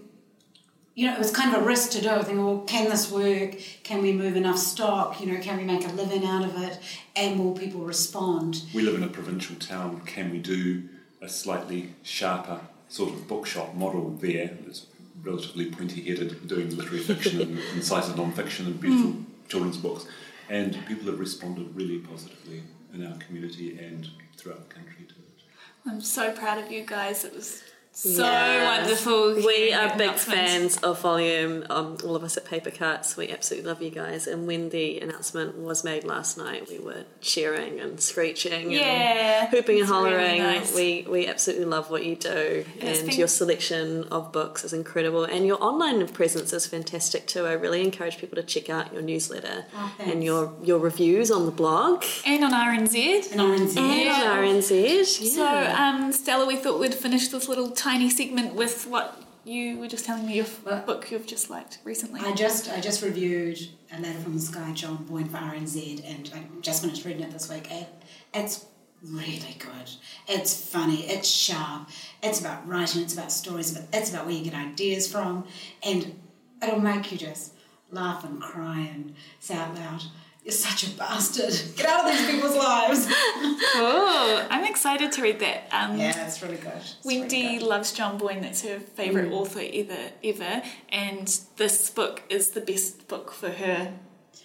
you 0.99 1.07
know, 1.07 1.13
it 1.13 1.19
was 1.19 1.31
kind 1.31 1.55
of 1.55 1.61
a 1.61 1.65
risk 1.65 1.91
to 1.91 2.01
do. 2.01 2.09
I 2.09 2.21
think, 2.23 2.39
well, 2.39 2.59
can 2.67 2.89
this 2.89 3.09
work? 3.09 3.55
Can 3.83 4.01
we 4.01 4.11
move 4.11 4.35
enough 4.35 4.57
stock? 4.57 5.21
You 5.21 5.31
know, 5.31 5.39
can 5.39 5.55
we 5.55 5.63
make 5.63 5.87
a 5.87 5.91
living 5.93 6.25
out 6.25 6.43
of 6.43 6.61
it? 6.61 6.77
And 7.15 7.39
will 7.39 7.53
people 7.53 7.79
respond? 7.79 8.63
We 8.73 8.81
live 8.81 8.95
in 8.95 9.03
a 9.03 9.07
provincial 9.07 9.55
town. 9.55 10.01
Can 10.01 10.29
we 10.29 10.39
do 10.39 10.89
a 11.21 11.29
slightly 11.29 11.93
sharper 12.03 12.59
sort 12.89 13.13
of 13.13 13.29
bookshop 13.29 13.75
model 13.75 14.09
there? 14.09 14.57
It's 14.67 14.87
relatively 15.23 15.71
pointy-headed, 15.71 16.49
doing 16.49 16.75
literary 16.75 16.99
fiction 16.99 17.41
and 17.43 17.59
incisive 17.75 18.17
non-fiction 18.17 18.65
and 18.65 18.81
beautiful 18.81 19.21
children's 19.47 19.77
books, 19.77 20.05
and 20.49 20.85
people 20.85 21.05
have 21.05 21.19
responded 21.19 21.73
really 21.77 21.99
positively 21.99 22.63
in 22.93 23.07
our 23.07 23.17
community 23.19 23.79
and 23.79 24.09
throughout 24.35 24.67
the 24.67 24.75
country 24.75 25.05
to 25.05 25.13
it. 25.13 25.43
I'm 25.85 26.01
so 26.01 26.33
proud 26.33 26.61
of 26.61 26.69
you 26.69 26.85
guys. 26.85 27.23
It 27.23 27.33
was 27.33 27.63
so 28.01 28.23
Yeah. 28.23 28.79
wonderful. 28.79 29.35
We 29.35 29.73
are 29.73 29.97
big 29.97 30.13
fans 30.13 30.77
of 30.77 31.01
Volume, 31.01 31.65
um, 31.69 31.97
all 32.05 32.15
of 32.15 32.23
us 32.23 32.37
at 32.37 32.45
Paper 32.45 32.71
Cuts. 32.71 33.17
We 33.17 33.27
absolutely 33.29 33.67
love 33.69 33.81
you 33.81 33.89
guys. 33.89 34.25
And 34.25 34.47
when 34.47 34.69
the 34.69 34.99
announcement 35.01 35.57
was 35.57 35.83
made 35.83 36.05
last 36.05 36.37
night, 36.37 36.69
we 36.69 36.79
were 36.79 37.03
cheering 37.19 37.81
and 37.81 37.99
screeching 37.99 38.71
Yeah, 38.71 39.41
and 39.43 39.49
hooping 39.49 39.75
and 39.75 39.83
it's 39.83 39.91
really 39.91 40.09
hollering. 40.11 40.37
nice. 40.43 40.73
We, 40.73 41.05
we 41.09 41.27
absolutely 41.27 41.65
love 41.65 41.89
what 41.91 42.05
you 42.05 42.15
do. 42.15 42.63
It's 42.79 42.99
and 42.99 43.09
been- 43.09 43.19
your 43.19 43.27
selection 43.27 44.05
of 44.11 44.31
books 44.31 44.63
is 44.63 44.71
incredible. 44.71 45.25
And 45.25 45.45
your 45.45 45.61
online 45.61 46.07
presence 46.07 46.53
is 46.53 46.65
fantastic 46.67 47.27
too. 47.27 47.45
I 47.45 47.51
really 47.53 47.81
encourage 47.83 48.17
people 48.17 48.37
to 48.37 48.43
check 48.43 48.69
out 48.69 48.93
your 48.93 49.01
newsletter 49.01 49.65
Oh, 49.75 49.91
and 49.99 50.23
your, 50.23 50.53
your 50.63 50.79
reviews 50.79 51.31
on 51.31 51.45
the 51.45 51.51
blog. 51.51 52.05
And 52.25 52.45
on 52.45 52.53
RNZ. 52.53 53.31
And 53.33 53.41
RNZ. 53.41 53.77
And 53.77 53.99
Yeah. 54.05 54.31
on 54.31 54.37
RNZ. 54.45 55.03
So, 55.05 55.45
um, 55.45 56.13
Stella, 56.13 56.45
we 56.45 56.55
thought 56.55 56.79
we'd 56.79 56.93
finish 56.95 57.27
this 57.27 57.49
little 57.49 57.71
tiny 57.89 58.07
segment 58.07 58.53
with 58.53 58.85
what 58.85 59.19
you 59.43 59.79
were 59.79 59.87
just 59.87 60.05
telling 60.05 60.27
me 60.27 60.35
your 60.35 60.45
Well- 60.63 60.85
book 60.85 61.09
you've 61.09 61.25
just 61.25 61.49
liked 61.49 61.79
recently. 61.83 62.21
I 62.21 62.33
just 62.33 62.69
I 62.69 62.79
just 62.79 63.01
reviewed 63.01 63.57
a 63.91 63.99
letter 63.99 64.19
from 64.19 64.35
the 64.35 64.41
sky, 64.41 64.71
John 64.73 64.97
Boyne 65.05 65.27
for 65.27 65.37
RNZ, 65.37 66.03
and 66.05 66.29
I 66.35 66.39
just 66.61 66.83
finished 66.83 67.03
reading 67.03 67.23
it 67.23 67.31
this 67.31 67.49
week. 67.49 67.65
It, 67.71 67.87
it's 68.31 68.65
really 69.01 69.55
good. 69.57 69.89
It's 70.27 70.53
funny. 70.69 71.01
It's 71.07 71.27
sharp. 71.27 71.89
It's 72.21 72.39
about 72.39 72.67
writing. 72.67 73.01
It's 73.01 73.13
about 73.13 73.31
stories. 73.31 73.71
But 73.71 73.87
it's 73.91 74.11
about 74.11 74.27
where 74.27 74.35
you 74.35 74.43
get 74.43 74.53
ideas 74.53 75.11
from, 75.11 75.47
and 75.81 76.13
it'll 76.61 76.79
make 76.79 77.11
you 77.11 77.17
just 77.17 77.53
laugh 77.89 78.23
and 78.23 78.39
cry 78.39 78.81
and 78.81 79.15
say 79.39 79.55
out 79.55 79.73
loud, 79.73 80.03
"You're 80.49 80.57
such 80.57 80.87
a 80.87 80.89
bastard. 80.97 81.53
Get 81.77 81.85
out 81.85 82.05
of 82.09 82.11
these 82.17 82.27
people's 82.31 82.55
lives." 82.55 83.05
oh, 83.09 84.47
I'm 84.49 84.65
excited 84.65 85.11
to 85.13 85.21
read 85.21 85.39
that. 85.39 85.67
Um, 85.71 85.97
yeah, 85.97 86.25
it's 86.25 86.41
really 86.41 86.57
good. 86.57 86.71
It's 86.77 86.95
Wendy 87.05 87.43
really 87.43 87.57
good. 87.59 87.67
loves 87.67 87.91
John 87.93 88.17
Boyne. 88.17 88.41
That's 88.41 88.61
her 88.63 88.79
favourite 88.79 89.31
author 89.31 89.61
ever, 89.73 89.97
ever. 90.23 90.61
And 90.89 91.27
this 91.57 91.89
book 91.89 92.23
is 92.29 92.49
the 92.51 92.61
best 92.61 93.07
book 93.07 93.31
for 93.31 93.49
her. 93.49 93.93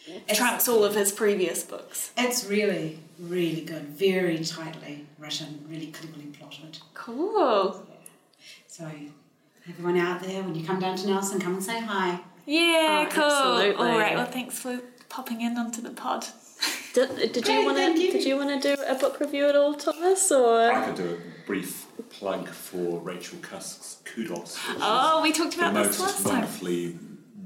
It's- 0.07 0.37
Trumps 0.37 0.69
all 0.69 0.85
of 0.85 0.95
his 0.95 1.13
previous 1.13 1.63
books. 1.63 2.13
It's 2.19 2.45
really, 2.45 2.99
really 3.19 3.63
good. 3.63 3.85
Very 3.89 4.39
tightly 4.45 5.07
written. 5.19 5.65
Really 5.69 5.87
cleverly 5.87 6.27
plotted. 6.27 6.79
Cool. 6.93 7.87
So, 8.67 8.91
everyone 9.69 9.97
out 9.97 10.21
there, 10.23 10.43
when 10.43 10.55
you 10.55 10.67
come 10.67 10.79
down 10.81 10.97
to 10.99 11.07
Nelson, 11.07 11.41
come 11.41 11.55
and 11.55 11.63
say 11.65 11.81
hi. 11.81 12.21
Yeah, 12.45 13.07
Oh, 13.09 13.15
cool. 13.15 13.25
absolutely. 13.25 13.87
All 13.87 13.99
right. 13.99 14.15
Well, 14.17 14.27
thanks 14.27 14.59
for 14.59 14.79
popping 15.15 15.41
in 15.41 15.57
onto 15.57 15.81
the 15.81 15.91
pod. 15.91 16.27
Did, 16.93 17.33
did 17.33 17.47
you 17.47 17.65
want 17.65 17.79
to? 17.79 17.95
Did 17.95 18.25
you 18.25 18.37
want 18.37 18.61
to 18.61 18.77
do 18.77 18.83
a 18.83 18.95
book 18.97 19.21
review 19.21 19.49
at 19.49 19.55
all, 19.55 19.75
Thomas? 19.75 20.31
Or 20.33 20.73
I 20.73 20.85
could 20.87 20.97
do 20.97 21.21
a 21.21 21.47
brief 21.47 21.87
plug 22.11 22.49
for 22.49 23.01
Rachel 23.01 23.39
Cusk's 23.41 23.99
Kudos. 24.05 24.59
Oh, 24.81 25.21
we 25.23 25.33
talked 25.33 25.57
the 25.57 25.69
about 25.69 25.75
this 25.75 25.99
most 25.99 26.01
last 26.01 26.25
time. 26.25 26.33
wonderfully 26.35 26.99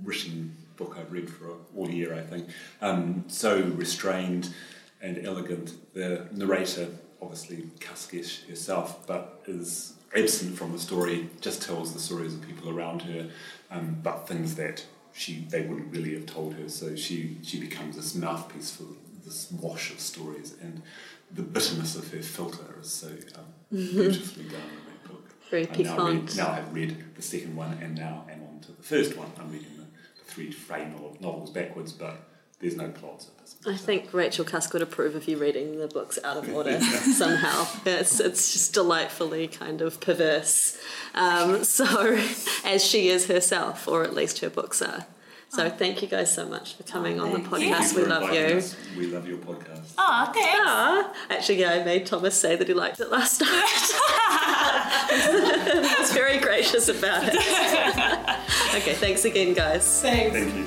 written 0.03 0.57
book 0.77 0.97
I've 0.99 1.13
read 1.13 1.29
for 1.29 1.57
all 1.77 1.91
year, 1.91 2.15
I 2.15 2.21
think. 2.21 2.49
Um, 2.81 3.25
so 3.27 3.61
restrained 3.61 4.55
and 5.03 5.27
elegant. 5.27 5.75
The 5.95 6.27
narrator, 6.33 6.89
obviously 7.21 7.65
Cuskish 7.81 8.49
herself, 8.49 9.07
but 9.07 9.43
is 9.47 9.95
absent 10.17 10.57
from 10.57 10.73
the 10.73 10.79
story, 10.79 11.29
just 11.41 11.63
tells 11.63 11.93
the 11.93 12.01
stories 12.01 12.35
of 12.35 12.43
people 12.43 12.71
around 12.71 13.03
her, 13.03 13.29
um, 13.71 13.99
but 14.03 14.27
things 14.29 14.55
that 14.55 14.87
she 15.19 15.47
they 15.51 15.63
wouldn't 15.63 15.93
really 15.93 16.15
have 16.15 16.27
told 16.27 16.55
her. 16.55 16.69
So 16.69 16.95
she, 16.95 17.39
she 17.43 17.61
becomes 17.61 17.97
this 17.97 18.15
mouthpiece 18.15 18.71
for 18.71 18.85
this 19.25 19.51
wash 19.53 19.91
of 19.93 20.01
stories, 20.01 20.55
and 20.63 20.83
the 21.33 21.43
bitterness 21.43 21.97
of 21.97 22.11
her 22.13 22.23
filter 22.23 22.77
is 22.81 22.93
so 22.93 23.09
um, 23.09 23.45
beautifully 23.73 24.45
done 24.45 24.55
in 24.55 24.85
that 24.87 25.09
book. 25.09 25.29
Very 25.51 25.69
I'm 25.71 25.83
now, 25.83 26.07
read, 26.07 26.37
now 26.37 26.51
I've 26.53 26.73
read 26.73 27.15
the 27.15 27.23
second 27.23 27.57
one 27.57 27.79
and 27.83 27.95
now 27.95 28.25
I'm 28.31 28.43
on 28.43 28.61
to 28.61 28.73
the 28.73 28.83
first 28.83 29.17
one. 29.17 29.31
I'm 29.39 29.51
reading 29.51 29.73
the, 29.77 29.83
the 29.83 30.31
three 30.31 30.51
Frey 30.51 30.89
novels 31.21 31.51
backwards, 31.51 31.93
but 31.93 32.28
there's 32.61 32.77
no 32.77 32.89
plots 32.89 33.29
at 33.29 33.39
this 33.39 33.57
I 33.67 33.77
think 33.77 34.13
Rachel 34.13 34.45
Cusk 34.45 34.73
would 34.73 34.83
approve 34.83 35.15
of 35.17 35.27
you 35.29 35.37
reading 35.37 35.79
the 35.79 35.89
books 35.89 36.19
out 36.25 36.37
of 36.37 36.53
order 36.55 36.81
somehow. 36.81 37.67
It's 37.85 38.21
it's 38.21 38.53
just 38.53 38.73
delightfully 38.75 39.49
kind 39.49 39.83
of 39.83 40.01
perverse. 40.01 40.79
Um, 41.15 41.65
so 41.65 42.17
as 42.65 42.85
she 42.87 43.09
is 43.09 43.27
herself, 43.27 43.89
or 43.89 44.05
at 44.05 44.15
least 44.15 44.39
her 44.41 44.51
books 44.51 44.81
are. 44.81 45.07
So 45.51 45.71
thank 45.71 46.03
you 46.03 46.09
guys 46.09 46.33
so 46.33 46.47
much 46.47 46.75
for 46.75 46.83
coming 46.83 47.19
Oh, 47.19 47.25
on 47.25 47.33
the 47.33 47.39
podcast. 47.49 47.97
We 47.97 48.05
love 48.05 48.33
you. 48.35 48.59
us. 48.59 48.77
We 48.97 49.07
love 49.07 49.27
your 49.27 49.39
podcast. 49.39 49.95
Oh, 49.97 50.31
thanks. 50.35 50.61
Ah, 50.63 51.13
actually, 51.31 51.61
yeah, 51.61 51.73
I 51.73 51.83
made 51.85 52.05
Thomas 52.05 52.39
say 52.39 52.55
that 52.55 52.69
he 52.69 52.75
liked 52.75 53.01
it 53.01 53.11
last 53.11 53.41
night. 53.41 53.51
he 55.11 56.01
was 56.03 56.13
very 56.13 56.39
gracious 56.39 56.89
about 56.91 57.23
it. 57.25 57.35
okay, 58.77 58.93
thanks 58.95 59.25
again, 59.25 59.55
guys. 59.55 60.03
Thanks. 60.03 60.37
Thank 60.37 60.55
you. 60.55 60.67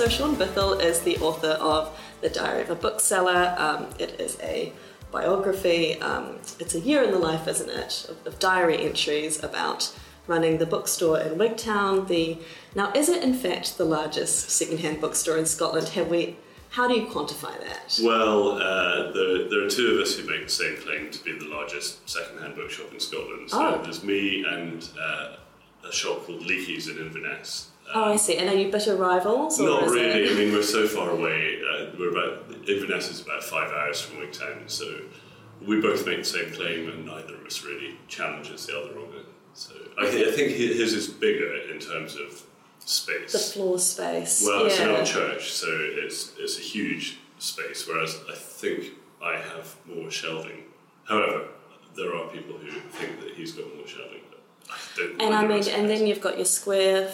So 0.00 0.08
Shaun 0.08 0.34
Bythell 0.34 0.82
is 0.82 1.00
the 1.00 1.18
author 1.18 1.58
of 1.60 1.94
The 2.22 2.30
Diary 2.30 2.62
of 2.62 2.70
a 2.70 2.74
Bookseller. 2.74 3.54
Um, 3.58 3.86
it 3.98 4.18
is 4.18 4.38
a 4.42 4.72
biography. 5.12 6.00
Um, 6.00 6.36
it's 6.58 6.74
a 6.74 6.80
year 6.80 7.02
in 7.02 7.10
the 7.10 7.18
life, 7.18 7.46
isn't 7.46 7.68
it, 7.68 8.06
of, 8.08 8.26
of 8.26 8.38
diary 8.38 8.78
entries 8.82 9.44
about 9.44 9.94
running 10.26 10.56
the 10.56 10.64
bookstore 10.64 11.20
in 11.20 11.34
Wigtown. 11.34 12.08
The 12.08 12.38
now 12.74 12.90
is 12.94 13.10
it 13.10 13.22
in 13.22 13.34
fact 13.34 13.76
the 13.76 13.84
largest 13.84 14.48
secondhand 14.50 15.02
bookstore 15.02 15.36
in 15.36 15.44
Scotland? 15.44 15.88
Have 15.90 16.08
we? 16.08 16.38
How 16.70 16.88
do 16.88 16.94
you 16.94 17.06
quantify 17.06 17.60
that? 17.60 18.00
Well, 18.02 18.52
uh, 18.52 19.12
there, 19.12 19.50
there 19.50 19.66
are 19.66 19.68
two 19.68 19.96
of 19.96 20.00
us 20.00 20.16
who 20.16 20.26
make 20.26 20.44
the 20.44 20.50
same 20.50 20.78
claim 20.78 21.10
to 21.10 21.22
be 21.22 21.38
the 21.38 21.44
largest 21.44 22.08
second-hand 22.08 22.54
bookshop 22.56 22.90
in 22.94 23.00
Scotland. 23.00 23.50
So 23.50 23.58
Oh. 23.76 23.82
there's 23.82 24.02
me 24.02 24.46
and 24.48 24.88
uh, 24.98 25.36
a 25.86 25.92
shop 25.92 26.24
called 26.24 26.40
Leakey's 26.40 26.88
in 26.88 26.96
Inverness. 26.96 27.69
Oh, 27.94 28.12
I 28.12 28.16
see. 28.16 28.36
And 28.36 28.48
are 28.48 28.54
you 28.54 28.70
bitter 28.70 28.96
rivals? 28.96 29.60
Or 29.60 29.68
Not 29.68 29.90
really. 29.90 30.24
It... 30.24 30.32
I 30.32 30.34
mean, 30.34 30.52
we're 30.52 30.62
so 30.62 30.86
far 30.86 31.10
away. 31.10 31.60
Uh, 31.62 31.86
we're 31.98 32.10
about 32.10 32.44
Inverness 32.68 33.10
is 33.10 33.20
about 33.20 33.42
five 33.42 33.72
hours 33.72 34.00
from 34.00 34.18
Wigtown, 34.18 34.68
so 34.68 35.00
we 35.66 35.80
both 35.80 36.06
make 36.06 36.18
the 36.18 36.24
same 36.24 36.52
claim, 36.52 36.88
and 36.88 37.06
neither 37.06 37.34
of 37.34 37.46
us 37.46 37.64
really 37.64 37.96
challenges 38.06 38.66
the 38.66 38.78
other 38.78 38.98
on 38.98 39.08
it. 39.16 39.26
So 39.54 39.74
I, 39.98 40.06
thi- 40.10 40.28
I 40.28 40.30
think 40.32 40.52
his 40.52 40.92
is 40.94 41.08
bigger 41.08 41.54
in 41.72 41.78
terms 41.78 42.16
of 42.16 42.42
space. 42.78 43.32
The 43.32 43.38
floor 43.38 43.78
space. 43.78 44.44
Well, 44.46 44.66
it's 44.66 44.78
an 44.78 44.90
old 44.90 45.06
church, 45.06 45.52
so 45.52 45.66
it's 45.70 46.32
it's 46.38 46.58
a 46.58 46.62
huge 46.62 47.18
space. 47.38 47.86
Whereas 47.88 48.18
I 48.30 48.34
think 48.34 48.92
I 49.22 49.36
have 49.36 49.74
more 49.86 50.10
shelving. 50.10 50.64
However, 51.04 51.48
there 51.96 52.14
are 52.14 52.28
people 52.28 52.56
who 52.56 52.70
think 52.70 53.20
that 53.20 53.34
he's 53.34 53.52
got 53.52 53.74
more 53.76 53.86
shelving, 53.86 54.20
but 54.30 54.40
I 54.70 54.76
don't. 54.96 55.22
And 55.22 55.34
I 55.34 55.46
mean, 55.46 55.66
and 55.68 55.88
then 55.88 56.06
you've 56.06 56.20
got 56.20 56.36
your 56.36 56.46
square 56.46 57.10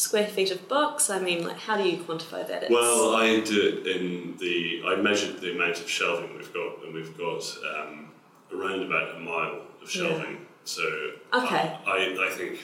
square 0.00 0.26
feet 0.26 0.50
of 0.50 0.68
books? 0.68 1.10
I 1.10 1.18
mean, 1.18 1.46
like, 1.46 1.58
how 1.58 1.76
do 1.76 1.88
you 1.88 1.98
quantify 2.02 2.46
that? 2.48 2.64
It's, 2.64 2.70
Well, 2.72 3.14
I 3.14 3.40
do 3.40 3.60
it 3.68 3.86
in 3.86 4.36
the. 4.38 4.82
I 4.86 4.96
measured 4.96 5.40
the 5.40 5.52
amount 5.54 5.80
of 5.80 5.88
shelving 5.88 6.36
we've 6.36 6.52
got, 6.52 6.82
and 6.84 6.94
we've 6.94 7.16
got 7.16 7.42
um, 7.74 8.10
around 8.52 8.82
about 8.82 9.16
a 9.16 9.20
mile 9.20 9.60
of 9.82 9.90
shelving. 9.90 10.46
So 10.64 10.82
Okay. 11.34 11.76
I, 11.86 12.16
I 12.28 12.30
think 12.36 12.58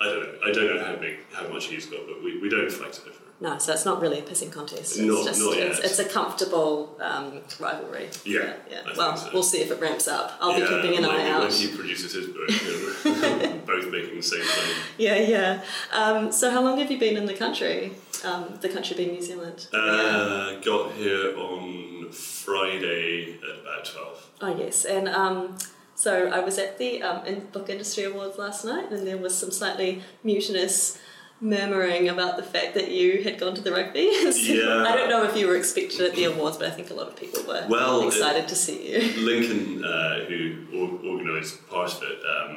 I 0.00 0.04
don't 0.04 0.22
know. 0.22 0.38
I 0.48 0.52
don't 0.52 0.76
know 0.76 0.84
how 0.84 0.96
big, 0.96 1.16
how 1.32 1.48
much 1.48 1.64
he's 1.66 1.86
got, 1.86 2.00
but 2.06 2.22
we, 2.22 2.38
we 2.40 2.48
don't 2.48 2.70
fight 2.70 2.98
over. 3.00 3.10
it. 3.10 3.14
no, 3.40 3.58
so 3.58 3.72
it's 3.72 3.84
not 3.84 4.00
really 4.00 4.18
a 4.20 4.22
pissing 4.22 4.50
contest. 4.52 4.96
It's 4.96 4.98
Not- 4.98 5.24
just 5.26 5.40
not 5.40 5.56
yet. 5.56 5.66
it's, 5.68 5.78
it's 5.80 5.98
a 5.98 6.04
comfortable 6.04 6.96
um, 7.00 7.40
rivalry. 7.60 8.08
Yeah, 8.24 8.54
yeah. 8.70 8.82
I 8.86 8.94
Well, 8.96 9.16
so. 9.16 9.30
we'll 9.32 9.42
see 9.42 9.58
if 9.60 9.70
it 9.70 9.80
ramps 9.80 10.06
up. 10.08 10.36
I'll 10.40 10.54
be 10.54 10.66
keeping 10.66 10.98
an 10.98 11.04
eye 11.04 11.28
out. 11.30 11.40
when 11.42 11.50
he 11.50 11.68
produces 11.76 12.12
his 12.12 12.26
book, 12.28 12.48
both 13.66 13.90
making 13.90 14.16
the 14.16 14.22
same 14.22 14.42
claim. 14.42 14.76
Yeah, 14.98 15.16
yeah. 15.18 15.62
Um, 15.92 16.30
so, 16.32 16.50
how 16.50 16.62
long 16.62 16.78
have 16.78 16.90
you 16.90 16.98
been 16.98 17.16
in 17.16 17.26
the 17.26 17.34
country? 17.34 17.92
Um, 18.24 18.58
the 18.60 18.68
country 18.68 18.96
being 18.96 19.12
New 19.12 19.22
Zealand. 19.22 19.68
Uh, 19.72 20.58
got 20.60 20.92
here 20.92 21.36
on 21.36 22.10
Friday 22.10 23.34
at 23.34 23.60
about 23.62 23.84
twelve. 23.84 24.30
Oh 24.40 24.56
yes, 24.56 24.84
and 24.84 25.08
um, 25.08 25.56
so 26.04 26.10
I 26.28 26.40
was 26.48 26.56
at 26.58 26.78
the 26.78 27.02
um, 27.02 27.20
Book 27.52 27.68
Industry 27.68 28.04
Awards 28.04 28.38
last 28.38 28.64
night, 28.64 28.90
and 28.92 29.06
there 29.06 29.16
was 29.26 29.36
some 29.36 29.50
slightly 29.50 29.90
mutinous 30.22 30.98
murmuring 31.40 32.08
about 32.08 32.36
the 32.36 32.42
fact 32.42 32.74
that 32.74 32.88
you 32.90 33.22
had 33.22 33.38
gone 33.38 33.54
to 33.54 33.62
the 33.62 33.72
rugby. 33.72 34.06
So 34.32 34.52
Yeah. 34.52 34.84
I 34.90 34.96
don't 34.96 35.08
know 35.14 35.24
if 35.24 35.36
you 35.36 35.46
were 35.48 35.56
expected 35.56 36.00
at 36.08 36.14
the 36.16 36.24
awards, 36.24 36.56
but 36.58 36.66
I 36.66 36.70
think 36.76 36.90
a 36.90 36.94
lot 36.94 37.08
of 37.08 37.16
people 37.16 37.40
were 37.50 37.64
Well, 37.68 38.06
excited 38.08 38.44
it- 38.44 38.48
to 38.48 38.56
see 38.56 38.78
you. 38.92 39.00
Lincoln, 39.30 39.84
uh, 39.84 40.24
who 40.28 40.40
or- 40.78 40.98
organised 41.12 41.56
part 41.68 41.90
of 41.96 42.02
it, 42.12 42.18
um, 42.34 42.50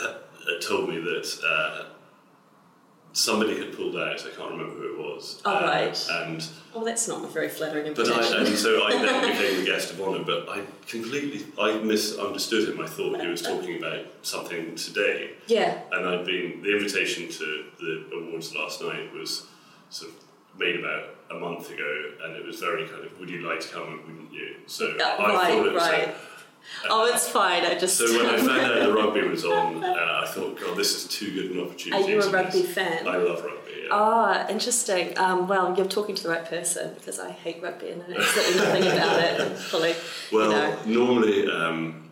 uh, 0.00 0.14
told 0.60 0.88
me 0.88 0.98
that 1.00 1.26
uh, 1.54 1.84
somebody 3.18 3.58
had 3.58 3.76
pulled 3.76 3.96
out. 3.96 4.20
I 4.24 4.30
can't 4.36 4.50
remember 4.52 4.74
who 4.76 4.94
it 4.94 4.98
was. 4.98 5.42
Oh, 5.44 5.56
Uh, 5.56 5.60
right. 5.62 6.06
And 6.12 6.46
Oh, 6.74 6.84
that's 6.84 7.08
not 7.08 7.24
a 7.24 7.26
very 7.26 7.48
flattering 7.48 7.92
but. 7.94 8.08
I 8.08 8.36
and 8.38 8.48
so 8.56 8.84
I 8.84 8.92
then 8.92 9.30
became 9.32 9.58
the 9.60 9.64
guest 9.66 9.90
of 9.92 10.00
honour. 10.00 10.22
But 10.24 10.48
I 10.48 10.62
completely 10.86 11.44
I 11.60 11.78
misunderstood 11.78 12.68
him. 12.68 12.80
I 12.80 12.86
thought 12.86 13.20
he 13.20 13.26
was 13.26 13.42
talking 13.42 13.78
about 13.78 14.04
something 14.22 14.74
today. 14.76 15.32
yeah, 15.48 15.80
and 15.92 16.06
I'd 16.08 16.24
been 16.24 16.62
the 16.62 16.76
invitation 16.76 17.28
to 17.28 17.64
the 17.80 18.04
awards 18.16 18.54
last 18.54 18.80
night 18.82 19.12
was 19.12 19.46
sort 19.90 20.12
of 20.12 20.16
made 20.58 20.78
about 20.78 21.04
a 21.30 21.34
month 21.34 21.70
ago, 21.70 21.92
and 22.24 22.36
it 22.36 22.44
was 22.44 22.58
very 22.60 22.86
kind 22.88 23.04
of, 23.04 23.18
would 23.20 23.28
you 23.30 23.40
like 23.48 23.60
to 23.60 23.68
come 23.68 23.88
and 23.88 24.00
wouldn't 24.06 24.32
you? 24.32 24.54
So 24.66 24.94
Yeah, 24.98 25.16
I 25.18 25.34
right, 25.34 25.48
thought 25.54 25.66
it 25.66 25.72
was 25.72 25.82
right. 25.82 26.06
like- 26.08 26.16
oh, 26.90 27.10
it's 27.12 27.28
fine. 27.28 27.64
I 27.64 27.78
just 27.78 27.98
so 27.98 28.04
when 28.16 28.26
I 28.26 28.36
found 28.38 28.50
out 28.50 28.86
the 28.86 28.92
rugby 28.92 29.22
was 29.22 29.44
on, 29.44 29.84
uh, 29.84 30.22
I 30.22 30.26
thought, 30.26 30.60
God, 30.60 30.76
this 30.76 30.94
is 30.94 31.04
too 31.08 31.32
good 31.32 31.50
an 31.50 31.64
opportunity. 31.64 32.02
Are 32.02 32.08
you 32.08 32.22
a 32.22 32.30
rugby 32.30 32.62
fan? 32.62 33.06
I 33.06 33.16
love 33.16 33.42
rugby. 33.42 33.72
Yeah. 33.82 33.88
Ah, 33.90 34.48
interesting. 34.48 35.18
Um, 35.18 35.48
well, 35.48 35.74
you're 35.76 35.86
talking 35.86 36.14
to 36.14 36.22
the 36.22 36.28
right 36.28 36.44
person 36.44 36.94
because 36.94 37.18
I 37.18 37.30
hate 37.30 37.62
rugby 37.62 37.90
and 37.90 38.02
I 38.02 38.08
know 38.08 38.16
absolutely 38.18 38.56
nothing 38.56 38.82
about 38.82 39.22
it. 39.22 39.58
Fully, 39.58 39.94
well, 40.32 40.50
you 40.86 40.94
know. 40.94 41.04
normally 41.04 41.50
um, 41.50 42.10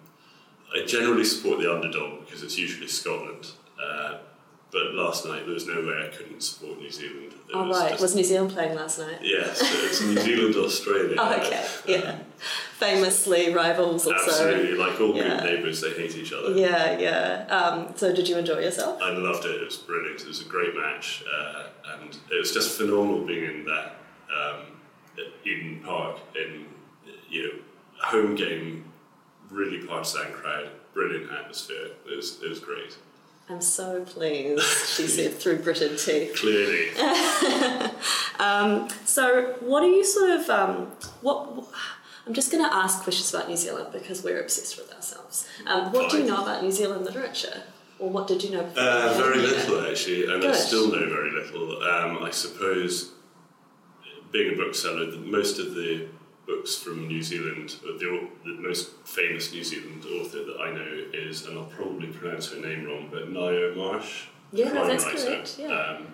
I 0.74 0.84
generally 0.84 1.24
support 1.24 1.61
the 1.61 1.72
underdog 1.72 2.24
because 2.24 2.42
it's 2.42 2.59
usually 2.59 2.88
Scotland. 2.88 3.52
But 4.77 4.93
last 4.93 5.24
night 5.24 5.47
there 5.47 5.55
was 5.55 5.66
no 5.66 5.81
way 5.81 6.05
I 6.07 6.14
couldn't 6.14 6.43
support 6.43 6.79
New 6.79 6.91
Zealand. 6.91 7.33
It 7.33 7.55
Oh, 7.55 7.66
right. 7.70 7.91
just- 7.93 8.03
Was 8.03 8.14
New 8.14 8.24
Zealand 8.24 8.53
playing 8.53 8.74
last 8.74 8.99
night? 8.99 9.20
Yes, 9.22 9.59
it's 9.62 10.03
New 10.03 10.18
Zealand, 10.20 10.55
Australia. 10.66 11.16
Oh, 11.18 11.33
okay. 11.37 11.64
Yeah. 11.87 12.18
Famously 12.79 13.55
rivals 13.55 14.07
also. 14.07 14.12
Absolutely, 14.14 14.74
like 14.77 15.01
all 15.01 15.16
Yeah. 15.16 15.41
good 15.41 15.45
neighbours, 15.45 15.81
they 15.81 15.91
hate 15.93 16.14
each 16.14 16.31
other. 16.35 16.51
Yeah, 16.53 16.99
yeah. 16.99 17.47
Um, 17.49 17.95
so 17.97 18.14
did 18.14 18.29
you 18.29 18.37
enjoy 18.37 18.59
yourself? 18.59 19.01
I 19.01 19.12
loved 19.12 19.47
it. 19.47 19.62
It 19.62 19.64
was 19.64 19.79
brilliant. 19.79 20.20
It 20.20 20.29
was 20.29 20.43
a 20.43 20.45
great 20.45 20.77
match, 20.77 21.24
uh, 21.35 21.62
and 21.95 22.14
it 22.31 22.37
was 22.39 22.53
just 22.53 22.77
phenomenal 22.77 23.24
being 23.24 23.45
in 23.45 23.64
that 23.64 23.97
um, 24.39 24.61
Eden 25.47 25.81
Park 25.87 26.18
in 26.35 26.66
you 27.31 27.43
know 27.45 27.55
home 27.99 28.35
game, 28.35 28.85
really 29.51 29.87
partisan 29.87 30.31
crowd, 30.35 30.68
brilliant 30.93 31.33
atmosphere. 31.33 31.89
It 32.11 32.14
was 32.16 32.43
it 32.43 32.51
was 32.51 32.61
great. 32.61 32.95
I'm 33.49 33.61
so 33.61 34.05
pleased, 34.05 34.62
she 34.88 35.07
said 35.07 35.34
through 35.34 35.59
gritted 35.59 35.99
teeth. 35.99 36.36
Clearly, 36.36 36.90
Um, 38.38 38.88
so, 39.05 39.55
what 39.61 39.82
are 39.82 39.88
you 39.88 40.05
sort 40.05 40.30
of 40.30 40.51
um, 40.51 40.86
what? 41.22 41.64
I'm 42.26 42.34
just 42.34 42.51
going 42.51 42.64
to 42.64 42.74
ask 42.74 43.03
questions 43.05 43.32
about 43.32 43.49
New 43.49 43.57
Zealand 43.57 43.88
because 43.92 44.24
we're 44.24 44.40
obsessed 44.40 44.76
with 44.76 44.92
ourselves. 44.92 45.49
Um, 45.66 45.92
what 45.92 46.11
do 46.11 46.18
you 46.18 46.24
know 46.24 46.42
about 46.42 46.62
New 46.62 46.72
Zealand 46.72 47.05
literature, 47.05 47.62
or 48.01 48.11
what 48.11 48.26
did 48.26 48.42
you 48.42 48.51
know? 48.51 48.64
before 48.64 48.82
uh, 48.82 49.14
very 49.14 49.38
little 49.38 49.86
actually, 49.86 50.24
and 50.32 50.44
I 50.44 50.53
still 50.53 50.90
know 50.90 51.09
very 51.09 51.30
little. 51.30 51.82
Um, 51.82 52.22
I 52.22 52.30
suppose 52.32 53.12
being 54.32 54.55
a 54.55 54.57
bookseller, 54.57 55.07
most 55.18 55.59
of 55.59 55.74
the 55.74 56.09
books 56.47 56.76
from 56.76 57.09
New 57.09 57.22
Zealand, 57.22 57.76
uh, 57.84 57.99
the, 57.99 58.28
the 58.44 58.55
most 58.61 58.90
famous 59.05 59.53
New 59.53 59.64
Zealand 59.64 60.05
author 60.05 60.44
that 60.44 60.59
I 60.61 60.72
know 60.72 61.05
is, 61.12 61.47
and 61.47 61.59
I'll 61.59 61.64
probably 61.64 62.09
pronounce 62.09 62.53
her 62.53 62.61
name 62.61 62.84
wrong, 62.86 63.09
but 63.11 63.28
Ngaio 63.32 63.76
Marsh. 63.76 64.26
Yeah, 64.53 64.72
that's 64.72 65.05
writer. 65.05 65.18
correct, 65.18 65.57
yeah. 65.59 65.68
Um, 65.68 66.07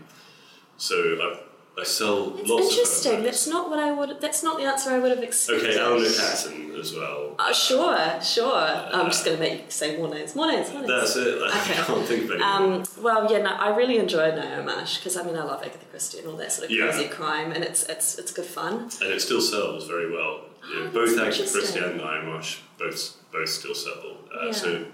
so 0.77 0.97
I, 0.97 1.41
I 1.79 1.85
sell 1.85 2.37
It's 2.39 2.49
lots 2.51 2.69
interesting. 2.71 3.19
of 3.19 3.25
That's 3.25 3.47
not 3.47 3.71
what 3.71 3.79
I 3.79 3.91
would. 3.93 4.21
That's 4.21 4.43
not 4.43 4.59
the 4.59 4.65
answer 4.65 4.91
I 4.91 4.99
would 4.99 5.11
have 5.11 5.23
expected. 5.25 5.71
Okay, 5.71 5.79
Eleanor 5.81 6.05
Catton 6.11 6.75
as 6.79 6.95
well. 6.95 7.35
Uh, 7.39 7.53
sure, 7.53 8.21
sure. 8.23 8.55
I'm 8.93 9.07
just 9.07 9.25
going 9.25 9.39
to 9.39 9.43
make 9.43 9.53
you 9.65 9.71
say 9.71 9.97
more 9.97 10.09
names. 10.09 10.35
More 10.37 10.49
names. 10.53 10.71
More 10.71 10.83
names. 10.83 10.93
That's 10.93 11.17
it. 11.17 11.39
I 11.43 11.61
Okay. 11.63 11.75
can't 11.83 12.05
think 12.07 12.25
of 12.25 12.31
any. 12.33 12.43
Um, 12.43 12.85
well, 13.01 13.31
yeah, 13.33 13.39
no, 13.39 13.51
I 13.51 13.75
really 13.75 13.97
enjoy 13.97 14.33
Naomi 14.35 14.67
Marsh 14.67 14.99
because 14.99 15.17
I 15.17 15.23
mean 15.23 15.35
I 15.35 15.45
love 15.45 15.63
Agatha 15.63 15.87
Christie 15.87 16.19
and 16.19 16.29
all 16.29 16.37
that 16.37 16.53
sort 16.53 16.67
of 16.67 16.71
Yeah. 16.77 16.91
crazy 16.91 17.09
crime, 17.09 17.53
and 17.53 17.65
it's 17.65 17.85
it's 17.85 18.19
it's 18.19 18.33
good 18.33 18.45
fun. 18.45 18.91
and 19.01 19.11
it 19.11 19.23
still 19.23 19.41
sells 19.41 19.87
very 19.87 20.11
well. 20.13 20.41
Oh, 20.65 20.91
both 20.93 21.19
Agatha 21.19 21.51
Christie 21.51 21.79
and 21.81 21.97
Marsh 21.97 22.59
both 22.79 23.17
both 23.33 23.49
still 23.49 23.75
sell. 23.75 24.19
Uh, 24.35 24.47
Yeah. 24.47 24.53
So 24.53 24.85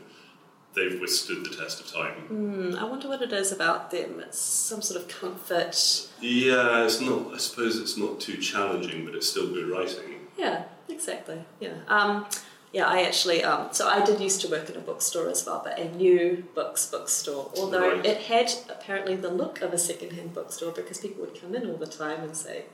they've 0.79 1.01
withstood 1.01 1.45
the 1.45 1.55
test 1.57 1.81
of 1.81 1.93
time. 1.93 2.15
Hmm, 2.29 2.75
I 2.79 2.85
wonder 2.85 3.09
what 3.09 3.23
it 3.23 3.33
is 3.33 3.53
about 3.53 3.91
them. 3.91 4.21
It's 4.21 4.39
some 4.39 4.81
sort 4.83 5.01
of 5.01 5.09
comfort. 5.09 6.09
Yeah, 6.21 6.85
it's 6.85 7.01
not. 7.01 7.35
I 7.35 7.39
suppose 7.39 7.79
it's 7.79 7.97
not 7.97 8.21
too 8.21 8.37
challenging, 8.39 9.05
but 9.05 9.15
it's 9.15 9.29
still 9.29 9.49
good 9.49 9.69
writing. 9.69 10.27
Yeah, 10.37 10.65
exactly. 10.89 11.43
Yeah. 11.61 11.75
Um, 11.89 12.27
yeah, 12.73 12.87
I 12.87 13.03
actually, 13.03 13.43
um, 13.45 13.69
so 13.73 13.89
I 13.89 14.05
did 14.05 14.21
used 14.21 14.43
to 14.43 14.49
work 14.49 14.69
in 14.69 14.77
a 14.77 14.81
bookstore 14.81 15.29
as 15.31 15.45
well, 15.47 15.63
but 15.65 15.79
a 15.79 15.91
new 15.97 16.45
books 16.55 16.87
bookstore. 16.87 17.51
Although 17.57 17.93
Right. 17.95 18.05
it 18.07 18.19
had 18.25 18.53
apparently 18.69 19.17
the 19.17 19.31
look 19.31 19.63
of 19.63 19.73
a 19.73 19.79
second-hand 19.79 20.35
bookstore 20.35 20.73
because 20.73 20.99
people 20.99 21.25
would 21.25 21.41
come 21.41 21.55
in 21.55 21.69
all 21.69 21.77
the 21.79 21.87
time 21.87 22.21
and 22.23 22.37
say, 22.37 22.67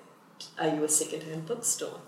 "Are 0.58 0.68
you 0.68 0.82
a 0.84 0.88
second-hand 0.88 1.46
bookstore?" 1.46 2.00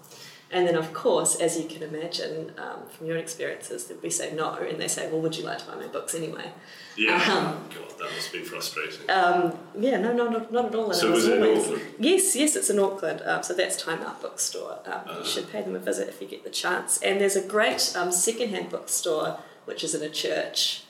And 0.53 0.67
then, 0.67 0.77
of 0.77 0.93
course, 0.95 1.35
as 1.41 1.59
you 1.59 1.69
can 1.69 1.83
imagine 1.83 2.53
um, 2.57 2.87
from 2.89 3.09
your 3.09 3.17
experiences, 3.17 3.91
we 4.01 4.11
say 4.11 4.33
no, 4.33 4.55
and 4.55 4.81
they 4.81 4.87
say, 4.87 5.11
"Well, 5.11 5.21
would 5.21 5.37
you 5.37 5.45
like 5.45 5.59
to 5.59 5.65
buy 5.67 5.75
my 5.75 5.89
books 5.89 6.15
anyway?" 6.15 6.53
Yeah. 6.97 7.17
Um, 7.17 7.69
God, 7.75 7.99
that 7.99 8.11
must 8.15 8.33
be 8.33 8.43
frustrating. 8.45 9.11
Um, 9.11 9.59
yeah, 9.79 9.99
no, 9.99 10.13
no, 10.13 10.29
no, 10.29 10.47
not 10.51 10.67
at 10.67 10.75
all. 10.77 10.87
And 10.87 10.95
So 10.95 11.11
was 11.11 11.27
it 11.27 11.43
in 11.43 11.59
Auckland? 11.59 11.83
Yes, 11.99 12.37
yes, 12.37 12.55
it's 12.55 12.71
in 12.71 12.79
Auckland. 12.79 13.23
Um, 13.27 13.43
so 13.43 13.55
that's 13.55 13.77
Time 13.77 14.01
Out 14.03 14.23
Bookstore. 14.23 14.79
Um, 14.87 14.93
Uh-huh. 14.93 15.19
you 15.19 15.25
should 15.27 15.51
pay 15.51 15.63
them 15.63 15.75
a 15.75 15.81
visit 15.81 16.09
if 16.09 16.23
you 16.23 16.29
get 16.29 16.45
the 16.45 16.51
chance. 16.51 17.03
And 17.03 17.21
there's 17.21 17.37
a 17.37 17.47
great 17.47 17.93
um, 17.97 18.13
secondhand 18.13 18.71
bookstore 18.71 19.41
which 19.65 19.83
is 19.83 19.95
in 19.97 20.03
a 20.03 20.09
church 20.09 20.85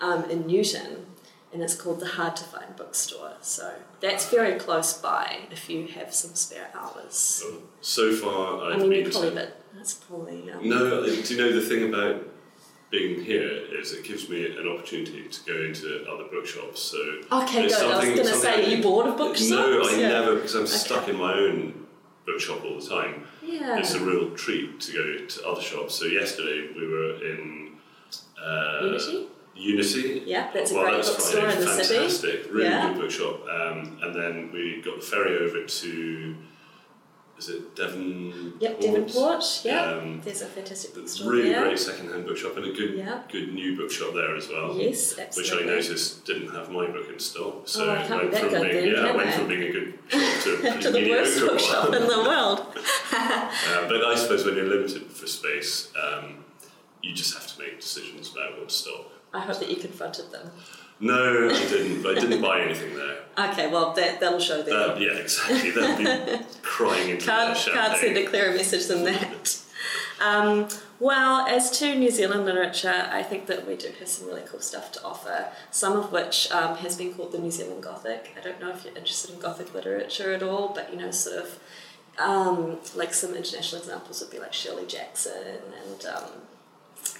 um, 0.00 0.24
in 0.30 0.46
Newton, 0.46 1.04
and 1.52 1.62
it's 1.62 1.74
called 1.74 2.00
the 2.00 2.06
Hard 2.06 2.36
to 2.36 2.44
Find 2.44 2.74
Bookstore. 2.76 3.32
So 3.42 3.72
that's 4.00 4.28
very 4.30 4.58
close 4.58 4.94
by 4.94 5.40
if 5.50 5.68
you 5.68 5.86
have 5.88 6.14
some 6.14 6.34
spare 6.34 6.68
hours. 6.74 7.14
So, 7.14 7.62
so 7.80 8.14
far, 8.14 8.70
I've 8.70 8.76
I 8.76 8.78
mean, 8.78 8.90
been 9.04 9.10
probably, 9.10 9.30
to. 9.30 9.34
but 9.34 9.60
that's 9.74 9.94
probably 9.94 10.50
um, 10.50 10.68
No, 10.68 11.04
do 11.04 11.34
you 11.34 11.36
know 11.40 11.52
the 11.52 11.60
thing 11.60 11.88
about 11.88 12.26
being 12.90 13.24
here 13.24 13.48
is 13.80 13.92
it 13.92 14.04
gives 14.04 14.28
me 14.28 14.44
an 14.56 14.68
opportunity 14.68 15.26
to 15.26 15.40
go 15.50 15.58
into 15.62 16.04
other 16.10 16.24
bookshops. 16.24 16.80
So 16.80 16.98
Okay, 17.32 17.66
good. 17.68 17.72
I 17.72 17.96
was 17.96 18.04
going 18.04 18.16
to 18.18 18.34
say, 18.34 18.64
are 18.64 18.68
you 18.76 18.82
bored 18.82 19.06
of 19.06 19.16
bookshops? 19.16 19.48
No, 19.50 19.82
I 19.82 19.92
Yeah. 19.96 20.08
never 20.08 20.34
because 20.36 20.54
I'm 20.54 20.62
Okay. 20.64 20.72
stuck 20.72 21.08
in 21.08 21.16
my 21.16 21.32
own 21.32 21.86
bookshop 22.26 22.62
all 22.64 22.78
the 22.78 22.86
time. 22.86 23.26
Yeah. 23.42 23.78
It's 23.78 23.94
a 23.94 24.00
real 24.00 24.30
treat 24.36 24.78
to 24.80 24.92
go 24.92 25.26
to 25.26 25.48
other 25.48 25.62
shops. 25.62 25.94
So 25.94 26.04
yesterday 26.04 26.68
we 26.76 26.86
were 26.86 27.14
in 27.24 27.72
uh, 28.42 28.80
Unity? 28.84 29.28
Unity. 29.54 30.22
Yeah, 30.26 30.50
that's 30.52 30.70
a 30.70 30.74
well, 30.74 30.84
great 30.84 30.96
that's 30.96 31.10
bookstore 31.10 31.42
Friday. 31.42 31.58
in 31.60 31.64
the 31.64 31.72
city. 31.84 31.94
Fantastic, 31.98 32.52
really 32.52 32.64
Yeah. 32.64 32.88
good 32.92 33.00
bookshop. 33.02 33.42
Um, 33.48 33.98
and 34.02 34.14
then 34.14 34.50
we 34.52 34.80
got 34.84 34.98
the 35.00 35.06
ferry 35.06 35.38
over 35.46 35.64
to, 35.64 36.34
is 37.38 37.48
it 37.50 37.76
Devon? 37.76 38.54
Yep, 38.60 38.80
Devonport. 38.80 39.44
Yeah, 39.64 39.82
Um, 39.98 40.20
there's 40.24 40.40
a 40.42 40.46
fantastic 40.46 40.94
bookstore 40.94 41.30
really 41.32 41.50
there. 41.50 41.64
great 41.64 41.78
second-hand 41.78 42.24
bookshop 42.26 42.56
and 42.56 42.66
a 42.66 42.72
good, 42.72 42.94
Yeah. 42.94 43.20
good 43.30 43.52
new 43.52 43.76
bookshop 43.76 44.14
there 44.14 44.34
as 44.36 44.48
well. 44.48 44.74
Yes, 44.76 45.16
Which 45.36 45.52
I 45.52 45.60
noticed 45.62 46.24
didn't 46.24 46.48
have 46.54 46.70
my 46.70 46.86
book 46.86 47.08
in 47.12 47.18
stock, 47.18 47.68
so 47.68 47.84
Oh, 47.90 47.92
it 47.92 48.06
can't 48.06 48.08
be 48.08 48.14
went 48.14 48.30
that 48.32 48.40
from 48.40 48.50
being 48.62 48.72
then, 48.74 48.86
yeah, 48.86 49.06
can 49.08 49.16
went 49.16 49.28
it? 49.28 49.34
from 49.34 49.48
being 49.48 49.62
a 49.64 49.72
good 49.72 49.98
shop 50.08 50.42
to 50.44 50.80
to 50.80 50.90
the 50.92 51.10
worst 51.10 51.40
bookshop 51.40 51.94
in 51.94 52.02
the 52.06 52.18
world. 52.22 52.66
Uh, 53.12 53.86
but 53.88 54.02
I 54.04 54.14
suppose 54.16 54.44
when 54.46 54.56
you're 54.56 54.64
limited 54.66 55.10
for 55.10 55.26
space, 55.26 55.92
um, 56.02 56.44
you 57.02 57.12
just 57.14 57.34
have 57.34 57.46
to 57.48 57.58
make 57.60 57.78
decisions 57.80 58.32
about 58.32 58.58
what 58.58 58.68
to 58.70 58.74
stock. 58.74 59.11
I 59.34 59.40
hope 59.40 59.58
that 59.58 59.70
you 59.70 59.76
confronted 59.76 60.30
them. 60.30 60.50
No, 61.00 61.48
I 61.50 61.66
didn't. 61.66 62.06
I 62.06 62.14
didn't 62.14 62.40
buy 62.40 62.60
anything 62.60 62.94
there. 62.94 63.18
Okay, 63.36 63.70
well 63.70 63.92
that 63.94 64.20
that'll 64.20 64.38
show 64.38 64.62
them. 64.62 64.90
Uh, 64.90 64.94
yeah, 64.94 65.12
exactly. 65.12 65.70
They'll 65.70 65.96
be 65.98 66.44
crying 66.62 67.10
into 67.10 67.26
their 67.26 67.36
can't, 67.36 67.58
champagne. 67.58 67.82
can't 67.82 68.00
send 68.00 68.16
a 68.18 68.26
clearer 68.26 68.54
message 68.54 68.86
than 68.86 69.04
that. 69.04 69.58
Um, 70.24 70.68
well, 71.00 71.44
as 71.48 71.76
to 71.80 71.96
New 71.96 72.10
Zealand 72.12 72.44
literature, 72.44 73.08
I 73.10 73.24
think 73.24 73.46
that 73.46 73.66
we 73.66 73.74
do 73.74 73.88
have 73.98 74.06
some 74.06 74.28
really 74.28 74.42
cool 74.46 74.60
stuff 74.60 74.92
to 74.92 75.02
offer, 75.02 75.48
some 75.72 75.96
of 75.96 76.12
which 76.12 76.48
um, 76.52 76.76
has 76.76 76.96
been 76.96 77.12
called 77.12 77.32
the 77.32 77.38
New 77.38 77.50
Zealand 77.50 77.82
Gothic. 77.82 78.32
I 78.38 78.40
don't 78.40 78.60
know 78.60 78.70
if 78.70 78.84
you're 78.84 78.96
interested 78.96 79.34
in 79.34 79.40
Gothic 79.40 79.74
literature 79.74 80.32
at 80.32 80.44
all, 80.44 80.68
but 80.68 80.92
you 80.92 81.00
know, 81.00 81.10
sort 81.10 81.38
of 81.38 81.58
um, 82.20 82.78
like 82.94 83.12
some 83.12 83.34
international 83.34 83.80
examples 83.80 84.20
would 84.20 84.30
be 84.30 84.38
like 84.38 84.52
Shirley 84.52 84.86
Jackson 84.86 85.42
and. 85.84 86.06
Um, 86.06 86.41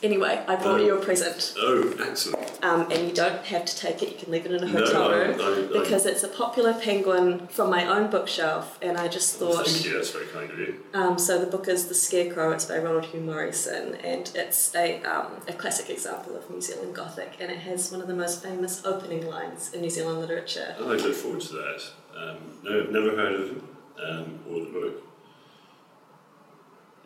Anyway, 0.02 0.44
I 0.48 0.56
brought 0.56 0.80
you 0.80 0.96
a 0.98 1.00
present. 1.00 1.54
Oh, 1.58 1.94
excellent. 2.00 2.58
Um, 2.64 2.90
and 2.90 3.06
you 3.08 3.12
don't 3.14 3.44
have 3.46 3.64
to 3.64 3.76
take 3.76 4.02
it, 4.02 4.10
you 4.10 4.16
can 4.18 4.32
leave 4.32 4.46
it 4.46 4.50
in 4.52 4.62
a 4.62 4.66
hotel 4.66 5.04
I- 5.10 5.14
room. 5.14 5.40
I- 5.40 5.44
I- 5.78 5.80
because 5.80 6.06
it's 6.06 6.24
a 6.24 6.28
popular 6.28 6.74
penguin 6.74 7.46
from 7.48 7.70
my 7.70 7.86
own 7.86 8.10
bookshelf, 8.10 8.78
and 8.82 8.98
I 8.98 9.06
just 9.06 9.36
thought. 9.36 9.66
Thank 9.66 9.84
you, 9.84 9.92
that's 9.94 10.10
very 10.10 10.26
kind 10.26 10.50
of 10.50 10.58
you. 10.58 10.80
Um, 10.92 11.18
so 11.18 11.38
the 11.38 11.46
book 11.46 11.68
is 11.68 11.86
The 11.86 11.94
Scarecrow. 11.94 12.50
It's 12.52 12.64
by 12.64 12.78
Ronald 12.78 13.06
Hugh 13.06 13.20
Morrieson, 13.20 13.96
and 14.04 14.30
it's 14.34 14.74
a, 14.74 15.02
um, 15.04 15.26
a 15.46 15.52
classic 15.52 15.88
example 15.88 16.36
of 16.36 16.50
New 16.50 16.60
Zealand 16.60 16.94
Gothic, 16.94 17.34
and 17.38 17.50
it 17.50 17.58
has 17.58 17.92
one 17.92 18.00
of 18.00 18.08
the 18.08 18.14
most 18.14 18.42
famous 18.42 18.84
opening 18.84 19.28
lines 19.28 19.72
in 19.72 19.82
New 19.82 19.90
Zealand 19.90 20.20
literature. 20.20 20.74
I 20.78 20.82
look 20.82 21.14
forward 21.14 21.40
to 21.42 21.52
that. 21.54 21.82
Um, 22.16 22.36
no, 22.64 22.80
I've 22.80 22.90
never 22.90 23.16
heard 23.16 23.34
of 23.34 23.48
him 23.50 23.68
um, 24.04 24.38
or 24.50 24.60
the 24.60 24.70
book. 24.70 25.02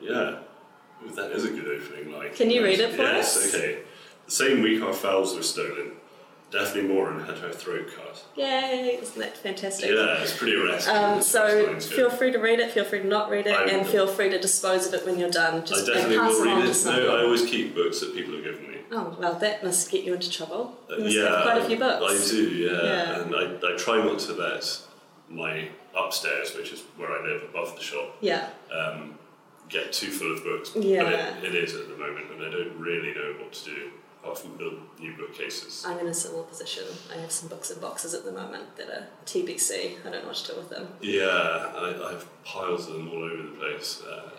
Yeah, 0.01 0.37
that 1.15 1.31
is 1.33 1.45
a 1.45 1.51
good 1.51 1.67
opening 1.67 2.13
line. 2.13 2.35
Can 2.35 2.51
you 2.51 2.63
read 2.65 2.81
it 2.81 2.95
for 2.95 3.03
yes, 3.03 3.37
us? 3.37 3.55
okay. 3.55 3.79
The 4.27 4.31
same 4.31 4.63
week 4.63 4.83
our 4.83 4.93
fowls 4.93 5.37
were 5.37 5.43
stolen, 5.43 5.93
Daphne 6.51 6.83
Moran 6.83 7.25
had 7.27 7.39
her 7.39 7.53
throat 7.53 7.89
cut. 7.97 8.25
Yay! 8.37 8.99
Isn't 9.03 9.19
that 9.19 9.37
fantastic? 9.37 9.91
Yeah, 9.91 10.23
it's 10.23 10.37
pretty 10.37 10.57
arresting. 10.57 10.95
Um, 10.97 11.21
so 11.21 11.79
feel 11.81 12.09
free 12.09 12.31
to 12.33 12.39
read 12.39 12.61
it, 12.61 12.71
feel 12.71 12.85
free 12.85 13.01
to 13.01 13.07
not 13.07 13.31
read 13.31 13.47
it, 13.47 13.57
I 13.57 13.65
and 13.65 13.87
feel 13.87 14.07
free 14.07 14.31
to 14.31 14.41
dispose 14.41 14.87
of 14.87 14.95
it 14.95 15.05
when 15.05 15.19
you're 15.19 15.31
done. 15.31 15.63
I 15.63 15.65
Just 15.65 15.87
definitely 15.87 16.19
pass 16.19 16.33
will 16.33 16.45
read 16.45 16.65
it. 16.65 16.85
No, 16.87 17.17
I 17.17 17.23
always 17.25 17.45
keep 17.47 17.75
books 17.75 18.01
that 18.01 18.15
people 18.15 18.35
have 18.35 18.45
given 18.45 18.63
me. 18.69 18.77
Oh 18.93 19.17
well, 19.19 19.35
that 19.35 19.65
must 19.65 19.91
get 19.91 20.05
you 20.05 20.15
into 20.15 20.31
trouble. 20.31 20.77
Uh, 20.89 20.97
You 20.97 21.05
must 21.05 21.17
yeah, 21.17 21.23
have 21.31 21.43
quite 21.43 21.59
a 21.59 21.65
few 21.65 21.77
books. 21.79 22.29
I 22.29 22.31
do, 22.31 22.49
yeah. 22.51 22.83
Yeah. 22.83 23.23
And 23.23 23.35
I, 23.35 23.73
I 23.75 23.77
try 23.77 23.97
not 24.05 24.21
to 24.21 24.33
let 24.35 24.81
my 25.29 25.69
upstairs, 25.97 26.55
which 26.55 26.73
is 26.73 26.83
where 26.97 27.11
I 27.11 27.25
live 27.27 27.43
above 27.43 27.75
the 27.77 27.83
shop, 27.83 28.17
Yeah. 28.21 28.49
um, 28.73 29.16
get 29.69 29.93
too 29.93 30.11
full 30.11 30.33
of 30.33 30.43
books. 30.43 30.73
Yeah. 30.75 31.05
But 31.05 31.13
it, 31.15 31.45
it 31.45 31.55
is 31.55 31.75
at 31.75 31.89
the 31.89 31.97
moment, 31.97 32.31
and 32.33 32.43
I 32.43 32.51
don't 32.51 32.79
really 32.79 33.15
know 33.15 33.35
what 33.41 33.53
to 33.53 33.65
do 33.65 33.91
apart 34.27 34.39
from 34.39 34.57
build 34.57 34.75
new 34.99 35.17
bookcases. 35.17 35.85
I'm 35.87 35.99
in 35.99 36.09
a 36.09 36.15
similar 36.15 36.43
position. 36.45 36.85
I 37.15 37.21
have 37.21 37.31
some 37.31 37.49
books 37.49 37.71
in 37.71 37.81
boxes 37.81 38.15
at 38.15 38.25
the 38.25 38.33
moment 38.33 38.77
that 38.77 38.89
are 38.89 39.07
TBC. 39.25 39.99
I 40.05 40.11
don't 40.11 40.23
know 40.23 40.29
what 40.29 40.37
to 40.37 40.53
do 40.53 40.59
with 40.59 40.71
them. 40.71 40.89
Yeah, 41.01 41.25
I, 41.25 41.95
I 42.09 42.13
have 42.13 42.45
piles 42.45 42.89
of 42.89 42.95
them 42.95 43.09
all 43.09 43.23
over 43.23 43.43
the 43.43 43.57
place. 43.57 44.03
Uh, 44.03 44.31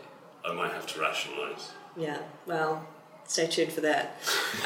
I 0.46 0.54
might 0.54 0.72
have 0.72 0.88
to 0.88 1.00
rationalise. 1.02 1.72
Yeah, 1.96 2.20
well, 2.46 2.86
stay 3.26 3.48
tuned 3.48 3.72
for 3.72 3.82
that. 3.82 4.18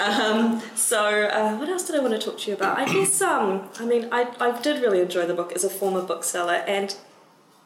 um, 0.01 0.61
so, 0.75 1.25
uh, 1.25 1.55
what 1.57 1.69
else 1.69 1.85
did 1.85 1.95
I 1.95 1.99
want 1.99 2.19
to 2.19 2.19
talk 2.19 2.39
to 2.39 2.49
you 2.49 2.55
about? 2.55 2.79
I 2.79 2.85
guess, 2.91 3.21
um, 3.21 3.69
I 3.79 3.85
mean, 3.85 4.07
I, 4.11 4.27
I 4.39 4.59
did 4.59 4.81
really 4.81 5.01
enjoy 5.01 5.25
the 5.25 5.33
book 5.33 5.51
as 5.53 5.63
a 5.63 5.69
former 5.69 6.01
bookseller, 6.01 6.63
and 6.67 6.95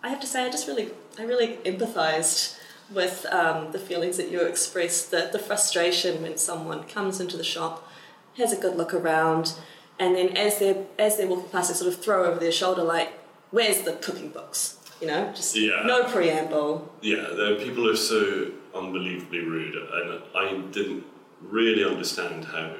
I 0.03 0.09
have 0.09 0.19
to 0.19 0.27
say, 0.27 0.45
I 0.45 0.49
just 0.49 0.67
really, 0.67 0.91
I 1.17 1.23
really 1.23 1.57
empathised 1.65 2.57
with 2.91 3.25
um, 3.31 3.71
the 3.71 3.79
feelings 3.79 4.17
that 4.17 4.29
you 4.29 4.41
expressed, 4.41 5.11
the, 5.11 5.29
the 5.31 5.39
frustration 5.39 6.21
when 6.21 6.37
someone 6.37 6.83
comes 6.83 7.19
into 7.19 7.37
the 7.37 7.43
shop, 7.43 7.89
has 8.37 8.51
a 8.51 8.57
good 8.57 8.75
look 8.75 8.93
around, 8.93 9.53
and 9.99 10.15
then 10.15 10.35
as 10.37 10.59
they're, 10.59 10.85
as 10.99 11.17
they're 11.17 11.27
walking 11.27 11.49
past, 11.49 11.69
they 11.69 11.75
sort 11.75 11.91
of 11.93 11.99
throw 12.01 12.25
over 12.25 12.39
their 12.39 12.51
shoulder, 12.51 12.83
like, 12.83 13.13
where's 13.51 13.81
the 13.81 13.93
cooking 13.93 14.29
books? 14.29 14.77
You 15.01 15.07
know, 15.07 15.31
just 15.35 15.55
Yeah. 15.55 15.83
no 15.85 16.03
preamble. 16.05 16.93
Yeah, 17.01 17.21
the 17.21 17.59
people 17.61 17.89
are 17.89 17.95
so 17.97 18.51
unbelievably 18.73 19.39
rude, 19.39 19.75
and 19.75 20.21
I 20.35 20.51
didn't 20.71 21.03
really 21.41 21.83
understand 21.83 22.45
how 22.45 22.71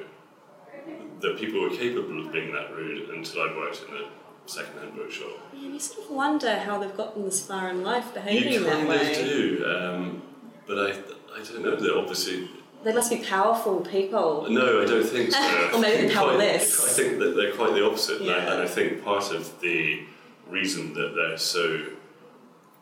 that 1.20 1.38
people 1.38 1.60
were 1.60 1.70
capable 1.70 2.26
of 2.26 2.32
being 2.32 2.52
that 2.52 2.74
rude 2.74 3.08
until 3.10 3.42
I 3.42 3.56
worked 3.56 3.82
in 3.88 3.94
a 3.96 4.08
second-hand 4.46 4.94
bookshop. 4.94 5.28
And 5.52 5.62
you 5.74 5.78
sort 5.80 6.04
of 6.06 6.10
wonder 6.10 6.56
how 6.56 6.78
they've 6.78 6.96
gotten 6.96 7.24
this 7.24 7.44
far 7.44 7.68
in 7.70 7.82
life 7.82 8.14
behaving 8.14 8.52
you 8.52 8.60
that 8.64 8.86
way. 8.88 9.10
of 9.10 9.28
do, 9.28 9.64
um, 9.66 10.22
but 10.66 10.78
I, 10.78 10.90
I 11.38 11.44
don't 11.44 11.62
know. 11.62 11.76
They're 11.76 11.96
obviously 11.98 12.48
They 12.84 12.92
must 12.92 13.10
be 13.10 13.18
powerful 13.18 13.80
people. 13.80 14.46
no, 14.48 14.82
I 14.82 14.86
don't 14.86 15.04
think 15.06 15.32
so. 15.32 15.70
Or 15.74 15.80
maybe 15.80 16.12
powerless. 16.14 16.78
Quite, 16.80 16.90
I 16.90 16.92
think 16.94 17.18
that 17.20 17.36
they're 17.36 17.52
quite 17.54 17.74
the 17.74 17.84
opposite, 17.84 18.20
and 18.22 18.30
I- 18.30 18.36
Yeah. 18.36 18.52
and 18.52 18.62
I 18.62 18.66
think 18.66 19.04
part 19.04 19.32
of 19.32 19.60
the 19.60 20.04
reason 20.48 20.94
that 20.94 21.14
they're 21.16 21.38
so 21.38 21.80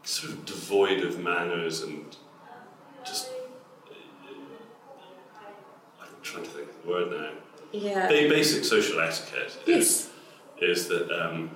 sort 0.03 0.33
of 0.35 0.45
devoid 0.45 1.01
of 1.03 1.19
manners 1.19 1.81
and 1.83 2.15
just 3.07 3.31
I'm 6.01 6.09
trying 6.23 6.45
to 6.45 6.51
think 6.51 6.69
of 6.69 6.83
the 6.83 6.89
word 6.91 7.11
now. 7.11 7.31
Yeah. 7.73 8.07
Ba- 8.09 8.29
basic 8.29 8.65
social 8.65 9.01
etiquette 9.01 9.57
Yes. 9.67 9.81
is 9.87 10.11
that 10.61 11.11
um, 11.11 11.51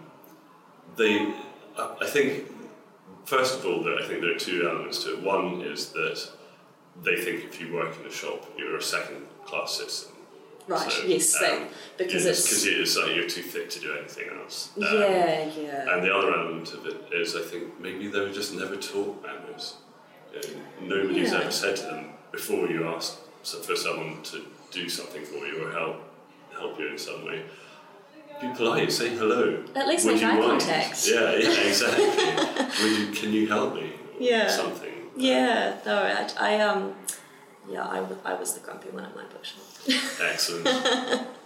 they, 0.97 1.33
I 1.79 2.07
think, 2.07 2.45
first 3.25 3.59
of 3.59 3.67
all, 3.67 3.83
that 3.85 3.99
I 4.03 4.07
think 4.07 4.21
there 4.21 4.35
are 4.35 4.39
two 4.39 4.69
elements 4.69 5.05
to 5.05 5.15
it. 5.15 5.23
One 5.23 5.63
is 5.63 5.91
that 5.93 6.29
they 7.03 7.17
think 7.17 7.45
if 7.45 7.61
you 7.61 7.73
work 7.75 7.97
in 8.01 8.07
a 8.07 8.11
shop, 8.13 8.45
you're 8.57 8.77
a 8.77 8.83
second 8.83 9.27
class 9.45 9.79
citizen. 9.79 10.13
Right, 10.67 10.93
So, 10.93 11.05
yes, 11.05 11.43
um. 11.43 11.69
Because 11.97 12.27
it's. 12.27 12.43
because 12.47 12.67
it's 12.67 12.97
like 12.99 13.17
you're 13.17 13.29
too 13.29 13.41
thick 13.41 13.71
to 13.71 13.81
do 13.81 13.95
anything 13.99 14.29
else. 14.39 14.71
Um, 14.77 14.83
yeah, 14.83 15.51
yeah. 15.59 15.95
And 15.95 16.05
the 16.05 16.15
other 16.15 16.35
element 16.35 16.75
of 16.75 16.85
it 16.85 16.97
is, 17.11 17.35
I 17.35 17.41
think 17.41 17.81
maybe 17.81 18.09
they 18.09 18.21
were 18.21 18.33
just 18.33 18.55
never 18.55 18.77
taught 18.77 19.23
manners. 19.23 19.77
You 20.35 20.41
know, 20.87 20.97
nobody's 20.97 21.33
Yeah. 21.33 21.39
ever 21.41 21.51
said 21.51 21.77
to 21.77 21.83
them 21.85 22.11
before 22.33 22.69
you 22.69 22.87
ask 22.87 23.19
for 23.43 23.77
someone 23.77 24.23
to 24.25 24.45
do 24.71 24.91
something 24.91 25.25
for 25.25 25.47
you 25.47 25.67
or 25.67 25.73
help 25.73 25.97
help 26.53 26.79
you 26.79 26.89
in 26.89 26.99
some 26.99 27.25
way. 27.25 27.45
Be 28.41 28.49
polite. 28.57 28.93
Say 28.93 29.11
hello. 29.17 29.65
At 29.75 29.89
least 29.89 30.07
make 30.07 30.23
eye 30.23 30.41
contact. 30.41 31.07
Yeah, 31.09 31.35
yeah, 31.37 31.49
exactly. 31.69 32.05
You, 32.89 33.13
can 33.13 33.33
you 33.33 33.47
help 33.49 33.75
me? 33.75 33.93
Yeah. 34.19 34.49
Something. 34.49 34.93
yeah, 35.17 35.77
no, 35.87 35.97
I, 36.03 36.29
I, 36.57 36.61
um, 36.61 36.95
yeah, 37.71 37.87
I, 37.89 37.97
w- 37.97 38.19
I 38.25 38.35
was 38.35 38.55
the 38.55 38.61
grumpy 38.61 38.91
one 38.91 39.05
at 39.05 39.15
my 39.17 39.25
bookshop. 39.25 39.65
Excellent. 40.23 41.27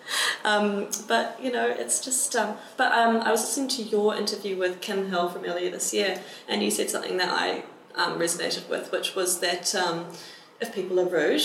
Um, 0.44 0.88
but 1.06 1.38
you 1.40 1.52
know, 1.52 1.68
it's 1.68 2.00
just. 2.04 2.34
Um, 2.34 2.56
but 2.76 2.90
um, 2.90 3.18
I 3.18 3.30
was 3.30 3.40
listening 3.42 3.68
to 3.68 3.82
your 3.84 4.16
interview 4.16 4.58
with 4.58 4.80
Kim 4.80 5.08
Hill 5.10 5.28
from 5.28 5.44
earlier 5.44 5.70
this 5.70 5.94
year, 5.94 6.20
and 6.48 6.60
you 6.60 6.72
said 6.72 6.90
something 6.90 7.16
that 7.18 7.30
I 7.30 7.62
um, 7.94 8.18
resonated 8.18 8.68
with, 8.68 8.90
which 8.90 9.14
was 9.14 9.38
that 9.38 9.72
um, 9.76 10.06
if 10.60 10.74
people 10.74 10.98
are 10.98 11.08
rude, 11.08 11.42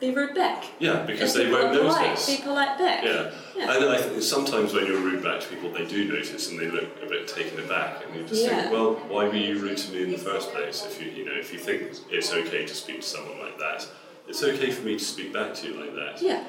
be 0.00 0.10
rude 0.12 0.34
back. 0.34 0.64
Yeah, 0.80 1.04
because 1.04 1.36
If 1.36 1.46
they 1.46 1.52
won't 1.52 1.72
notice. 1.72 2.26
be 2.36 2.42
polite 2.42 2.76
back. 2.78 3.04
Yeah. 3.04 3.30
Yeah. 3.56 3.72
And 3.76 3.84
I 3.90 3.98
think 3.98 4.22
sometimes 4.22 4.72
when 4.74 4.86
you're 4.86 4.98
rude 5.00 5.22
back 5.22 5.40
to 5.40 5.48
people, 5.48 5.70
they 5.70 5.84
do 5.86 6.08
notice 6.12 6.50
and 6.50 6.58
they 6.58 6.68
look 6.68 6.88
a 7.02 7.06
bit 7.06 7.28
taken 7.28 7.58
aback, 7.64 8.04
and 8.04 8.14
you 8.16 8.26
just 8.26 8.44
Yeah. 8.44 8.62
think, 8.62 8.72
well, 8.72 8.94
why 9.08 9.28
were 9.28 9.34
you 9.36 9.58
rude 9.60 9.78
to 9.78 9.92
me 9.92 10.02
in 10.04 10.10
the 10.12 10.18
first 10.18 10.52
place? 10.52 10.84
If 10.84 11.00
you, 11.00 11.10
you 11.10 11.24
know, 11.24 11.38
if 11.38 11.52
you 11.52 11.58
think 11.58 11.92
it's 12.10 12.32
okay 12.32 12.66
to 12.66 12.74
speak 12.74 13.00
to 13.02 13.06
someone 13.06 13.38
like 13.38 13.58
that, 13.58 13.86
it's 14.28 14.42
okay 14.42 14.70
for 14.70 14.82
me 14.84 14.98
to 14.98 15.04
speak 15.04 15.32
back 15.32 15.54
to 15.54 15.68
you 15.68 15.74
like 15.80 15.94
that. 15.94 16.20
Yeah. 16.22 16.42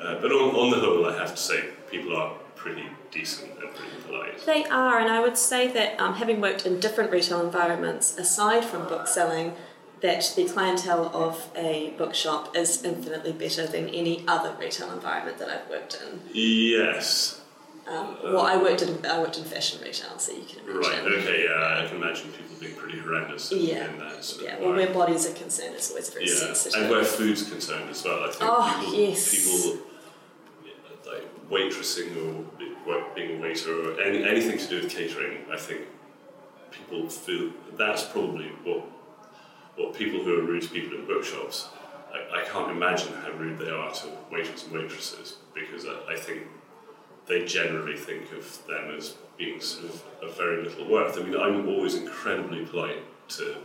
Uh, 0.00 0.20
but 0.20 0.30
on, 0.32 0.54
on 0.54 0.70
the 0.70 0.78
whole, 0.78 1.06
I 1.06 1.16
have 1.18 1.30
to 1.34 1.40
say, 1.40 1.64
people 1.90 2.16
are 2.16 2.32
pretty 2.56 2.84
decent 3.10 3.50
and 3.60 3.74
pretty 3.74 3.96
polite. 4.06 4.44
They 4.46 4.64
are, 4.66 4.98
and 5.00 5.10
I 5.10 5.20
would 5.20 5.36
say 5.36 5.66
that 5.68 6.00
um, 6.00 6.14
having 6.14 6.40
worked 6.40 6.64
in 6.66 6.78
different 6.80 7.10
retail 7.10 7.40
environments, 7.40 8.16
aside 8.18 8.64
from 8.64 8.86
book 8.88 9.06
selling, 9.08 9.54
that 10.02 10.32
the 10.36 10.44
clientele 10.44 11.10
of 11.14 11.48
a 11.56 11.90
bookshop 11.96 12.56
is 12.56 12.82
infinitely 12.84 13.32
better 13.32 13.66
than 13.66 13.88
any 13.88 14.24
other 14.26 14.54
retail 14.58 14.90
environment 14.92 15.38
that 15.38 15.48
I've 15.48 15.68
worked 15.70 16.00
in. 16.04 16.20
Yes. 16.32 17.40
Um, 17.86 18.16
well, 18.22 18.40
I 18.42 18.56
worked 18.56 18.82
in 18.82 19.04
I 19.06 19.18
worked 19.20 19.38
in 19.38 19.44
fashion 19.44 19.80
retail, 19.82 20.16
so 20.18 20.32
you 20.32 20.44
can 20.44 20.60
imagine. 20.68 21.04
Right. 21.04 21.12
Okay. 21.18 21.44
Yeah. 21.44 21.82
I 21.84 21.86
can 21.88 21.96
imagine 21.96 22.30
people 22.32 22.56
being 22.60 22.74
pretty 22.76 22.98
horrendous 22.98 23.50
in, 23.52 23.58
Yeah. 23.60 23.90
in 23.90 23.98
that. 23.98 24.24
Sort 24.24 24.42
of 24.42 24.48
Yeah, 24.48 24.60
well, 24.60 24.74
where 24.76 24.92
bodies 24.92 25.28
are 25.28 25.34
concerned, 25.34 25.74
it's 25.74 25.90
always 25.90 26.10
very 26.10 26.26
Yeah, 26.26 26.34
sensitive. 26.34 26.80
and 26.82 26.90
where 26.90 27.04
food's 27.04 27.42
concerned 27.48 27.90
as 27.90 28.04
well. 28.04 28.22
I 28.24 28.28
think 28.28 28.42
Oh, 28.44 28.78
people, 28.84 28.98
yes. 29.00 29.30
people 29.30 29.78
like 31.06 31.48
waitressing 31.50 32.10
or 32.16 32.44
being 33.14 33.38
a 33.38 33.40
waiter 33.42 33.72
or 33.94 34.00
any, 34.00 34.22
anything 34.24 34.58
to 34.58 34.66
do 34.68 34.76
with 34.82 34.90
catering. 34.90 35.38
I 35.52 35.56
think 35.56 35.82
people 36.70 37.08
feel 37.08 37.50
that's 37.76 38.04
probably 38.04 38.46
what 38.64 38.84
what 39.76 39.94
people 39.94 40.22
who 40.22 40.38
are 40.38 40.42
rude 40.42 40.62
to 40.62 40.68
people 40.68 40.98
in 40.98 41.06
bookshops. 41.06 41.68
I, 42.12 42.40
I 42.40 42.44
can't 42.44 42.70
imagine 42.70 43.12
how 43.14 43.32
rude 43.32 43.58
they 43.58 43.70
are 43.70 43.90
to 43.92 44.06
waiters 44.30 44.64
and 44.64 44.72
waitresses 44.72 45.36
because 45.54 45.86
I, 45.86 46.12
I 46.12 46.16
think 46.16 46.42
they 47.26 47.44
generally 47.44 47.96
think 47.96 48.32
of 48.32 48.66
them 48.66 48.94
as 48.96 49.14
being 49.38 49.60
sort 49.60 49.86
of 49.86 50.02
of 50.22 50.36
very 50.36 50.62
little 50.64 50.88
worth. 50.88 51.18
I 51.18 51.22
mean, 51.22 51.36
I'm 51.36 51.68
always 51.68 51.94
incredibly 51.94 52.64
polite 52.66 52.98
to 53.28 53.56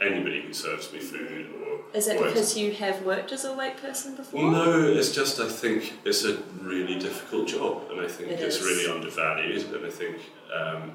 anybody 0.00 0.42
who 0.42 0.52
serves 0.52 0.92
me 0.92 0.98
food 1.00 1.46
or. 1.62 1.80
Is 1.96 2.06
it 2.08 2.20
or 2.20 2.24
because 2.26 2.56
you 2.56 2.72
have 2.72 3.02
worked 3.02 3.32
as 3.32 3.44
a 3.44 3.54
wait 3.54 3.76
person 3.78 4.14
before? 4.14 4.50
No, 4.52 4.82
it's 4.86 5.12
just 5.12 5.40
I 5.40 5.48
think 5.48 5.94
it's 6.04 6.24
a 6.24 6.38
really 6.60 6.98
difficult 6.98 7.48
job, 7.48 7.90
and 7.90 8.00
I 8.00 8.08
think 8.08 8.30
It 8.30 8.40
it's 8.40 8.56
is. 8.56 8.62
really 8.62 8.90
undervalued, 8.94 9.72
and 9.74 9.86
I 9.86 9.90
think. 9.90 10.18
Um, 10.54 10.92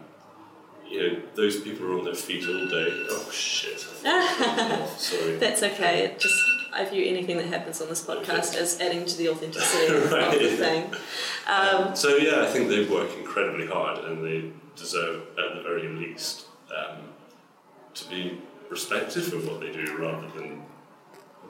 you 0.92 1.00
know, 1.02 1.22
those 1.36 1.62
people 1.62 1.88
are 1.88 1.98
on 2.00 2.06
their 2.06 2.14
feet 2.16 2.44
all 2.48 2.68
day. 2.68 2.88
Oh 3.10 3.30
shit! 3.32 3.80
Sorry. 5.00 5.38
That's 5.38 5.64
okay. 5.64 6.06
It 6.06 6.20
just 6.20 6.36
I 6.74 6.86
view 6.86 7.06
anything 7.06 7.38
that 7.38 7.48
happens 7.48 7.82
on 7.82 7.90
this 7.90 8.06
podcast 8.06 8.56
as 8.56 8.80
adding 8.80 9.06
to 9.06 9.18
the 9.18 9.30
authenticity 9.30 9.94
of 9.98 10.10
the 10.10 10.56
thing. 10.58 10.94
Um, 11.48 11.96
So 11.96 12.16
yeah, 12.18 12.42
I 12.44 12.46
think 12.48 12.70
they 12.70 12.86
work 12.86 13.10
incredibly 13.18 13.68
hard, 13.68 14.00
and 14.06 14.24
they 14.26 14.52
deserve, 14.76 15.22
at 15.38 15.56
the 15.56 15.62
very 15.64 15.88
least, 15.90 16.46
um, 16.76 16.98
to 17.94 18.10
be 18.10 18.40
respected 18.70 19.24
for 19.24 19.38
what 19.38 19.60
they 19.60 19.72
do 19.72 19.98
rather 19.98 20.28
than 20.40 20.64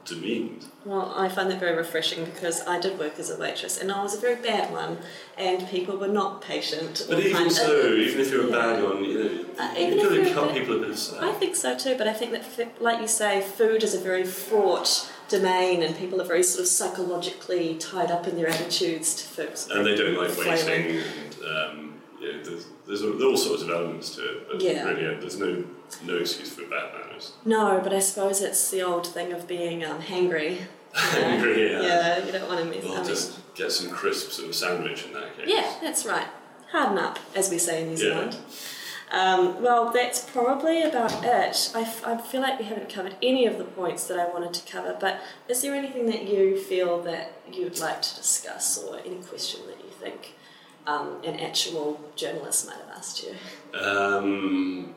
demeaned. 0.05 0.65
well, 0.85 1.13
I 1.15 1.29
find 1.29 1.49
that 1.51 1.59
very 1.59 1.75
refreshing 1.75 2.25
because 2.25 2.61
I 2.67 2.79
did 2.79 2.97
work 2.97 3.19
as 3.19 3.29
a 3.29 3.37
waitress 3.37 3.77
and 3.79 3.91
I 3.91 4.01
was 4.01 4.13
a 4.15 4.19
very 4.19 4.41
bad 4.41 4.71
one, 4.71 4.97
and 5.37 5.67
people 5.67 5.97
were 5.97 6.07
not 6.07 6.41
patient. 6.41 7.05
But 7.07 7.19
even 7.19 7.49
so, 7.49 7.93
even 7.93 8.19
if 8.19 8.31
you're 8.31 8.47
a 8.47 8.51
bad 8.51 8.83
one, 8.83 9.03
you 9.03 9.23
know, 9.23 9.45
Uh, 9.59 9.73
even 9.77 9.97
got 9.97 10.09
to 10.09 10.33
cut 10.33 10.53
people 10.53 10.75
a 10.77 10.79
bit 10.79 10.89
of 10.89 11.23
I 11.23 11.31
think 11.33 11.55
so 11.55 11.77
too, 11.77 11.95
but 11.97 12.07
I 12.07 12.13
think 12.13 12.31
that, 12.31 12.81
like 12.81 12.99
you 13.01 13.07
say, 13.07 13.41
food 13.41 13.83
is 13.83 13.93
a 13.93 13.99
very 13.99 14.23
fraught 14.23 15.11
domain, 15.29 15.81
and 15.83 15.95
people 15.95 16.21
are 16.21 16.25
very 16.25 16.43
sort 16.43 16.61
of 16.61 16.67
psychologically 16.67 17.75
tied 17.75 18.11
up 18.11 18.27
in 18.27 18.35
their 18.35 18.49
attitudes 18.49 19.15
to 19.15 19.23
food. 19.23 19.75
And 19.75 19.85
they 19.85 19.95
don't 19.95 20.17
like 20.17 20.37
waiting, 20.37 20.97
and 20.97 21.35
um, 21.55 21.93
yeah, 22.19 22.37
there's, 22.43 22.65
there's 22.87 23.03
all, 23.03 23.37
sorts 23.37 23.63
of 23.63 23.69
elements 23.69 24.15
to 24.15 24.21
it. 24.21 24.47
But 24.47 24.61
Yeah. 24.61 24.83
really, 24.83 25.15
there's 25.19 25.39
no 25.39 25.63
no 26.03 26.17
excuse 26.17 26.51
for 26.53 26.63
bad 26.63 26.91
manners. 26.93 27.33
No, 27.45 27.79
but 27.83 27.93
I 27.93 27.99
suppose 27.99 28.41
it's 28.41 28.69
the 28.71 28.81
old 28.81 29.07
thing 29.07 29.31
of 29.33 29.47
being 29.47 29.83
um, 29.85 30.01
hangry. 30.01 30.57
Hangry, 30.93 31.71
yeah. 31.71 31.81
Yeah, 31.81 32.25
you 32.25 32.31
don't 32.33 32.47
want 32.49 32.59
to 32.59 32.65
miss. 32.65 32.83
Well, 32.83 32.95
I 32.95 32.97
mean, 32.97 33.05
just 33.05 33.39
get 33.55 33.71
some 33.71 33.89
crisps 33.91 34.39
and 34.39 34.49
a 34.49 34.53
sandwich 34.53 35.05
in 35.05 35.13
that 35.13 35.37
case. 35.37 35.47
yeah, 35.47 35.73
that's 35.81 36.05
right. 36.05 36.27
Harden 36.71 36.97
up, 36.97 37.17
as 37.35 37.49
we 37.49 37.57
say 37.57 37.81
in 37.83 37.87
New 37.89 37.91
Yeah. 37.93 37.97
Zealand. 37.97 38.37
Um, 39.13 39.61
well, 39.61 39.91
that's 39.91 40.21
probably 40.29 40.83
about 40.83 41.11
it. 41.23 41.71
I, 41.75 41.81
f- 41.81 42.05
I 42.05 42.17
feel 42.17 42.41
like 42.41 42.59
we 42.59 42.65
haven't 42.65 42.89
covered 42.89 43.15
any 43.21 43.45
of 43.45 43.57
the 43.57 43.65
points 43.65 44.05
that 44.07 44.17
I 44.19 44.27
wanted 44.29 44.53
to 44.53 44.71
cover, 44.71 44.95
but 44.99 45.19
is 45.49 45.61
there 45.61 45.73
anything 45.75 46.05
that 46.07 46.27
you 46.29 46.57
feel 46.57 47.01
that 47.03 47.33
you'd 47.51 47.79
like 47.79 48.01
to 48.01 48.15
discuss 48.15 48.77
or 48.81 48.99
any 48.99 49.17
question 49.17 49.61
that 49.67 49.79
you 49.79 49.91
think 49.99 50.35
um, 50.87 51.17
an 51.25 51.39
actual 51.41 51.99
journalist 52.15 52.67
might 52.67 52.77
have 52.77 52.97
asked 52.97 53.23
you? 53.23 53.79
Um, 53.79 54.93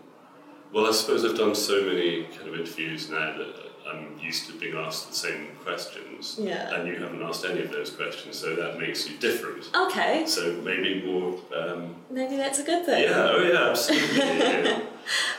well, 0.74 0.86
I 0.86 0.90
suppose 0.92 1.24
I've 1.24 1.38
done 1.38 1.54
so 1.54 1.84
many 1.84 2.24
kind 2.24 2.48
of 2.48 2.54
interviews 2.58 3.08
now 3.08 3.38
that 3.38 3.54
I'm 3.86 4.18
used 4.18 4.46
to 4.48 4.58
being 4.58 4.76
asked 4.76 5.08
the 5.08 5.14
same 5.14 5.48
questions. 5.62 6.36
Yeah. 6.40 6.74
And 6.74 6.88
you 6.88 6.96
haven't 6.96 7.22
asked 7.22 7.44
any 7.44 7.60
of 7.62 7.70
those 7.70 7.90
questions, 7.90 8.36
so 8.36 8.56
that 8.56 8.78
makes 8.78 9.08
you 9.08 9.16
different. 9.18 9.70
Okay, 9.74 10.24
So 10.26 10.52
maybe 10.64 11.02
more. 11.06 11.38
Um, 11.56 11.94
maybe 12.10 12.36
that's 12.36 12.58
a 12.58 12.64
good 12.64 12.84
thing. 12.84 13.04
yeah, 13.04 13.28
oh 13.30 13.42
yeah, 13.42 13.70
absolutely. 13.70 14.18
yeah. 14.18 14.80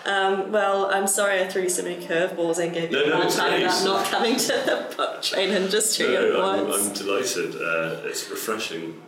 Um, 0.06 0.52
well, 0.52 0.92
I'm 0.94 1.08
sorry 1.08 1.42
I 1.42 1.48
threw 1.48 1.64
you 1.64 1.70
so 1.70 1.82
many 1.82 2.06
curveballs 2.06 2.60
and 2.64 2.72
gave 2.72 2.92
you 2.92 2.98
No, 2.98 3.04
a 3.06 3.10
no, 3.10 3.16
hard 3.22 3.30
time 3.32 3.62
about 3.64 3.84
not 3.84 4.06
coming 4.06 4.36
to 4.36 4.48
the 4.48 4.94
book 4.96 5.24
trade 5.24 5.50
industry 5.50 6.06
No, 6.10 6.46
I'm. 6.46 6.72
I'm 6.72 6.94
delighted. 6.94 7.56
Uh, 7.56 8.02
it's 8.08 8.30
refreshing. 8.30 9.02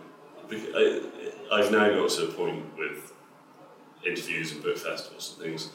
I, 0.51 1.01
I've 1.53 1.71
now 1.71 1.87
got 1.89 2.09
to 2.09 2.23
a 2.23 2.31
point 2.31 2.75
with 2.75 3.13
interviews 4.03 4.51
and 4.53 4.63
book 4.63 4.77
festivals 4.79 5.35
and 5.37 5.45
things 5.45 5.69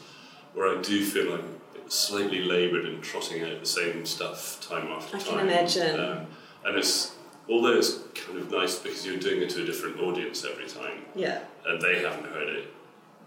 where 0.55 0.77
I 0.79 0.81
do 0.83 1.05
feel 1.05 1.35
I'm 1.35 1.61
slightly 1.89 2.43
laboured 2.43 2.87
and 2.87 3.03
trotting 3.03 3.43
out 3.43 3.61
the 3.61 3.67
same 3.67 4.05
stuff 4.07 4.67
time 4.67 4.89
after 4.89 5.17
I 5.17 5.21
time. 5.21 5.35
I 5.35 5.39
can 5.41 5.49
imagine. 5.49 6.01
Um, 6.01 6.27
and 6.65 6.77
it's 6.79 7.15
although 7.49 7.77
it's 7.77 7.99
kind 8.15 8.39
of 8.39 8.51
nice 8.51 8.79
because 8.79 9.05
you're 9.05 9.17
doing 9.19 9.43
it 9.43 9.51
to 9.51 9.63
a 9.63 9.67
different 9.67 10.01
audience 10.01 10.45
every 10.45 10.67
time, 10.69 11.05
yeah. 11.15 11.41
and 11.67 11.81
they 11.81 12.01
haven't 12.01 12.27
heard 12.33 12.49
it. 12.49 12.69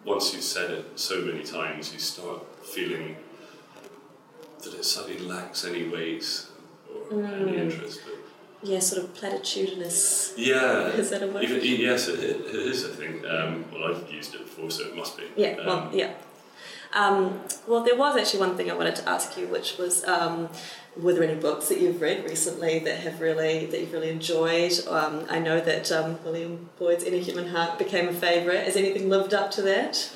Once 0.05 0.33
you've 0.33 0.43
said 0.43 0.71
it 0.71 0.99
so 0.99 1.21
many 1.21 1.43
times, 1.43 1.91
you 1.93 1.99
start 1.99 2.43
feeling 2.65 3.15
that 4.63 4.73
it 4.73 4.85
suddenly 4.85 5.19
lacks 5.19 5.65
any 5.65 5.87
weight 5.87 6.45
or 7.11 7.17
Mm. 7.17 7.47
any 7.47 7.57
interest. 7.57 8.01
But 8.05 8.15
Yeah, 8.69 8.79
sort 8.79 9.03
of 9.03 9.13
platitudinous. 9.13 10.33
yeah, 10.37 10.87
Is 10.87 11.09
that 11.11 11.21
a 11.23 11.27
word? 11.27 11.43
Even, 11.43 11.61
yes, 11.63 12.07
it, 12.07 12.19
it 12.19 12.45
is. 12.55 12.85
I 12.85 12.89
think. 12.89 13.25
Um, 13.25 13.65
well, 13.71 13.83
I've 13.95 14.09
used 14.11 14.33
it 14.35 14.41
before, 14.45 14.71
so 14.71 14.85
it 14.85 14.95
must 14.95 15.17
be. 15.17 15.23
Yeah, 15.35 15.57
well, 15.57 15.69
Um, 15.69 15.89
yeah. 15.93 16.13
Um, 16.95 17.41
well, 17.67 17.83
there 17.83 17.95
was 17.97 18.15
actually 18.17 18.39
one 18.39 18.55
thing 18.57 18.71
I 18.71 18.73
wanted 18.73 18.95
to 18.97 19.09
ask 19.09 19.37
you, 19.37 19.47
which 19.47 19.77
was, 19.77 20.03
um, 20.05 20.49
were 20.97 21.13
there 21.13 21.23
any 21.23 21.35
books 21.35 21.67
that 21.69 21.79
you've 21.81 22.01
read 22.01 22.23
recently 22.23 22.79
that 22.79 22.99
have 23.01 23.19
really 23.19 23.65
that 23.65 23.79
you've 23.79 23.91
really 23.91 24.09
enjoyed? 24.09 24.71
Um, 24.87 25.25
I 25.29 25.39
know 25.39 25.59
that 25.59 25.91
um, 25.91 26.17
William 26.23 26.69
Boyd's 26.79 27.03
"Any 27.03 27.19
Human 27.19 27.47
Heart" 27.49 27.77
became 27.77 28.07
a 28.07 28.13
favourite. 28.13 28.63
Has 28.63 28.77
anything 28.77 29.09
lived 29.09 29.33
up 29.33 29.51
to 29.51 29.61
that? 29.63 30.09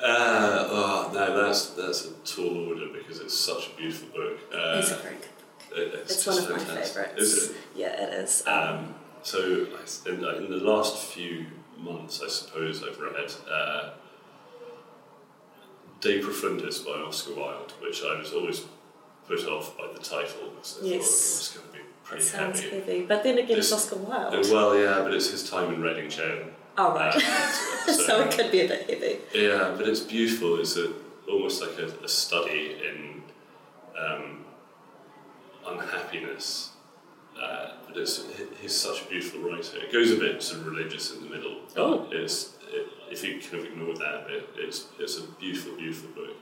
Uh, 0.00 0.68
oh 0.70 1.10
no, 1.14 1.44
that's 1.46 1.70
that's 1.70 2.04
a 2.06 2.10
tall 2.24 2.68
order 2.68 2.86
because 2.92 3.20
it's 3.20 3.36
such 3.38 3.70
a 3.72 3.76
beautiful 3.76 4.08
book. 4.10 4.38
Uh, 4.52 4.78
it's 4.80 4.90
a 4.90 4.96
very 4.96 5.16
good. 5.16 5.78
it- 5.78 5.94
it's 5.94 6.12
It's 6.14 6.26
one 6.26 6.38
of 6.38 6.50
my 6.50 6.58
favourites. 6.74 7.22
Is 7.22 7.50
it? 7.50 7.56
Yeah, 7.74 8.02
it 8.04 8.12
is. 8.22 8.46
Um, 8.46 8.94
so 9.22 9.66
in, 10.06 10.14
in 10.16 10.50
the 10.50 10.60
last 10.62 10.98
few 10.98 11.46
months, 11.78 12.20
I 12.22 12.28
suppose 12.28 12.82
I've 12.84 12.98
read 13.00 13.32
uh, 13.50 13.90
De 16.00 16.20
Profundis 16.20 16.84
by 16.84 16.92
Oscar 16.92 17.34
Wilde, 17.34 17.72
which 17.80 18.02
I 18.04 18.18
was 18.18 18.32
always 18.32 18.64
put 19.26 19.44
off 19.46 19.76
by 19.76 19.86
the 19.92 19.98
title 19.98 20.50
because 20.54 20.78
I 20.82 20.86
Yes. 20.86 20.94
thought 20.94 20.94
it 20.94 21.38
was 21.38 21.50
going 21.54 21.66
to 21.66 21.72
be 21.72 21.78
It 21.80 22.04
pretty 22.04 22.22
sounds 22.24 22.60
heavy. 22.60 22.76
heavy, 22.76 23.02
but 23.02 23.22
then 23.24 23.38
again, 23.38 23.58
it's 23.58 23.72
Oscar 23.72 23.96
Wilde. 23.96 24.34
Uh, 24.34 24.42
well, 24.52 24.78
yeah, 24.78 25.00
but 25.02 25.12
it's 25.12 25.30
his 25.30 25.48
time 25.50 25.72
in 25.74 25.82
Reading 25.82 26.08
jail. 26.08 26.46
oh 26.78 26.94
right, 26.94 27.14
Uh, 27.16 27.92
so, 28.06 28.20
it 28.22 28.30
could 28.30 28.50
be 28.52 28.60
a 28.60 28.68
bit 28.68 28.88
heavy. 28.88 29.18
Yeah, 29.34 29.74
but 29.76 29.88
it's 29.88 30.00
beautiful. 30.00 30.60
It's 30.60 30.76
a, 30.76 30.92
almost 31.28 31.60
like 31.60 31.76
a, 31.78 31.88
a 32.04 32.08
study 32.08 32.76
in 32.88 33.22
um, 33.98 34.44
unhappiness. 35.66 36.70
Uh, 37.40 37.70
but 37.86 37.96
it's, 37.96 38.24
he's 38.60 38.74
such 38.74 39.02
a 39.02 39.04
beautiful 39.08 39.40
writer. 39.40 39.78
It 39.78 39.92
goes 39.92 40.10
a 40.12 40.16
bit 40.16 40.42
sort 40.42 40.60
of 40.60 40.66
religious 40.66 41.12
in 41.14 41.22
the 41.22 41.28
middle, 41.28 41.56
but 41.74 41.80
Oh. 41.82 42.08
it's, 42.10 42.54
it, 42.72 42.86
if 43.10 43.24
you 43.24 43.40
kind 43.40 43.54
of 43.54 43.64
ignore 43.66 43.94
that 43.94 44.26
bit, 44.26 44.48
it's, 44.56 44.86
it's 44.98 45.18
a 45.18 45.22
beautiful, 45.40 45.76
beautiful 45.76 46.10
book. 46.10 46.36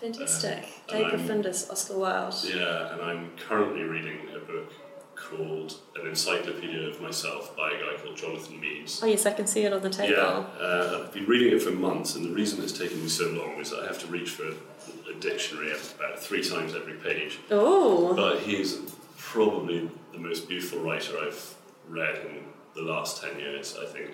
Fantastic. 0.00 0.64
Uh, 0.88 0.92
De 0.92 1.04
and 1.04 1.12
Profundis, 1.12 1.70
Oscar 1.70 1.98
Wilde. 1.98 2.34
Yeah, 2.44 2.92
and 2.92 3.02
I'm 3.02 3.30
currently 3.36 3.82
reading 3.82 4.18
a 4.34 4.38
book 4.38 4.72
called 5.16 5.74
An 5.96 6.06
Encyclopedia 6.06 6.88
of 6.88 7.00
Myself 7.00 7.56
by 7.56 7.72
a 7.72 7.72
guy 7.72 8.00
called 8.02 8.16
Jonathan 8.16 8.60
Meades. 8.60 9.00
Oh 9.02 9.06
yes, 9.06 9.26
I 9.26 9.32
can 9.32 9.46
see 9.48 9.64
it 9.64 9.72
on 9.72 9.82
the 9.82 9.90
table. 9.90 10.14
Yeah, 10.14 10.64
uh, 10.64 11.00
I've 11.04 11.12
been 11.12 11.26
reading 11.26 11.52
it 11.52 11.60
for 11.62 11.72
months, 11.72 12.14
and 12.14 12.24
the 12.24 12.30
reason 12.30 12.62
it's 12.62 12.72
taken 12.72 13.02
me 13.02 13.08
so 13.08 13.28
long 13.30 13.60
is 13.60 13.72
I 13.72 13.84
have 13.86 13.98
to 14.00 14.06
reach 14.06 14.30
for 14.30 14.44
a 14.48 15.14
dictionary 15.18 15.72
about 15.72 16.20
three 16.20 16.48
times 16.48 16.74
every 16.74 16.94
page. 16.94 17.40
Oh, 17.50 18.14
But 18.14 18.40
he's 18.40 18.78
probably 19.16 19.90
the 20.12 20.18
most 20.18 20.48
beautiful 20.48 20.78
writer 20.80 21.18
I've 21.18 21.54
read 21.88 22.18
in 22.18 22.44
the 22.74 22.82
last 22.82 23.22
10 23.22 23.38
years, 23.40 23.76
I 23.80 23.86
think. 23.86 24.10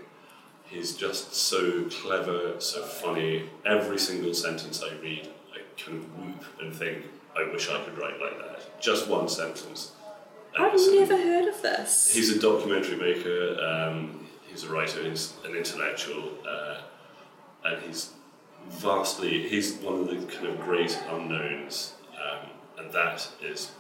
He's 0.74 0.96
just 0.96 1.32
so 1.32 1.84
clever, 1.84 2.60
so 2.60 2.82
funny. 2.82 3.48
Every 3.64 3.96
single 3.96 4.34
sentence 4.34 4.82
I 4.82 4.92
read, 4.96 5.28
I 5.54 5.60
kind 5.80 5.98
of 5.98 6.18
whoop 6.18 6.44
and 6.60 6.74
think, 6.74 7.04
I 7.36 7.44
wish 7.52 7.70
I 7.70 7.80
could 7.84 7.96
write 7.96 8.20
like 8.20 8.36
that. 8.38 8.80
Just 8.80 9.06
one 9.06 9.28
sentence. 9.28 9.92
And 10.56 10.66
I've 10.66 10.74
never 10.74 11.16
heard 11.16 11.46
of 11.46 11.62
this. 11.62 12.12
He's 12.12 12.36
a 12.36 12.40
documentary 12.40 12.96
maker. 12.96 13.56
Um, 13.60 14.26
he's 14.48 14.64
a 14.64 14.68
writer. 14.68 15.02
He's 15.08 15.34
an 15.44 15.54
intellectual, 15.54 16.30
uh, 16.44 16.78
and 17.64 17.80
he's 17.82 18.10
vastly. 18.68 19.48
He's 19.48 19.74
one 19.74 20.00
of 20.00 20.08
the 20.08 20.26
kind 20.26 20.48
of 20.48 20.60
great 20.60 21.00
unknowns, 21.08 21.94
um, 22.14 22.50
and 22.78 22.92
that 22.92 23.28
is 23.42 23.70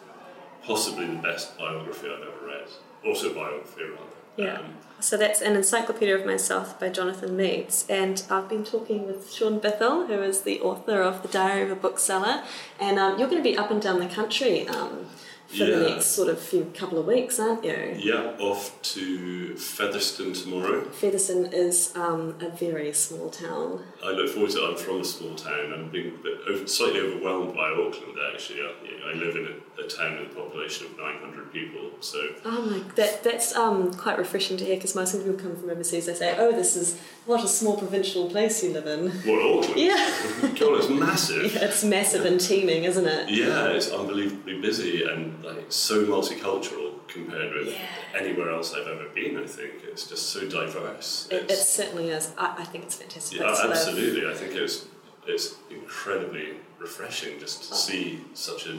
possibly 0.64 1.06
the 1.06 1.22
best 1.22 1.58
biography 1.58 2.06
I've 2.06 2.22
ever 2.22 2.46
read. 2.46 2.68
Autobiography, 3.04 3.82
rather. 3.82 4.13
Yeah. 4.36 4.58
Um, 4.58 4.78
So 5.00 5.18
that's 5.18 5.42
an 5.42 5.54
encyclopedia 5.54 6.16
of 6.16 6.24
myself 6.24 6.80
by 6.80 6.88
Jonathan 6.88 7.36
Meades, 7.36 7.84
and 7.90 8.22
I've 8.30 8.48
been 8.48 8.64
talking 8.64 9.06
with 9.06 9.30
Shaun 9.30 9.60
Bythell, 9.60 10.06
who 10.06 10.22
is 10.22 10.42
the 10.42 10.60
author 10.62 11.02
of 11.02 11.20
the 11.20 11.28
Diary 11.28 11.62
of 11.62 11.70
a 11.70 11.76
Bookseller, 11.76 12.42
and 12.80 12.98
um, 12.98 13.18
you're 13.18 13.28
going 13.28 13.42
to 13.42 13.50
be 13.50 13.56
up 13.56 13.70
and 13.70 13.82
down 13.82 13.98
the 13.98 14.08
country 14.08 14.66
um, 14.68 15.06
for 15.46 15.66
the 15.66 15.88
next 15.90 16.06
sort 16.06 16.28
of 16.30 16.40
few 16.40 16.64
couple 16.74 16.98
of 16.98 17.06
weeks, 17.06 17.38
aren't 17.38 17.64
you? 17.64 17.96
Yeah, 17.98 18.32
off 18.38 18.80
to 18.94 19.54
Featherston 19.56 20.32
tomorrow. 20.32 20.84
Featherston 20.84 21.52
is 21.52 21.92
um, 21.96 22.36
a 22.40 22.48
very 22.48 22.92
small 22.94 23.28
town. 23.28 23.82
I 24.02 24.12
look 24.12 24.30
forward 24.30 24.52
to 24.52 24.64
it. 24.64 24.70
I'm 24.70 24.76
from 24.76 25.00
a 25.02 25.04
small 25.04 25.34
town. 25.34 25.72
I'm 25.74 25.90
being 25.90 26.14
over, 26.48 26.66
slightly 26.66 27.00
overwhelmed 27.00 27.54
by 27.54 27.68
Auckland, 27.70 28.16
actually. 28.32 28.60
I, 28.62 28.72
you 28.88 28.98
know, 28.98 29.06
I 29.10 29.14
live 29.14 29.36
in 29.36 29.46
a, 29.46 29.54
a 29.78 29.82
town 29.88 30.18
with 30.20 30.30
a 30.30 30.34
population 30.34 30.86
of 30.86 30.96
900 30.96 31.52
people, 31.52 31.90
so 32.00 32.18
Oh 32.44 32.62
my, 32.62 32.78
that 32.94 33.22
that's 33.24 33.54
um, 33.56 33.92
quite 33.94 34.18
refreshing 34.18 34.56
to 34.58 34.64
hear 34.64 34.76
because 34.76 34.94
most 34.94 35.16
people 35.16 35.34
come 35.34 35.56
from 35.56 35.68
overseas. 35.70 36.06
They 36.06 36.14
say, 36.14 36.36
"Oh, 36.38 36.52
this 36.52 36.76
is 36.76 36.96
what 37.26 37.42
a 37.42 37.48
small 37.48 37.76
provincial 37.76 38.30
place 38.30 38.62
you 38.62 38.72
live 38.72 38.86
in." 38.86 39.10
what 39.10 39.58
Auckland? 39.64 39.80
Yeah, 39.80 40.12
God, 40.58 40.78
it's 40.78 40.88
massive. 40.88 41.56
it's 41.56 41.82
massive 41.84 42.24
and 42.24 42.40
teeming, 42.40 42.84
isn't 42.84 43.06
it? 43.06 43.28
Yeah, 43.30 43.66
it's 43.68 43.90
unbelievably 43.90 44.60
busy 44.60 45.04
and 45.04 45.42
like 45.44 45.66
so 45.70 46.04
multicultural 46.06 46.92
compared 47.08 47.54
with 47.54 47.68
Yeah. 47.68 48.20
anywhere 48.20 48.50
else 48.50 48.74
I've 48.74 48.86
ever 48.86 49.08
been. 49.14 49.36
I 49.38 49.46
think 49.46 49.72
it's 49.84 50.06
just 50.06 50.28
so 50.30 50.48
diverse. 50.48 51.28
It, 51.30 51.50
it 51.50 51.56
certainly 51.56 52.10
is. 52.10 52.32
I, 52.38 52.54
I 52.58 52.64
think 52.64 52.84
it's 52.84 52.96
fantastic. 52.96 53.40
yeah, 53.40 53.46
live. 53.50 53.70
absolutely. 53.70 54.28
I 54.30 54.34
think 54.34 54.54
it's 54.54 54.86
it's 55.26 55.54
incredibly 55.70 56.50
refreshing 56.78 57.38
just 57.40 57.64
to 57.70 57.74
see 57.74 58.20
such 58.34 58.66
a 58.66 58.78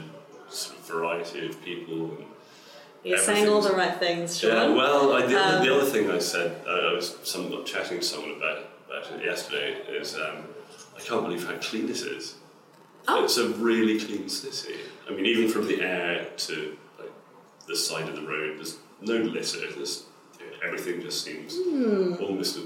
variety 0.84 1.46
of 1.46 1.62
people. 1.64 2.10
And, 2.10 2.24
You're 3.04 3.18
saying 3.18 3.48
all 3.48 3.60
the 3.60 3.72
right 3.74 3.98
things, 3.98 4.38
Shaun. 4.38 4.50
Yeah, 4.70 4.76
well, 4.76 5.12
I, 5.12 5.26
the, 5.26 5.38
other, 5.40 5.64
the 5.64 5.72
Um, 5.74 5.80
other 5.80 5.90
thing 5.90 6.10
I 6.10 6.18
said, 6.18 6.64
I 6.66 6.92
was 6.92 7.16
some, 7.24 7.64
chatting 7.64 7.98
to 8.00 8.04
someone 8.04 8.32
about, 8.36 8.64
about 8.86 9.10
it 9.12 9.24
yesterday, 9.24 9.74
is 9.88 10.14
um, 10.16 10.44
I 10.96 11.00
can't 11.00 11.22
believe 11.24 11.46
how 11.46 11.56
clean 11.58 11.84
it 11.88 11.90
is. 11.96 12.34
Oh. 13.08 13.24
It's 13.24 13.36
a 13.36 13.48
really 13.50 14.00
clean 14.00 14.28
city. 14.28 14.74
I 15.08 15.12
mean, 15.12 15.26
even 15.26 15.48
from 15.48 15.68
the 15.68 15.80
air 15.80 16.26
to 16.38 16.76
like, 16.98 17.12
the 17.68 17.76
side 17.76 18.08
of 18.08 18.16
the 18.16 18.22
road, 18.26 18.56
there's 18.58 18.78
no 19.00 19.14
litter. 19.14 19.70
There's, 19.72 20.04
everything 20.64 21.00
just 21.00 21.22
seems 21.24 21.54
Hmm. 21.56 22.14
almost 22.20 22.56
a 22.58 22.62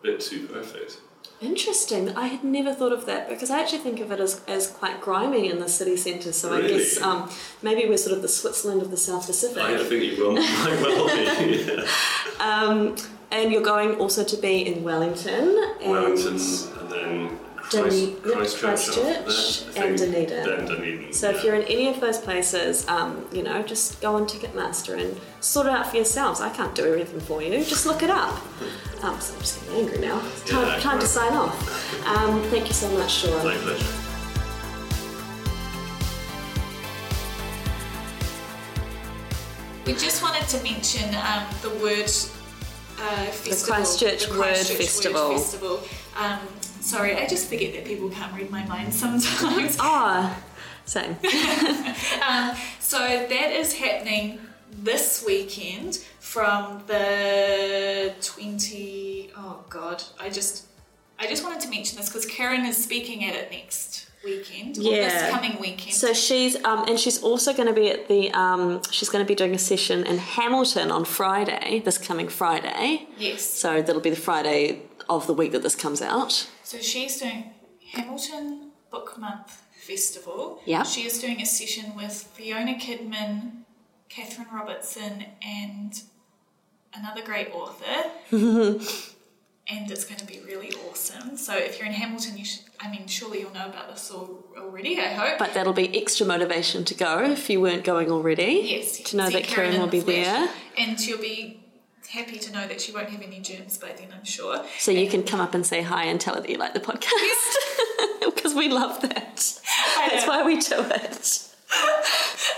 bit 0.00 0.20
too 0.20 0.46
perfect. 0.46 0.98
Interesting. 1.40 2.16
I 2.16 2.28
had 2.28 2.44
never 2.44 2.72
thought 2.72 2.92
of 2.92 3.06
that 3.06 3.28
because 3.28 3.50
I 3.50 3.60
actually 3.60 3.80
think 3.80 3.98
of 3.98 4.12
it 4.12 4.20
as, 4.20 4.40
as 4.46 4.68
quite 4.68 5.00
grimy 5.00 5.50
in 5.50 5.58
the 5.58 5.68
city 5.68 5.96
centre. 5.96 6.32
So 6.32 6.54
I 6.54 6.60
guess 6.60 7.00
um, 7.02 7.28
maybe 7.62 7.88
we're 7.88 7.96
sort 7.96 8.16
of 8.16 8.22
the 8.22 8.28
Switzerland 8.28 8.80
of 8.80 8.90
the 8.92 8.96
South 8.96 9.26
Pacific. 9.26 9.62
I 9.62 9.82
think 9.82 10.04
you 10.04 10.24
will, 10.24 10.32
might 10.34 10.80
well 10.80 11.08
be. 11.08 11.84
Um, 12.40 12.96
and 13.30 13.52
you're 13.52 13.62
going 13.62 13.96
also 13.96 14.24
to 14.24 14.36
be 14.36 14.66
in 14.66 14.82
Wellington 14.82 15.56
and 15.80 15.90
Wellington 15.90 16.38
and 16.80 16.90
then 16.90 17.38
Dunedin- 17.72 18.20
Christchurch, 18.22 18.60
Christchurch 18.60 19.68
after 19.68 19.82
and. 19.82 19.98
Dunedin. 19.98 20.44
Then 20.44 20.66
Dunedin. 20.66 21.12
So 21.12 21.30
if 21.30 21.42
you're 21.44 21.54
in 21.54 21.62
any 21.62 21.88
of 21.88 22.00
those 22.00 22.18
places, 22.18 22.86
um, 22.88 23.26
you 23.32 23.42
know, 23.42 23.62
just 23.62 24.00
go 24.00 24.14
on 24.16 24.26
Ticketmaster 24.26 24.98
and 25.00 25.18
sort 25.40 25.66
it 25.66 25.72
out 25.72 25.88
for 25.90 25.96
yourselves. 25.96 26.40
I 26.40 26.50
can't 26.50 26.74
do 26.74 26.84
everything 26.86 27.20
for 27.20 27.42
you. 27.42 27.64
Just 27.64 27.86
look 27.86 28.02
it 28.02 28.10
up. 28.10 28.34
Um, 29.02 29.20
so 29.20 29.34
I'm 29.34 29.40
just 29.40 29.60
getting 29.64 29.80
angry 29.86 29.98
now. 29.98 30.20
It's 30.26 30.48
time, 30.50 30.66
Yeah, 30.66 30.78
time 30.80 31.00
to 31.00 31.06
sign 31.06 31.32
off. 31.32 32.06
Um, 32.06 32.42
thank 32.50 32.68
you 32.68 32.74
so 32.74 32.88
much, 32.96 33.10
Shaun. 33.12 33.44
My 33.44 33.56
pleasure. 33.56 33.98
We 39.86 39.94
just 39.94 40.22
wanted 40.22 40.46
to 40.48 40.62
mention 40.62 41.12
um, 41.16 41.44
the 41.60 41.70
word 41.82 42.08
uh, 43.00 43.26
festival. 43.26 43.74
Christchurch 43.74 44.26
the 44.26 44.38
Word 44.38 44.54
Christchurch 44.54 44.76
Festival. 44.76 45.28
Word 45.30 45.38
Festival. 45.40 45.80
Sorry, 46.82 47.16
I 47.16 47.26
just 47.26 47.48
forget 47.48 47.72
that 47.74 47.84
people 47.84 48.10
can't 48.10 48.34
read 48.36 48.50
my 48.50 48.64
mind 48.66 48.92
sometimes. 49.04 49.76
Ah, 49.80 50.36
same. 50.84 51.16
Um, 52.28 52.52
so 52.80 52.98
that 52.98 53.50
is 53.52 53.72
happening 53.74 54.38
this 54.82 55.24
weekend 55.26 55.96
from 56.20 56.82
the 56.86 58.14
20 58.22 59.30
oh 59.36 59.64
god 59.68 60.02
i 60.20 60.30
just 60.30 60.66
i 61.18 61.26
just 61.26 61.42
wanted 61.44 61.60
to 61.60 61.68
mention 61.68 61.98
this 61.98 62.08
because 62.08 62.24
karen 62.26 62.64
is 62.64 62.82
speaking 62.82 63.24
at 63.24 63.34
it 63.34 63.50
next 63.50 64.08
weekend 64.24 64.76
Yeah. 64.78 65.08
this 65.08 65.30
coming 65.30 65.58
weekend 65.60 65.92
So 65.94 66.12
she's 66.14 66.54
um, 66.64 66.88
and 66.88 66.98
she's 66.98 67.22
also 67.22 67.52
going 67.52 67.68
to 67.68 67.74
be 67.74 67.90
at 67.90 68.08
the 68.08 68.30
um, 68.32 68.80
she's 68.90 69.08
going 69.10 69.24
to 69.24 69.28
be 69.28 69.34
doing 69.34 69.54
a 69.54 69.58
session 69.58 70.06
in 70.06 70.16
Hamilton 70.18 70.90
on 70.90 71.04
Friday, 71.04 71.80
this 71.84 71.98
coming 71.98 72.28
Friday. 72.28 73.06
yes 73.18 73.42
So 73.42 73.82
that'll 73.82 74.00
be 74.00 74.10
the 74.10 74.16
Friday 74.30 74.82
of 75.08 75.26
the 75.26 75.34
week 75.34 75.52
that 75.52 75.62
this 75.62 75.74
comes 75.74 76.00
out. 76.00 76.48
So 76.72 76.78
she's 76.90 77.14
doing 77.20 77.40
hamilton 77.92 78.70
book 78.90 79.18
month 79.18 79.50
festival 79.88 80.60
Yeah. 80.64 80.82
she 80.84 81.02
is 81.08 81.20
doing 81.20 81.40
a 81.40 81.46
session 81.46 81.86
with 82.00 82.12
fiona 82.34 82.74
kidman 82.84 83.64
catherine 84.08 84.48
robertson 84.52 85.24
and 85.42 85.92
another 86.94 87.22
great 87.30 87.48
author 87.60 87.96
and 89.68 89.90
it's 89.90 90.04
going 90.04 90.18
to 90.18 90.26
be 90.26 90.40
really 90.44 90.72
awesome. 90.90 91.36
So 91.36 91.56
if 91.56 91.78
you're 91.78 91.86
in 91.86 91.92
Hamilton, 91.94 92.36
you 92.36 92.44
should. 92.44 92.64
I 92.80 92.90
mean, 92.90 93.06
surely 93.06 93.40
you'll 93.40 93.54
know 93.54 93.66
about 93.68 93.88
this 93.90 94.10
already. 94.10 94.98
I 95.00 95.12
hope. 95.14 95.38
But 95.38 95.54
that'll 95.54 95.72
be 95.72 95.96
extra 96.02 96.26
motivation 96.26 96.84
to 96.86 96.94
go 96.94 97.22
if 97.30 97.48
you 97.48 97.60
weren't 97.60 97.84
going 97.84 98.10
already. 98.10 98.60
yes, 98.64 98.98
To 99.10 99.16
know 99.16 99.30
that 99.30 99.44
Karen 99.44 99.74
in 99.74 99.80
will 99.80 99.86
be 99.86 100.00
there. 100.00 100.50
and 100.76 101.00
she'll 101.00 101.16
be 101.20 101.61
happy 102.12 102.38
to 102.38 102.52
know 102.52 102.68
that 102.68 102.78
she 102.78 102.92
won't 102.92 103.08
have 103.08 103.22
any 103.22 103.40
germs 103.40 103.78
by 103.78 103.88
then. 103.88 104.08
I'm 104.14 104.24
sure. 104.24 104.64
So 104.78 104.90
you 104.90 105.08
can 105.08 105.22
come 105.22 105.40
up 105.40 105.54
and 105.54 105.66
say 105.66 105.80
hi 105.80 106.04
and 106.04 106.20
tell 106.20 106.34
her 106.34 106.42
that 106.42 106.50
you 106.50 106.58
like 106.58 106.74
the 106.74 106.80
podcast. 106.80 108.20
Because 108.20 108.54
we 108.54 108.68
love 108.68 109.00
that. 109.00 109.36
That's 110.10 110.26
why 110.26 110.42
we 110.44 110.60
do 110.60 110.76
it. 110.78 111.48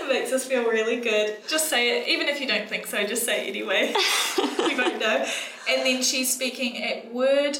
It 0.01 0.09
makes 0.09 0.33
us 0.33 0.45
feel 0.45 0.65
really 0.65 0.99
good. 0.99 1.37
Just 1.47 1.69
say 1.69 2.01
it, 2.01 2.09
even 2.09 2.27
if 2.27 2.41
you 2.41 2.47
don't 2.47 2.67
think 2.67 2.85
so. 2.85 3.05
Just 3.05 3.23
say 3.23 3.45
it 3.47 3.49
anyway. 3.49 3.93
we 4.37 4.75
won't 4.75 4.99
know. 4.99 5.25
And 5.69 5.85
then 5.85 6.03
she's 6.03 6.33
speaking 6.33 6.83
at 6.83 7.13
Word 7.13 7.57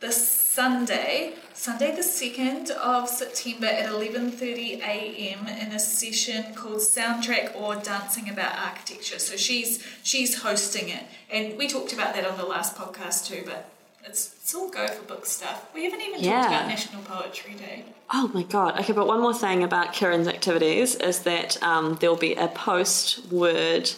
this 0.00 0.35
Sunday, 0.60 1.34
Sunday 1.52 1.94
the 1.94 2.02
second 2.02 2.70
of 2.70 3.10
September 3.10 3.66
at 3.66 3.90
eleven 3.90 4.30
thirty 4.30 4.80
a.m. 4.82 5.46
in 5.48 5.70
a 5.72 5.78
session 5.78 6.54
called 6.54 6.78
Soundtrack 6.78 7.54
or 7.54 7.76
Dancing 7.76 8.30
About 8.30 8.56
Architecture. 8.56 9.18
So 9.18 9.36
she's 9.36 9.86
she's 10.02 10.40
hosting 10.40 10.88
it, 10.88 11.04
and 11.30 11.58
we 11.58 11.68
talked 11.68 11.92
about 11.92 12.14
that 12.14 12.24
on 12.26 12.38
the 12.38 12.46
last 12.46 12.74
podcast 12.74 13.26
too. 13.26 13.42
But 13.44 13.68
it's 14.02 14.34
it's 14.40 14.54
all 14.54 14.70
go 14.70 14.88
for 14.88 15.02
book 15.02 15.26
stuff. 15.26 15.68
We 15.74 15.84
haven't 15.84 16.00
even 16.00 16.20
Yeah. 16.20 16.40
talked 16.40 16.54
about 16.54 16.68
National 16.68 17.02
Poetry 17.02 17.52
Day. 17.52 17.84
Oh 18.14 18.30
my 18.32 18.42
god. 18.44 18.80
Okay, 18.80 18.94
but 18.94 19.06
one 19.06 19.20
more 19.20 19.34
thing 19.34 19.62
about 19.62 19.92
Karen's 19.92 20.26
activities 20.26 20.94
is 20.94 21.18
that 21.24 21.62
um, 21.62 21.98
there'll 22.00 22.16
be 22.16 22.32
a 22.34 22.48
post 22.48 23.30
word 23.30 23.90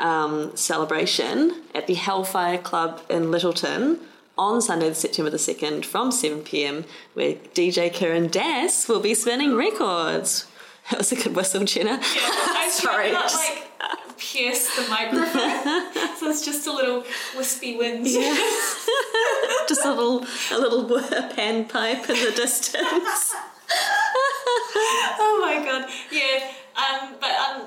um, 0.00 0.56
celebration 0.56 1.62
at 1.72 1.86
the 1.86 1.94
Hellfire 1.94 2.58
Club 2.58 3.00
in 3.08 3.26
Lyttelton 3.26 4.00
on 4.40 4.62
Sunday, 4.62 4.88
the 4.88 4.94
September 4.94 5.30
the 5.30 5.36
2nd 5.36 5.84
from 5.84 6.10
7 6.10 6.40
pm, 6.42 6.86
where 7.12 7.34
DJ 7.54 7.92
Karen 7.92 8.28
Das 8.28 8.88
will 8.88 8.98
be 8.98 9.12
spinning 9.12 9.54
records. 9.54 10.46
That 10.90 10.96
was 10.96 11.12
a 11.12 11.16
good 11.16 11.36
whistle, 11.36 11.64
Jenna. 11.64 11.98
I 12.00 12.68
Sorry. 12.72 13.10
tried 13.10 13.12
not 13.12 13.32
like 13.34 14.16
pierce 14.16 14.74
the 14.76 14.88
microphone, 14.88 15.92
so 16.18 16.30
it's 16.30 16.42
just 16.42 16.66
a 16.66 16.72
little 16.72 17.04
wispy 17.36 17.76
wind. 17.76 18.06
Yeah. 18.06 18.34
Just 19.68 19.84
a 19.84 19.90
little, 19.90 20.24
a 20.50 20.58
little 20.58 21.00
pan 21.36 21.64
pipe 21.66 22.10
in 22.10 22.16
the 22.16 22.32
distance. 22.34 23.34
oh 23.70 25.38
my 25.40 25.64
god, 25.64 25.88
yeah. 26.10 26.50
Um, 26.74 27.14
but 27.20 27.30
um, 27.30 27.66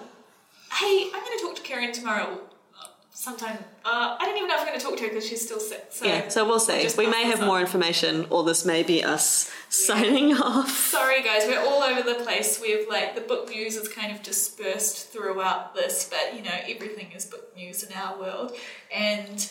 hey, 0.73 1.09
I'm 1.13 1.23
going 1.23 1.37
to 1.37 1.43
talk 1.45 1.55
to 1.55 1.61
Karen 1.61 1.93
tomorrow. 1.93 2.41
Sometime. 3.15 3.57
Uh, 3.85 4.17
I 4.19 4.25
don't 4.25 4.35
even 4.35 4.47
know 4.49 4.55
if 4.55 4.61
I'm 4.61 4.67
going 4.67 4.79
to 4.79 4.83
talk 4.83 4.97
to 4.97 5.03
her 5.03 5.09
because 5.09 5.27
she's 5.27 5.45
still 5.45 5.59
sick. 5.59 5.85
So 5.91 6.05
Yeah, 6.05 6.29
so 6.29 6.45
we'll 6.47 6.59
see. 6.59 6.87
We 6.97 7.05
may 7.05 7.23
have 7.25 7.41
on. 7.41 7.47
more 7.47 7.59
information, 7.61 8.25
or 8.31 8.43
this 8.43 8.65
may 8.65 8.81
be 8.81 9.03
us 9.03 9.51
signing 9.69 10.33
off. 10.33 10.69
Sorry 10.69 11.21
guys, 11.21 11.43
we're 11.47 11.61
all 11.61 11.83
over 11.83 12.01
the 12.01 12.23
place. 12.23 12.59
We've 12.59 12.87
like 12.89 13.13
the 13.13 13.21
book 13.21 13.49
news 13.49 13.75
is 13.75 13.87
kind 13.87 14.11
of 14.13 14.23
dispersed 14.23 15.09
throughout 15.09 15.75
this, 15.75 16.09
but 16.09 16.35
you 16.35 16.43
know 16.43 16.57
everything 16.67 17.11
is 17.15 17.25
book 17.25 17.55
news 17.55 17.83
in 17.83 17.93
our 17.93 18.19
world. 18.19 18.53
And 18.93 19.47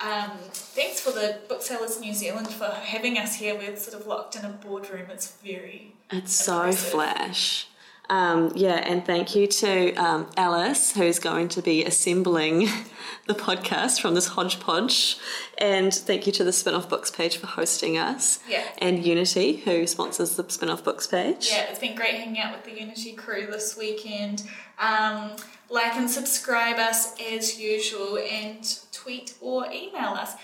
um, 0.00 0.32
thanks 0.50 0.98
for 1.00 1.10
the 1.12 1.38
Booksellers 1.48 1.96
in 1.96 2.02
New 2.02 2.14
Zealand 2.14 2.48
for 2.48 2.64
having 2.64 3.18
us 3.18 3.36
here. 3.36 3.54
We're 3.56 3.76
sort 3.76 4.00
of 4.00 4.06
locked 4.06 4.36
in 4.36 4.44
a 4.44 4.48
boardroom. 4.48 5.10
It's 5.10 5.32
very 5.44 5.94
It's 6.10 6.34
so 6.34 6.72
flash. 6.72 7.68
Um, 8.10 8.52
yeah, 8.54 8.74
and 8.74 9.06
thank 9.06 9.34
you 9.34 9.46
to 9.46 9.94
um, 9.94 10.26
Alice, 10.36 10.92
who's 10.92 11.18
going 11.18 11.48
to 11.50 11.62
be 11.62 11.84
assembling 11.84 12.68
the 13.26 13.34
podcast 13.34 14.00
from 14.00 14.14
this 14.14 14.26
hodgepodge. 14.28 15.16
And 15.56 15.94
thank 15.94 16.26
you 16.26 16.32
to 16.34 16.44
the 16.44 16.52
Spin 16.52 16.74
Off 16.74 16.88
Books 16.88 17.10
page 17.10 17.36
for 17.38 17.46
hosting 17.46 17.96
us. 17.96 18.40
Yeah. 18.48 18.64
And 18.78 19.04
Unity, 19.06 19.56
who 19.58 19.86
sponsors 19.86 20.36
the 20.36 20.48
Spin 20.50 20.68
Off 20.68 20.84
Books 20.84 21.06
page. 21.06 21.48
yeah. 21.50 21.70
It's 21.70 21.78
been 21.78 21.94
great 21.94 22.14
hanging 22.14 22.40
out 22.40 22.54
with 22.54 22.64
the 22.64 22.78
Unity 22.78 23.12
crew 23.12 23.46
this 23.46 23.76
weekend. 23.76 24.42
Um, 24.78 25.36
like 25.70 25.94
and 25.94 26.10
subscribe 26.10 26.76
us 26.76 27.14
as 27.32 27.58
usual, 27.58 28.18
and 28.18 28.62
tweet 28.92 29.34
or 29.40 29.66
email 29.72 30.10
us. 30.10 30.34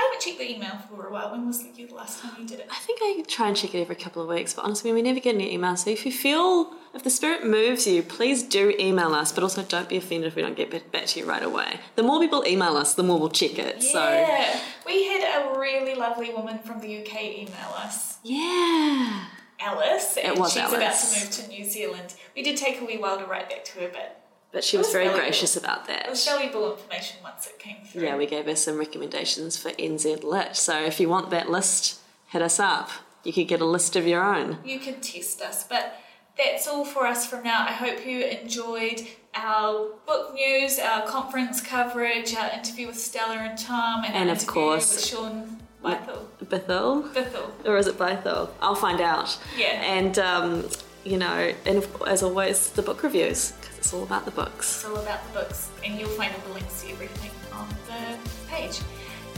I 0.00 0.04
haven't 0.04 0.20
checked 0.20 0.38
the 0.38 0.50
email 0.56 0.78
for 0.88 1.06
a 1.08 1.12
while. 1.12 1.30
When 1.32 1.46
was 1.46 1.62
the 1.62 1.86
last 1.94 2.20
time 2.22 2.32
you 2.40 2.46
did 2.46 2.60
it? 2.60 2.68
I 2.70 2.76
think 2.76 3.00
I 3.02 3.22
try 3.28 3.48
and 3.48 3.56
check 3.56 3.74
it 3.74 3.80
every 3.82 3.96
couple 3.96 4.22
of 4.22 4.28
weeks, 4.28 4.54
but 4.54 4.64
honestly, 4.64 4.92
we 4.92 5.02
never 5.02 5.20
get 5.20 5.34
any 5.34 5.56
emails. 5.56 5.78
So 5.84 5.90
if 5.90 6.06
you 6.06 6.12
feel, 6.12 6.72
if 6.94 7.02
the 7.02 7.10
spirit 7.10 7.44
moves 7.46 7.86
you, 7.86 8.02
please 8.02 8.42
do 8.42 8.72
email 8.78 9.12
us, 9.14 9.30
but 9.32 9.42
also 9.42 9.62
don't 9.62 9.88
be 9.88 9.98
offended 9.98 10.28
if 10.28 10.36
we 10.36 10.42
don't 10.42 10.56
get 10.56 10.70
back 10.90 11.06
to 11.06 11.20
you 11.20 11.26
right 11.26 11.42
away. 11.42 11.80
The 11.96 12.02
more 12.02 12.18
people 12.18 12.44
email 12.46 12.76
us, 12.78 12.94
the 12.94 13.02
more 13.02 13.18
we'll 13.18 13.28
check 13.28 13.58
it. 13.58 13.82
So 13.82 14.02
Yeah, 14.02 14.58
we 14.86 15.06
had 15.06 15.42
a 15.54 15.58
really 15.58 15.94
lovely 15.94 16.32
woman 16.32 16.60
from 16.60 16.80
the 16.80 17.02
UK 17.02 17.22
email 17.24 17.74
us. 17.76 18.18
yeah. 18.22 19.24
Alice, 19.62 20.16
and 20.16 20.38
was 20.38 20.54
she's 20.54 20.62
about 20.62 20.94
to 20.94 21.20
move 21.20 21.30
to 21.32 21.48
New 21.48 21.64
Zealand. 21.66 22.14
We 22.34 22.42
did 22.42 22.56
take 22.56 22.80
a 22.80 22.84
wee 22.86 22.96
while 22.96 23.18
to 23.18 23.26
write 23.26 23.50
back 23.50 23.62
to 23.66 23.80
her, 23.80 23.90
but 23.92 24.19
But 24.52 24.64
she 24.64 24.76
was 24.76 24.86
was 24.86 24.92
very 24.92 25.04
valuable. 25.04 25.26
gracious 25.28 25.56
about 25.56 25.86
that. 25.86 26.06
it 26.06 26.10
was 26.10 26.24
valuable 26.24 26.72
information 26.72 27.18
once 27.22 27.46
it 27.46 27.58
came 27.58 27.76
through. 27.84 28.02
Yeah, 28.02 28.16
we 28.16 28.26
gave 28.26 28.46
her 28.46 28.56
some 28.56 28.78
recommendations 28.78 29.56
for 29.56 29.70
NZ 29.70 30.24
Lit. 30.24 30.56
So 30.56 30.76
if 30.82 30.98
you 30.98 31.08
want 31.08 31.30
that 31.30 31.48
list, 31.50 32.00
hit 32.28 32.42
us 32.42 32.58
up. 32.58 32.90
You 33.22 33.32
could 33.32 33.46
get 33.48 33.60
a 33.60 33.64
list 33.66 33.94
of 33.96 34.06
your 34.06 34.22
own. 34.22 34.58
you 34.64 34.80
can 34.80 35.00
test 35.00 35.40
us. 35.42 35.64
But 35.64 35.94
that's 36.36 36.66
all 36.66 36.84
for 36.84 37.06
us 37.06 37.26
from 37.26 37.44
now. 37.44 37.64
I 37.68 37.72
hope 37.72 38.04
you 38.06 38.24
enjoyed 38.24 39.06
our 39.34 39.90
book 40.06 40.34
news, 40.34 40.78
our 40.80 41.06
conference 41.06 41.60
coverage, 41.60 42.34
our 42.34 42.50
interview 42.50 42.86
with 42.88 42.98
Stella 42.98 43.36
and 43.36 43.56
Tom, 43.58 44.04
and, 44.04 44.14
And 44.14 44.30
our 44.30 44.36
of 44.36 44.46
course- 44.46 44.92
with 44.96 45.04
Shaun 45.04 45.58
Bythel. 45.84 46.26
Bethel? 46.48 47.02
Bithel. 47.14 47.50
Or 47.64 47.76
is 47.76 47.86
it 47.86 47.96
Bythel? 47.96 48.48
I'll 48.60 48.74
find 48.74 49.00
out. 49.00 49.38
Yeah. 49.56 49.66
And, 49.82 50.18
um, 50.18 50.68
you 51.04 51.16
know, 51.18 51.52
and 51.64 51.86
as 52.06 52.22
always, 52.22 52.70
the 52.70 52.82
book 52.82 53.02
reviews, 53.02 53.52
it's 53.80 53.94
all 53.94 54.02
about 54.02 54.26
the 54.26 54.30
books. 54.30 54.76
It's 54.76 54.84
all 54.84 54.96
about 54.98 55.26
the 55.26 55.40
books, 55.40 55.70
and 55.82 55.98
you'll 55.98 56.10
find 56.10 56.32
all 56.34 56.48
the 56.48 56.54
links 56.54 56.82
to 56.82 56.90
everything 56.90 57.30
on 57.50 57.66
the 57.88 58.18
page. 58.46 58.76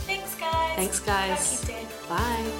Thanks, 0.04 0.34
guys. 0.34 0.74
Thanks, 0.74 1.00
guys. 1.00 1.64
Bye, 2.08 2.50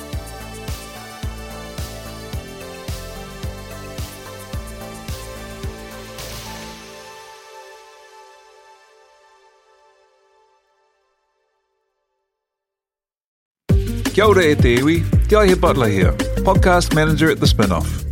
Kia 14.13 14.27
ora 14.29 14.45
e 14.45 14.55
te 14.55 14.75
iwi, 14.77 15.03
Te 15.27 15.37
Aihe 15.37 15.57
Butler 15.57 15.89
here, 15.89 16.13
podcast 16.45 16.95
manager 16.95 17.31
at 17.31 17.41
The 17.41 17.47
Spinoff. 17.47 18.12